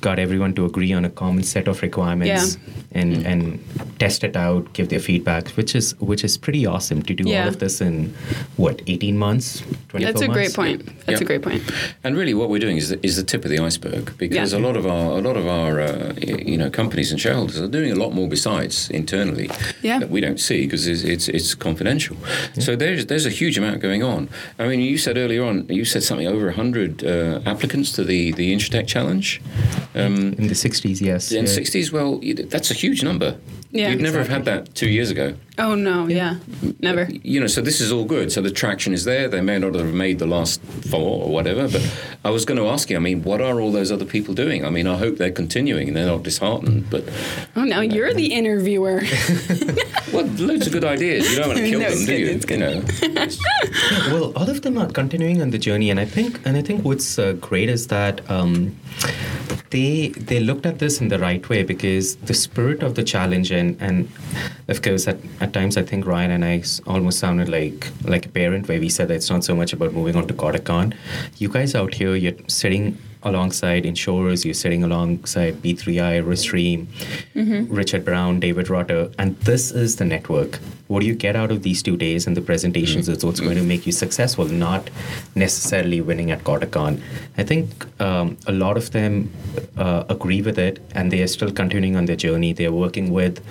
got 0.00 0.18
everyone 0.18 0.54
to 0.54 0.64
agree 0.64 0.92
on 0.92 1.04
a 1.04 1.10
common 1.10 1.42
set 1.42 1.68
of 1.68 1.82
requirements. 1.82 2.56
Yeah. 2.56 2.74
And, 2.92 3.16
mm-hmm. 3.16 3.26
and 3.26 3.98
test 4.00 4.24
it 4.24 4.36
out, 4.36 4.72
give 4.72 4.88
their 4.88 4.98
feedback, 4.98 5.48
which 5.50 5.76
is 5.76 5.94
which 6.00 6.24
is 6.24 6.36
pretty 6.36 6.66
awesome 6.66 7.02
to 7.02 7.14
do 7.14 7.22
yeah. 7.28 7.42
all 7.42 7.48
of 7.48 7.60
this 7.60 7.80
in 7.80 8.12
what 8.56 8.82
18 8.88 9.16
months, 9.16 9.62
24 9.90 10.00
That's 10.00 10.22
a 10.22 10.26
months? 10.26 10.34
great 10.34 10.54
point. 10.54 11.06
That's 11.06 11.20
yeah. 11.20 11.24
a 11.24 11.24
great 11.24 11.42
point. 11.42 11.62
And 12.02 12.16
really, 12.16 12.34
what 12.34 12.48
we're 12.50 12.58
doing 12.58 12.78
is 12.78 12.88
the, 12.88 12.98
is 13.06 13.16
the 13.16 13.22
tip 13.22 13.44
of 13.44 13.50
the 13.50 13.60
iceberg 13.60 14.16
because 14.18 14.52
yeah. 14.52 14.58
a 14.58 14.60
lot 14.60 14.76
of 14.76 14.86
our 14.86 15.18
a 15.18 15.20
lot 15.20 15.36
of 15.36 15.46
our 15.46 15.80
uh, 15.80 16.14
you 16.16 16.58
know 16.58 16.68
companies 16.70 17.12
and 17.12 17.20
shareholders 17.20 17.60
are 17.60 17.68
doing 17.68 17.92
a 17.92 17.94
lot 17.94 18.12
more 18.12 18.19
besides 18.26 18.90
internally 18.90 19.50
yeah. 19.82 19.98
that 19.98 20.10
we 20.10 20.20
don't 20.20 20.40
see 20.40 20.66
because 20.66 20.86
it's, 20.86 21.02
it's, 21.02 21.28
it's 21.28 21.54
confidential. 21.54 22.16
So 22.58 22.76
there's 22.76 23.06
there's 23.06 23.26
a 23.26 23.30
huge 23.30 23.58
amount 23.58 23.80
going 23.80 24.02
on. 24.02 24.28
I 24.58 24.68
mean, 24.68 24.80
you 24.80 24.98
said 24.98 25.16
earlier 25.16 25.44
on, 25.44 25.66
you 25.68 25.84
said 25.84 26.02
something 26.02 26.26
over 26.26 26.46
100 26.46 27.04
uh, 27.04 27.40
applicants 27.46 27.92
to 27.92 28.04
the 28.04 28.32
the 28.32 28.54
Insurtech 28.54 28.86
Challenge. 28.86 29.40
Um, 29.94 30.34
in 30.34 30.48
the 30.48 30.54
60s, 30.54 31.00
yes. 31.00 31.32
In 31.32 31.44
the 31.44 31.50
60s, 31.50 31.92
well, 31.92 32.20
that's 32.48 32.70
a 32.70 32.74
huge 32.74 33.02
number. 33.02 33.38
Yeah, 33.72 33.90
You'd 33.90 34.00
never 34.00 34.18
have 34.18 34.28
had 34.28 34.44
that 34.46 34.74
two 34.74 34.88
years 34.88 35.10
ago. 35.10 35.34
Oh 35.56 35.76
no, 35.76 36.08
yeah, 36.08 36.38
never. 36.80 37.04
You 37.22 37.38
know, 37.38 37.46
so 37.46 37.60
this 37.60 37.80
is 37.80 37.92
all 37.92 38.04
good. 38.04 38.32
So 38.32 38.42
the 38.42 38.50
traction 38.50 38.92
is 38.92 39.04
there. 39.04 39.28
They 39.28 39.40
may 39.40 39.58
not 39.58 39.74
have 39.76 39.94
made 39.94 40.18
the 40.18 40.26
last 40.26 40.60
four 40.62 41.24
or 41.24 41.30
whatever, 41.30 41.68
but 41.68 41.88
I 42.24 42.30
was 42.30 42.44
going 42.44 42.58
to 42.58 42.66
ask 42.66 42.90
you. 42.90 42.96
I 42.96 43.00
mean, 43.00 43.22
what 43.22 43.40
are 43.40 43.60
all 43.60 43.70
those 43.70 43.92
other 43.92 44.04
people 44.04 44.34
doing? 44.34 44.64
I 44.64 44.70
mean, 44.70 44.88
I 44.88 44.96
hope 44.96 45.18
they're 45.18 45.30
continuing 45.30 45.86
and 45.86 45.96
they're 45.96 46.06
not 46.06 46.24
disheartened. 46.24 46.90
But 46.90 47.04
oh, 47.54 47.62
now 47.62 47.80
you 47.80 48.02
are 48.04 48.12
the 48.12 48.32
interviewer. 48.32 49.02
well, 50.12 50.26
loads 50.26 50.66
of 50.66 50.72
good 50.72 50.84
ideas. 50.84 51.30
You 51.30 51.38
don't 51.38 51.48
want 51.48 51.60
to 51.60 51.68
kill 51.68 51.80
no, 51.86 51.90
them, 51.90 52.06
do 52.06 52.16
you? 52.16 52.40
You 52.48 52.56
know. 52.56 52.82
well, 54.10 54.32
all 54.36 54.50
of 54.50 54.62
them 54.62 54.78
are 54.78 54.88
continuing 54.88 55.42
on 55.42 55.50
the 55.50 55.58
journey, 55.58 55.90
and 55.90 56.00
I 56.00 56.06
think, 56.06 56.40
and 56.44 56.56
I 56.56 56.62
think 56.62 56.84
what's 56.84 57.20
uh, 57.20 57.34
great 57.34 57.68
is 57.68 57.86
that. 57.86 58.28
Um, 58.28 58.76
they 59.70 60.08
they 60.08 60.40
looked 60.40 60.66
at 60.66 60.78
this 60.78 61.00
in 61.00 61.08
the 61.08 61.18
right 61.18 61.48
way 61.48 61.62
because 61.62 62.16
the 62.16 62.34
spirit 62.34 62.82
of 62.82 62.94
the 62.96 63.04
challenge 63.04 63.50
and 63.50 63.76
and 63.80 64.08
of 64.68 64.82
course 64.82 65.06
at, 65.06 65.18
at 65.40 65.52
times 65.52 65.76
I 65.76 65.82
think 65.82 66.06
Ryan 66.06 66.32
and 66.32 66.44
I 66.44 66.62
almost 66.86 67.18
sounded 67.18 67.48
like 67.48 67.88
like 68.04 68.26
a 68.26 68.28
parent 68.28 68.68
where 68.68 68.80
we 68.80 68.88
said 68.88 69.08
that 69.08 69.14
it's 69.14 69.30
not 69.30 69.44
so 69.44 69.54
much 69.54 69.72
about 69.72 69.92
moving 69.92 70.16
on 70.16 70.26
to 70.26 70.34
CordaCon. 70.34 70.94
You 71.38 71.48
guys 71.48 71.74
out 71.74 71.94
here 71.94 72.14
you're 72.16 72.34
sitting 72.48 72.98
alongside 73.22 73.84
insurers, 73.84 74.44
you're 74.44 74.54
sitting 74.54 74.82
alongside 74.82 75.54
B3I, 75.56 76.22
RiskStream, 76.24 76.86
mm-hmm. 77.34 77.74
Richard 77.74 78.04
Brown, 78.04 78.40
David 78.40 78.70
Rutter, 78.70 79.10
and 79.18 79.36
this 79.40 79.70
is 79.70 79.96
the 79.96 80.04
network. 80.04 80.58
What 80.88 81.00
do 81.00 81.06
you 81.06 81.14
get 81.14 81.36
out 81.36 81.52
of 81.52 81.62
these 81.62 81.84
two 81.84 81.96
days 81.96 82.26
and 82.26 82.36
the 82.36 82.40
presentations 82.40 83.06
mm-hmm. 83.06 83.16
is 83.16 83.24
what's 83.24 83.38
going 83.38 83.56
to 83.56 83.62
make 83.62 83.86
you 83.86 83.92
successful, 83.92 84.46
not 84.46 84.90
necessarily 85.36 86.00
winning 86.00 86.32
at 86.32 86.42
CordaCon. 86.42 87.00
I 87.38 87.44
think 87.44 87.86
um, 88.00 88.36
a 88.48 88.52
lot 88.52 88.76
of 88.76 88.90
them 88.90 89.30
uh, 89.76 90.02
agree 90.08 90.42
with 90.42 90.58
it 90.58 90.80
and 90.92 91.12
they 91.12 91.22
are 91.22 91.28
still 91.28 91.52
continuing 91.52 91.94
on 91.94 92.06
their 92.06 92.16
journey. 92.16 92.52
They're 92.52 92.72
working 92.72 93.12
with 93.12 93.44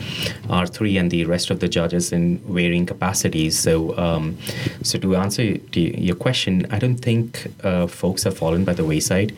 R3 0.47 0.99
and 0.99 1.11
the 1.11 1.23
rest 1.25 1.49
of 1.49 1.61
the 1.61 1.69
judges 1.69 2.11
in 2.11 2.39
varying 2.39 2.85
capacities. 2.85 3.57
So, 3.57 3.97
um, 3.97 4.37
so 4.83 4.99
to 4.99 5.15
answer 5.15 5.57
to 5.57 5.79
your 5.79 6.15
question, 6.17 6.67
I 6.71 6.79
don't 6.79 6.97
think 6.97 7.47
uh, 7.63 7.87
folks 7.87 8.23
have 8.23 8.37
fallen 8.37 8.65
by 8.65 8.73
the 8.73 8.83
wayside 8.83 9.33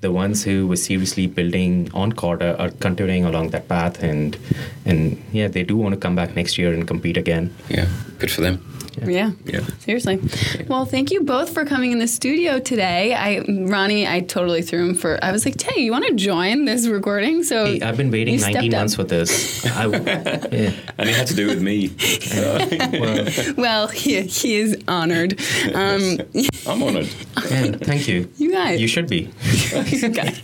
the 0.00 0.10
ones 0.10 0.44
who 0.44 0.66
were 0.66 0.76
seriously 0.76 1.26
building 1.26 1.90
on 1.94 2.12
Corda 2.12 2.58
are 2.58 2.70
continuing 2.70 3.24
along 3.24 3.50
that 3.50 3.68
path, 3.68 4.02
and 4.02 4.36
and 4.84 5.22
yeah, 5.32 5.48
they 5.48 5.62
do 5.62 5.76
want 5.76 5.94
to 5.94 6.00
come 6.00 6.14
back 6.16 6.34
next 6.34 6.58
year 6.58 6.72
and 6.72 6.86
compete 6.86 7.16
again. 7.16 7.54
Yeah, 7.68 7.88
good 8.20 8.30
for 8.30 8.40
them. 8.42 8.64
Yeah. 9.06 9.30
Yeah. 9.44 9.60
Seriously. 9.78 10.20
Well, 10.68 10.84
thank 10.84 11.10
you 11.10 11.22
both 11.22 11.54
for 11.54 11.64
coming 11.64 11.92
in 11.92 11.98
the 12.00 12.08
studio 12.08 12.58
today. 12.58 13.14
I 13.14 13.38
Ronnie, 13.48 14.06
I 14.06 14.20
totally 14.20 14.60
threw 14.62 14.80
him 14.88 14.94
for. 14.94 15.18
I 15.24 15.32
was 15.32 15.46
like, 15.46 15.58
"Hey, 15.60 15.80
you 15.82 15.90
want 15.92 16.06
to 16.08 16.14
join 16.14 16.64
this 16.66 16.86
recording?" 16.86 17.42
So 17.44 17.64
Hey, 17.66 17.80
I've 17.80 17.96
been 17.96 18.10
waiting 18.10 18.38
19 18.38 18.52
stepped 18.52 18.74
up. 18.74 18.78
months 18.80 18.94
for 18.96 19.04
this. 19.04 19.64
I, 19.64 19.86
yeah. 19.86 20.72
And 20.98 21.08
it 21.08 21.16
had 21.16 21.28
to 21.28 21.34
do 21.34 21.46
with 21.46 21.62
me. 21.62 21.90
Well, 22.34 23.54
Well, 23.56 23.86
he, 23.88 24.20
he 24.22 24.56
is 24.56 24.76
honored. 24.86 25.40
Um, 25.74 26.18
I'm 26.66 26.82
honoured. 26.82 27.08
man, 27.50 27.78
thank 27.78 28.06
you. 28.08 28.30
You 28.36 28.52
guys. 28.52 28.80
You 28.80 28.88
should 28.88 29.08
be. 29.08 29.30
okay. 29.72 30.34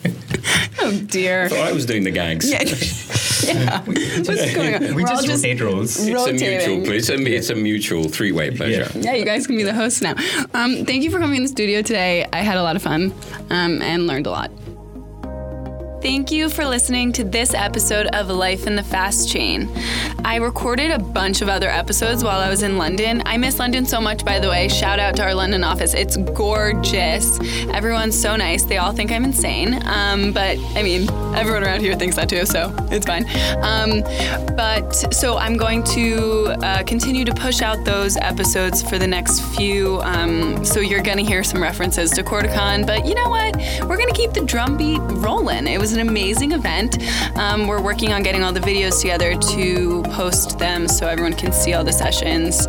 Oh 0.81 0.93
dear. 1.07 1.45
I 1.45 1.49
Thought 1.49 1.59
I 1.69 1.73
was 1.73 1.85
doing 1.87 2.05
the 2.05 2.11
gags. 2.11 2.49
Yeah. 2.51 2.61
yeah. 3.55 3.83
What's 3.85 4.55
going 4.55 4.75
on? 4.75 4.95
We 4.95 5.03
We're 5.03 5.09
all 5.09 5.23
just 5.23 5.45
rotate 5.45 5.61
roles. 5.61 5.99
It's 5.99 6.09
a 6.09 6.15
rotating. 6.15 6.81
mutual. 6.81 6.95
It's 6.95 7.09
a, 7.09 7.15
it's 7.15 7.51
a 7.51 7.55
mutual 7.55 8.09
three-way 8.09 8.57
pleasure. 8.57 8.91
Yeah, 8.99 9.15
you 9.15 9.25
guys 9.25 9.47
can 9.47 9.57
be 9.57 9.63
the 9.63 9.75
hosts 9.75 10.03
now. 10.03 10.15
Um, 10.55 10.85
thank 10.85 11.03
you 11.03 11.11
for 11.11 11.19
coming 11.19 11.37
in 11.37 11.43
the 11.43 11.49
studio 11.49 11.83
today. 11.83 12.27
I 12.33 12.41
had 12.41 12.57
a 12.57 12.63
lot 12.63 12.77
of 12.77 12.83
fun 12.83 13.13
um, 13.51 13.83
and 13.83 14.07
learned 14.07 14.27
a 14.27 14.31
lot. 14.31 14.51
Thank 16.03 16.31
you 16.31 16.49
for 16.51 16.65
listening 16.65 17.11
to 17.13 17.25
this 17.25 17.55
episode 17.55 18.07
of 18.09 18.29
Life 18.29 18.67
in 18.67 18.77
the 18.77 18.83
Fast 18.83 19.29
Chain. 19.29 19.69
I 20.25 20.37
recorded 20.37 20.91
a 20.91 20.99
bunch 20.99 21.41
of 21.41 21.49
other 21.49 21.69
episodes 21.69 22.23
while 22.23 22.39
I 22.39 22.49
was 22.49 22.63
in 22.63 22.77
London. 22.79 23.23
I 23.25 23.37
miss 23.39 23.59
London 23.59 23.87
so 23.87 24.01
much, 24.01 24.25
by 24.25 24.39
the 24.39 24.49
way. 24.49 24.69
Shout 24.69 25.01
out 25.01 25.17
to 25.17 25.23
our 25.23 25.35
London 25.35 25.65
office. 25.65 25.95
It's 25.95 26.17
gorgeous. 26.17 27.41
Everyone's 27.73 28.21
so 28.21 28.37
nice. 28.37 28.63
They 28.65 28.77
all 28.77 28.93
think 28.93 29.11
I'm 29.11 29.25
insane. 29.25 29.81
Um, 29.87 30.33
but 30.33 30.59
I 30.77 30.83
mean, 30.83 31.09
everyone 31.35 31.65
around 31.65 31.81
here 31.81 31.97
thinks 31.97 32.17
that 32.17 32.29
too, 32.29 32.45
so 32.45 32.75
it's 32.91 33.07
fine. 33.07 33.25
Um, 33.63 34.03
but 34.57 34.93
so 35.15 35.39
I'm 35.39 35.57
going 35.57 35.83
to 35.85 36.57
uh, 36.63 36.83
continue 36.85 37.25
to 37.25 37.35
push 37.35 37.63
out 37.63 37.85
those 37.85 38.17
episodes 38.19 38.83
for 38.83 38.99
the 38.99 39.07
next 39.07 39.41
few. 39.57 40.01
Um, 40.03 40.65
so 40.65 40.81
you're 40.81 41.03
going 41.03 41.19
to 41.19 41.25
hear 41.25 41.43
some 41.43 41.63
references 41.63 42.11
to 42.13 42.23
CordaCon. 42.23 42.87
But 42.87 43.07
you 43.07 43.15
know 43.15 43.29
what? 43.29 43.57
We're 43.89 43.97
going 43.97 44.09
to 44.09 44.15
keep 44.15 44.33
the 44.33 44.45
drumbeat 44.45 45.01
rolling. 45.01 45.67
It 45.67 45.81
was 45.81 45.86
an 45.93 46.01
amazing 46.01 46.53
event. 46.53 46.99
Um, 47.37 47.67
we're 47.67 47.83
working 47.83 48.13
on 48.13 48.23
getting 48.23 48.43
all 48.43 48.53
the 48.53 48.61
videos 48.61 49.01
together 49.01 49.35
to 49.35 50.03
post 50.11 50.59
them 50.59 50.89
so 50.89 51.07
everyone 51.07 51.35
can 51.35 51.53
see 51.53 51.75
all 51.75 51.85
the 51.85 51.93
sessions. 51.93 52.67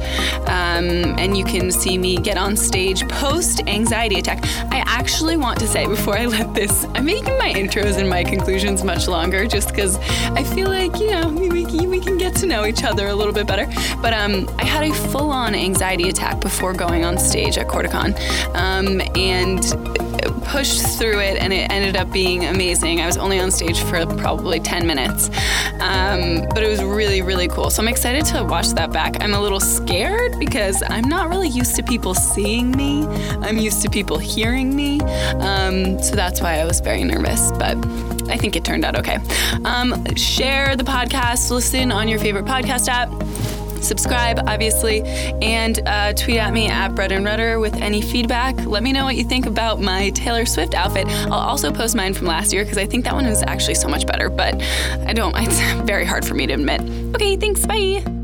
Um, 0.48 1.16
and 1.18 1.38
you 1.38 1.44
can 1.46 1.72
see 1.72 1.98
me 1.98 2.18
get 2.18 2.38
on 2.38 2.56
stage 2.56 3.08
post 3.08 3.68
anxiety 3.68 4.20
attack. 4.20 4.44
I 4.72 4.84
actually 4.86 5.38
want 5.38 5.60
to 5.60 5.68
say 5.68 5.86
before 5.88 6.18
I 6.18 6.26
let 6.26 6.54
this, 6.54 6.86
I'm 6.96 7.06
making 7.06 7.38
my 7.38 7.54
intros 7.54 7.98
and 7.98 8.10
my 8.10 8.24
conclusions 8.24 8.84
much 8.84 9.08
longer 9.08 9.48
just 9.48 9.70
because 9.70 9.98
I 9.98 10.44
feel 10.44 10.68
like, 10.68 11.00
you 11.00 11.12
know, 11.12 11.30
we, 11.30 11.50
we, 11.50 11.66
we 11.88 12.00
can 12.00 12.18
get 12.18 12.36
to 12.36 12.46
know 12.46 12.66
each 12.66 12.84
other 12.84 13.08
a 13.08 13.16
little 13.16 13.34
bit 13.34 13.48
better. 13.48 13.68
But 14.02 14.14
um, 14.14 14.50
I 14.58 14.66
had 14.66 14.84
a 14.84 14.94
full 14.94 15.32
on 15.32 15.56
anxiety 15.56 16.10
attack 16.10 16.40
before 16.40 16.74
going 16.74 17.06
on 17.06 17.18
stage 17.18 17.58
at 17.58 17.68
CordaCon. 17.68 18.16
Um, 18.56 19.02
and 19.16 19.64
pushed 20.46 20.82
through 20.98 21.20
it 21.20 21.42
and 21.42 21.54
it 21.54 21.72
ended 21.72 21.96
up 21.96 22.12
being 22.12 22.46
amazing. 22.46 23.02
I 23.02 23.06
was 23.06 23.18
only 23.18 23.40
on 23.40 23.52
stage 23.52 23.80
for 23.82 24.06
probably 24.06 24.60
10 24.60 24.86
minutes, 24.88 25.30
um, 25.80 26.48
but 26.50 26.64
it 26.64 26.70
was 26.70 26.84
really, 26.84 27.22
really 27.22 27.48
cool. 27.48 27.70
So 27.70 27.82
I'm 27.82 27.88
excited 27.88 28.26
to 28.28 28.44
watch 28.44 28.70
that 28.70 28.92
back. 28.92 29.22
I'm 29.22 29.34
a 29.34 29.42
little 29.42 29.60
scared 29.60 30.40
because 30.40 30.82
I'm 30.90 31.08
not 31.08 31.30
really 31.30 31.50
used 31.50 31.76
to 31.76 31.84
people 31.84 32.14
seeing 32.14 32.72
me, 32.72 33.06
I'm 33.42 33.58
used 33.58 33.82
to 33.84 33.90
people 33.90 34.18
hearing 34.18 34.76
me. 34.76 35.02
Um, 35.40 36.02
so 36.02 36.16
that's 36.16 36.42
why 36.42 36.60
I 36.60 36.66
was 36.66 36.80
very 36.80 37.04
nervous, 37.04 37.52
but. 37.54 37.78
I 38.30 38.36
think 38.36 38.58
it 38.58 38.66
turned 38.66 38.84
out 38.84 38.98
okay. 38.98 39.20
Um, 39.64 40.04
share 40.16 40.76
the 40.76 40.84
podcast, 40.84 41.50
listen 41.50 41.94
on 41.94 42.10
your 42.10 42.20
favorite 42.20 42.44
podcast 42.44 42.90
app 42.90 43.10
subscribe, 43.88 44.40
obviously, 44.48 45.02
and 45.42 45.80
uh, 45.88 46.14
tweet 46.14 46.38
at 46.38 46.54
me 46.54 46.68
at 46.68 46.90
Bread 46.90 47.12
and 47.12 47.26
Rudder 47.26 47.60
with 47.60 47.76
any 47.76 48.02
feedback. 48.02 48.56
Let 48.66 48.84
me 48.84 48.92
know 48.92 49.06
what 49.06 49.16
you 49.16 49.24
think 49.24 49.46
about 49.46 49.82
my 49.82 50.10
Taylor 50.12 50.46
Swift 50.46 50.74
outfit. 50.74 51.08
I'll 51.08 51.34
also 51.34 51.72
post 51.72 51.96
mine 51.96 52.14
from 52.14 52.28
last 52.28 52.54
year 52.54 52.64
because 52.64 52.78
I 52.78 52.86
think 52.86 53.06
that 53.06 53.14
one 53.14 53.26
was 53.26 53.44
actually 53.44 53.76
so 53.76 53.88
much 53.88 54.06
better, 54.06 54.30
but 54.30 54.62
I 55.06 55.14
don't, 55.14 55.36
it's 55.38 55.60
very 55.84 56.06
hard 56.06 56.26
for 56.26 56.34
me 56.34 56.48
to 56.48 56.54
admit. 56.54 56.82
Okay, 57.16 57.38
thanks, 57.38 57.66
bye. 57.66 58.17